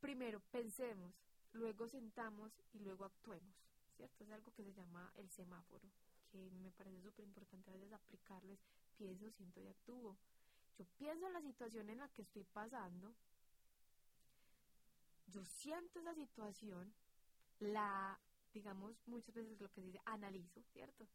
primero 0.00 0.40
pensemos, 0.50 1.12
luego 1.52 1.88
sentamos 1.88 2.52
y 2.72 2.78
luego 2.78 3.04
actuemos, 3.04 3.54
¿cierto? 3.96 4.24
Es 4.24 4.30
algo 4.30 4.52
que 4.52 4.64
se 4.64 4.72
llama 4.72 5.12
el 5.16 5.28
semáforo, 5.30 5.88
que 6.30 6.50
me 6.50 6.70
parece 6.70 7.02
súper 7.02 7.24
importante 7.24 7.70
a 7.70 7.74
veces 7.74 7.92
aplicarlo, 7.92 8.52
es 8.52 8.60
pienso, 8.96 9.30
siento 9.30 9.60
y 9.60 9.66
actúo. 9.66 10.16
Yo 10.78 10.84
pienso 10.98 11.26
en 11.26 11.32
la 11.32 11.42
situación 11.42 11.90
en 11.90 11.98
la 11.98 12.08
que 12.08 12.22
estoy 12.22 12.44
pasando, 12.44 13.14
yo 15.30 15.44
siento 15.44 16.00
esa 16.00 16.14
situación, 16.14 16.92
la, 17.60 18.18
digamos, 18.52 18.96
muchas 19.06 19.34
veces 19.34 19.60
lo 19.60 19.68
que 19.70 19.80
se 19.80 19.86
dice, 19.86 20.00
analizo, 20.04 20.62
¿cierto? 20.72 21.06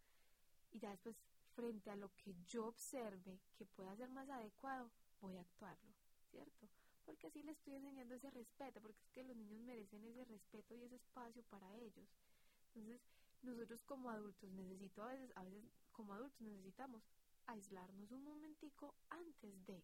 Y 0.71 0.79
ya 0.79 0.89
después, 0.89 1.15
frente 1.55 1.89
a 1.89 1.95
lo 1.95 2.09
que 2.17 2.35
yo 2.47 2.67
observe 2.67 3.39
que 3.57 3.65
pueda 3.65 3.95
ser 3.95 4.09
más 4.09 4.29
adecuado, 4.29 4.89
voy 5.21 5.37
a 5.37 5.41
actuarlo, 5.41 5.93
¿cierto? 6.31 6.67
Porque 7.05 7.27
así 7.27 7.43
le 7.43 7.51
estoy 7.51 7.75
enseñando 7.75 8.15
ese 8.15 8.29
respeto, 8.31 8.81
porque 8.81 9.01
es 9.01 9.09
que 9.11 9.23
los 9.23 9.35
niños 9.35 9.61
merecen 9.61 10.03
ese 10.05 10.25
respeto 10.25 10.75
y 10.75 10.83
ese 10.83 10.95
espacio 10.95 11.43
para 11.43 11.73
ellos. 11.75 12.07
Entonces, 12.73 13.01
nosotros 13.43 13.83
como 13.83 14.09
adultos 14.09 14.51
necesito 14.51 15.03
a 15.03 15.07
veces, 15.07 15.31
a 15.35 15.43
veces 15.43 15.63
como 15.91 16.13
adultos 16.13 16.41
necesitamos 16.41 17.03
aislarnos 17.47 18.11
un 18.11 18.23
momentico 18.23 18.95
antes 19.09 19.65
de, 19.65 19.83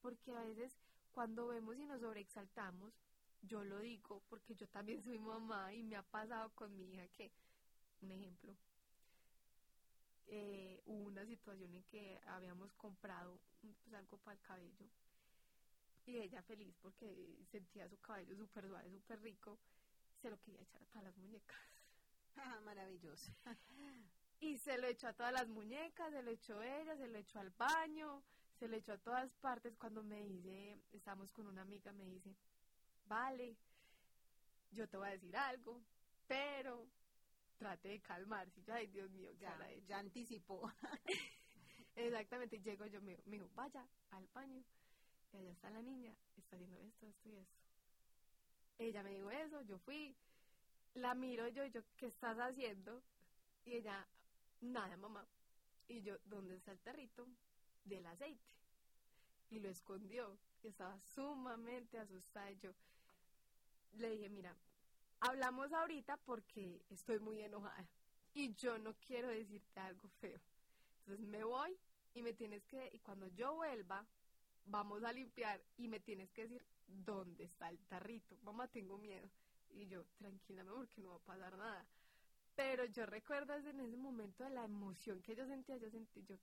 porque 0.00 0.36
a 0.36 0.42
veces 0.42 0.76
cuando 1.12 1.46
vemos 1.46 1.76
y 1.76 1.86
nos 1.86 2.00
sobreexaltamos, 2.00 2.92
yo 3.42 3.64
lo 3.64 3.80
digo 3.80 4.22
porque 4.28 4.54
yo 4.54 4.66
también 4.68 5.02
soy 5.02 5.18
mamá 5.18 5.72
y 5.74 5.82
me 5.82 5.96
ha 5.96 6.02
pasado 6.02 6.50
con 6.54 6.74
mi 6.76 6.92
hija 6.92 7.06
que, 7.16 7.30
un 8.00 8.10
ejemplo, 8.10 8.54
eh, 10.28 10.80
hubo 10.86 11.08
una 11.08 11.26
situación 11.26 11.74
en 11.74 11.82
que 11.84 12.20
habíamos 12.26 12.72
comprado 12.74 13.38
pues, 13.60 13.94
algo 13.94 14.16
para 14.18 14.36
el 14.36 14.42
cabello 14.42 14.86
y 16.06 16.18
ella 16.18 16.42
feliz 16.42 16.74
porque 16.80 17.36
sentía 17.50 17.88
su 17.88 17.98
cabello 18.00 18.36
súper 18.36 18.66
suave, 18.66 18.90
súper 18.90 19.20
rico, 19.22 19.58
se 20.20 20.30
lo 20.30 20.40
quería 20.40 20.62
echar 20.62 20.82
a 20.82 20.86
todas 20.86 21.04
las 21.04 21.16
muñecas. 21.16 21.58
Ah, 22.36 22.60
maravilloso. 22.64 23.32
y 24.40 24.56
se 24.58 24.78
lo 24.78 24.86
echó 24.86 25.08
a 25.08 25.12
todas 25.12 25.32
las 25.32 25.48
muñecas, 25.48 26.10
se 26.10 26.22
lo 26.22 26.30
echó 26.30 26.62
ella, 26.62 26.96
se 26.96 27.08
lo 27.08 27.18
echó 27.18 27.40
al 27.40 27.50
baño, 27.50 28.22
se 28.58 28.68
lo 28.68 28.76
echó 28.76 28.94
a 28.94 28.98
todas 28.98 29.30
partes. 29.34 29.76
Cuando 29.76 30.02
me 30.02 30.22
dice, 30.22 30.80
estamos 30.92 31.30
con 31.30 31.46
una 31.46 31.62
amiga, 31.62 31.92
me 31.92 32.04
dice, 32.04 32.34
vale, 33.12 33.54
yo 34.70 34.88
te 34.88 34.96
voy 34.96 35.08
a 35.08 35.10
decir 35.10 35.36
algo, 35.36 35.82
pero 36.26 36.86
trate 37.58 37.88
de 37.88 38.00
calmarse. 38.00 38.62
Ay, 38.72 38.86
Dios 38.86 39.10
mío, 39.10 39.30
ya, 39.32 39.54
ya 39.86 39.98
anticipó. 39.98 40.72
Exactamente, 41.94 42.58
llego 42.62 42.86
yo, 42.86 43.02
me, 43.02 43.18
me 43.26 43.36
dijo, 43.36 43.50
vaya 43.54 43.86
al 44.12 44.26
baño, 44.28 44.64
y 45.32 45.36
allá 45.36 45.50
está 45.50 45.68
la 45.68 45.82
niña, 45.82 46.14
está 46.38 46.56
haciendo 46.56 46.78
esto, 46.78 47.06
esto 47.06 47.28
y 47.28 47.36
esto. 47.36 47.60
Ella 48.78 49.02
me 49.02 49.10
dijo 49.10 49.30
eso, 49.30 49.60
yo 49.62 49.78
fui, 49.78 50.16
la 50.94 51.14
miro 51.14 51.46
yo, 51.48 51.66
yo, 51.66 51.82
¿qué 51.98 52.06
estás 52.06 52.38
haciendo? 52.38 53.02
Y 53.66 53.74
ella, 53.74 54.06
nada, 54.62 54.96
mamá. 54.96 55.26
Y 55.86 56.00
yo, 56.00 56.16
¿dónde 56.24 56.56
está 56.56 56.72
el 56.72 56.80
tarrito? 56.80 57.28
Del 57.84 58.06
aceite. 58.06 58.42
Y 59.50 59.60
lo 59.60 59.68
escondió. 59.68 60.38
Y 60.62 60.68
estaba 60.68 60.98
sumamente 61.14 61.98
asustada. 61.98 62.50
Y 62.50 62.58
yo 62.58 62.72
le 63.98 64.10
dije, 64.10 64.28
mira, 64.28 64.54
hablamos 65.20 65.72
ahorita 65.72 66.16
porque 66.18 66.82
estoy 66.90 67.18
muy 67.18 67.40
enojada. 67.40 67.86
Y 68.34 68.54
yo 68.54 68.78
no 68.78 68.94
quiero 68.94 69.28
decirte 69.28 69.80
algo 69.80 70.08
feo. 70.20 70.40
Entonces 71.00 71.26
me 71.26 71.44
voy 71.44 71.76
y 72.14 72.22
me 72.22 72.32
tienes 72.32 72.64
que, 72.64 72.90
y 72.92 72.98
cuando 73.00 73.26
yo 73.28 73.54
vuelva, 73.54 74.04
vamos 74.66 75.02
a 75.04 75.12
limpiar 75.12 75.60
y 75.76 75.88
me 75.88 76.00
tienes 76.00 76.30
que 76.30 76.42
decir 76.42 76.64
dónde 76.86 77.44
está 77.44 77.68
el 77.68 77.78
tarrito. 77.80 78.36
Mamá, 78.42 78.68
tengo 78.68 78.98
miedo. 78.98 79.28
Y 79.70 79.86
yo, 79.86 80.04
tranquila, 80.18 80.64
porque 80.64 81.00
no 81.00 81.10
va 81.10 81.16
a 81.16 81.18
pasar 81.20 81.56
nada. 81.56 81.86
Pero 82.54 82.84
yo 82.84 83.06
recuerdo 83.06 83.54
en 83.54 83.80
ese 83.80 83.96
momento 83.96 84.44
de 84.44 84.50
la 84.50 84.64
emoción 84.64 85.22
que 85.22 85.34
yo 85.34 85.46
sentía, 85.46 85.78
yo 85.78 85.90
sentí, 85.90 86.22
yo 86.28 86.36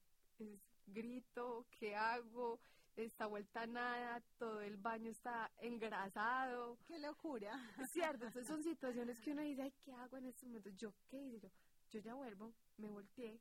grito, 0.87 1.67
¿qué 1.79 1.95
hago? 1.95 2.59
Esta 2.95 3.27
vuelta 3.27 3.65
nada, 3.65 4.21
todo 4.37 4.61
el 4.61 4.77
baño 4.77 5.09
está 5.09 5.51
engrasado. 5.59 6.77
¡Qué 6.85 6.99
locura! 6.99 7.51
Cierto, 7.91 8.25
entonces 8.25 8.47
son 8.47 8.63
situaciones 8.63 9.19
que 9.21 9.31
uno 9.31 9.41
dice, 9.41 9.61
ay, 9.61 9.73
¿qué 9.83 9.93
hago 9.93 10.17
en 10.17 10.25
este 10.25 10.45
momento? 10.45 10.69
¿Yo 10.71 10.93
qué 11.09 11.21
hice? 11.21 11.39
Yo, 11.39 11.49
yo 11.91 11.99
ya 12.01 12.13
vuelvo, 12.13 12.53
me 12.77 12.89
volteé, 12.89 13.39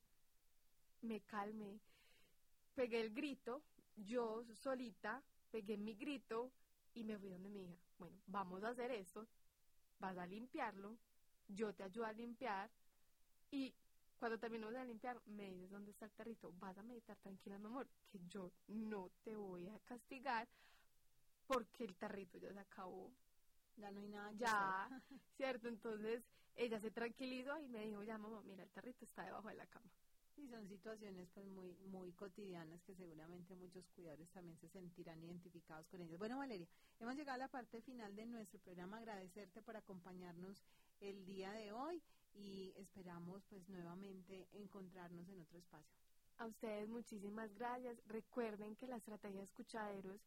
me 1.02 1.20
calmé, 1.20 1.80
pegué 2.74 3.00
el 3.00 3.12
grito, 3.12 3.62
yo 3.96 4.44
solita 4.54 5.22
pegué 5.50 5.76
mi 5.76 5.94
grito 5.94 6.50
y 6.94 7.04
me 7.04 7.18
fui 7.18 7.30
donde 7.30 7.48
mi 7.48 7.64
hija. 7.64 7.76
Bueno, 7.98 8.16
vamos 8.26 8.62
a 8.64 8.68
hacer 8.68 8.90
esto, 8.90 9.26
vas 9.98 10.16
a 10.16 10.26
limpiarlo, 10.26 10.96
yo 11.48 11.72
te 11.74 11.82
ayudo 11.82 12.06
a 12.06 12.12
limpiar 12.12 12.70
y 13.50 13.74
cuando 14.18 14.38
terminemos 14.38 14.74
de 14.74 14.84
limpiar 14.84 15.20
me 15.26 15.50
dices 15.50 15.70
dónde 15.70 15.90
está 15.92 16.06
el 16.06 16.12
tarrito, 16.12 16.52
vas 16.58 16.76
a 16.76 16.82
meditar 16.82 17.16
tranquila 17.18 17.58
mi 17.58 17.66
amor, 17.66 17.88
que 18.10 18.18
yo 18.28 18.50
no 18.66 19.10
te 19.22 19.36
voy 19.36 19.68
a 19.68 19.78
castigar 19.80 20.48
porque 21.46 21.84
el 21.84 21.96
tarrito 21.96 22.38
ya 22.38 22.52
se 22.52 22.58
acabó. 22.58 23.10
Ya 23.76 23.90
no 23.90 24.00
hay 24.00 24.08
nada. 24.08 24.32
Ya, 24.32 24.88
¿cierto? 25.36 25.68
Entonces 25.68 26.22
ella 26.56 26.80
se 26.80 26.90
tranquilizó 26.90 27.58
y 27.60 27.68
me 27.68 27.86
dijo, 27.86 28.02
ya 28.02 28.18
mamá, 28.18 28.42
mira, 28.42 28.64
el 28.64 28.70
tarrito 28.70 29.04
está 29.04 29.24
debajo 29.24 29.48
de 29.48 29.54
la 29.54 29.66
cama. 29.66 29.88
Sí, 30.34 30.48
son 30.48 30.68
situaciones 30.68 31.28
pues 31.34 31.46
muy 31.46 31.74
muy 31.90 32.12
cotidianas 32.12 32.80
que 32.82 32.94
seguramente 32.94 33.56
muchos 33.56 33.84
cuidadores 33.88 34.28
también 34.30 34.56
se 34.58 34.68
sentirán 34.68 35.22
identificados 35.22 35.86
con 35.88 36.00
ellas. 36.00 36.18
Bueno, 36.18 36.38
Valeria, 36.38 36.68
hemos 37.00 37.16
llegado 37.16 37.36
a 37.36 37.38
la 37.38 37.48
parte 37.48 37.80
final 37.82 38.14
de 38.14 38.26
nuestro 38.26 38.60
programa. 38.60 38.98
Agradecerte 38.98 39.62
por 39.62 39.76
acompañarnos 39.76 40.62
el 41.00 41.24
día 41.24 41.50
de 41.52 41.72
hoy 41.72 42.02
y 42.34 42.72
esperamos 42.76 43.42
pues 43.48 43.68
nuevamente 43.68 44.48
encontrarnos 44.52 45.28
en 45.28 45.40
otro 45.40 45.58
espacio. 45.58 45.96
A 46.38 46.46
ustedes 46.46 46.88
muchísimas 46.88 47.52
gracias. 47.54 48.00
Recuerden 48.06 48.76
que 48.76 48.86
la 48.86 48.96
estrategia 48.96 49.38
de 49.38 49.44
escuchaderos 49.44 50.20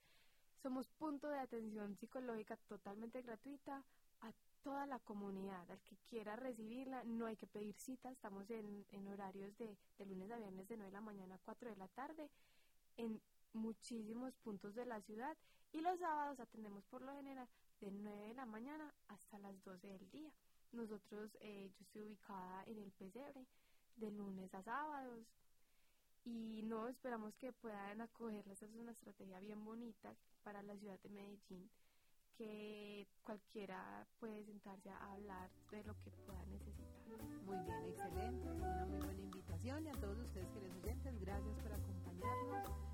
somos 0.61 0.87
punto 0.89 1.29
de 1.29 1.39
atención 1.39 1.95
psicológica 1.95 2.57
totalmente 2.67 3.21
gratuita 3.21 3.83
a 4.21 4.31
toda 4.61 4.85
la 4.85 4.99
comunidad. 4.99 5.69
Al 5.71 5.81
que 5.81 5.95
quiera 6.09 6.35
recibirla, 6.35 7.03
no 7.03 7.25
hay 7.25 7.35
que 7.35 7.47
pedir 7.47 7.73
cita. 7.75 8.11
Estamos 8.11 8.49
en, 8.49 8.85
en 8.91 9.07
horarios 9.07 9.57
de, 9.57 9.75
de, 9.97 10.05
lunes 10.05 10.29
a 10.31 10.37
viernes 10.37 10.67
de 10.67 10.77
9 10.77 10.91
de 10.91 10.93
la 10.93 11.01
mañana 11.01 11.35
a 11.35 11.39
4 11.39 11.69
de 11.69 11.75
la 11.77 11.87
tarde 11.87 12.29
en 12.97 13.21
muchísimos 13.53 14.35
puntos 14.37 14.75
de 14.75 14.85
la 14.85 15.01
ciudad. 15.01 15.35
Y 15.73 15.81
los 15.81 15.99
sábados 15.99 16.39
atendemos 16.39 16.83
por 16.85 17.01
lo 17.01 17.15
general 17.15 17.47
de 17.79 17.89
9 17.89 18.27
de 18.27 18.33
la 18.33 18.45
mañana 18.45 18.93
hasta 19.07 19.39
las 19.39 19.63
12 19.63 19.87
del 19.87 20.09
día. 20.11 20.31
Nosotros, 20.71 21.35
eh, 21.41 21.69
yo 21.77 21.83
estoy 21.83 22.03
ubicada 22.03 22.63
en 22.65 22.77
el 22.79 22.91
pesebre 22.91 23.45
de 23.97 24.11
lunes 24.11 24.53
a 24.53 24.63
sábados 24.63 25.25
y 26.23 26.61
no 26.63 26.87
esperamos 26.87 27.35
que 27.35 27.51
puedan 27.51 28.01
acogerla. 28.01 28.53
Esta 28.53 28.65
es 28.65 28.75
una 28.75 28.91
estrategia 28.91 29.39
bien 29.39 29.63
bonita 29.65 30.15
para 30.43 30.61
la 30.63 30.77
ciudad 30.77 30.99
de 31.01 31.09
Medellín 31.09 31.69
que 32.37 33.07
cualquiera 33.23 34.07
puede 34.19 34.43
sentarse 34.45 34.89
a 34.89 35.11
hablar 35.11 35.49
de 35.69 35.83
lo 35.83 35.93
que 35.99 36.11
pueda 36.25 36.43
necesitar. 36.45 37.21
Muy 37.43 37.57
bien, 37.65 37.85
excelente, 37.85 38.51
una 38.51 38.85
muy 38.85 38.99
buena 38.99 39.21
invitación 39.21 39.85
y 39.85 39.89
a 39.89 39.93
todos 39.93 40.17
ustedes 40.19 40.49
queridos 40.49 40.77
oyentes, 40.83 41.19
gracias 41.19 41.55
por 41.59 41.73
acompañarnos. 41.73 42.91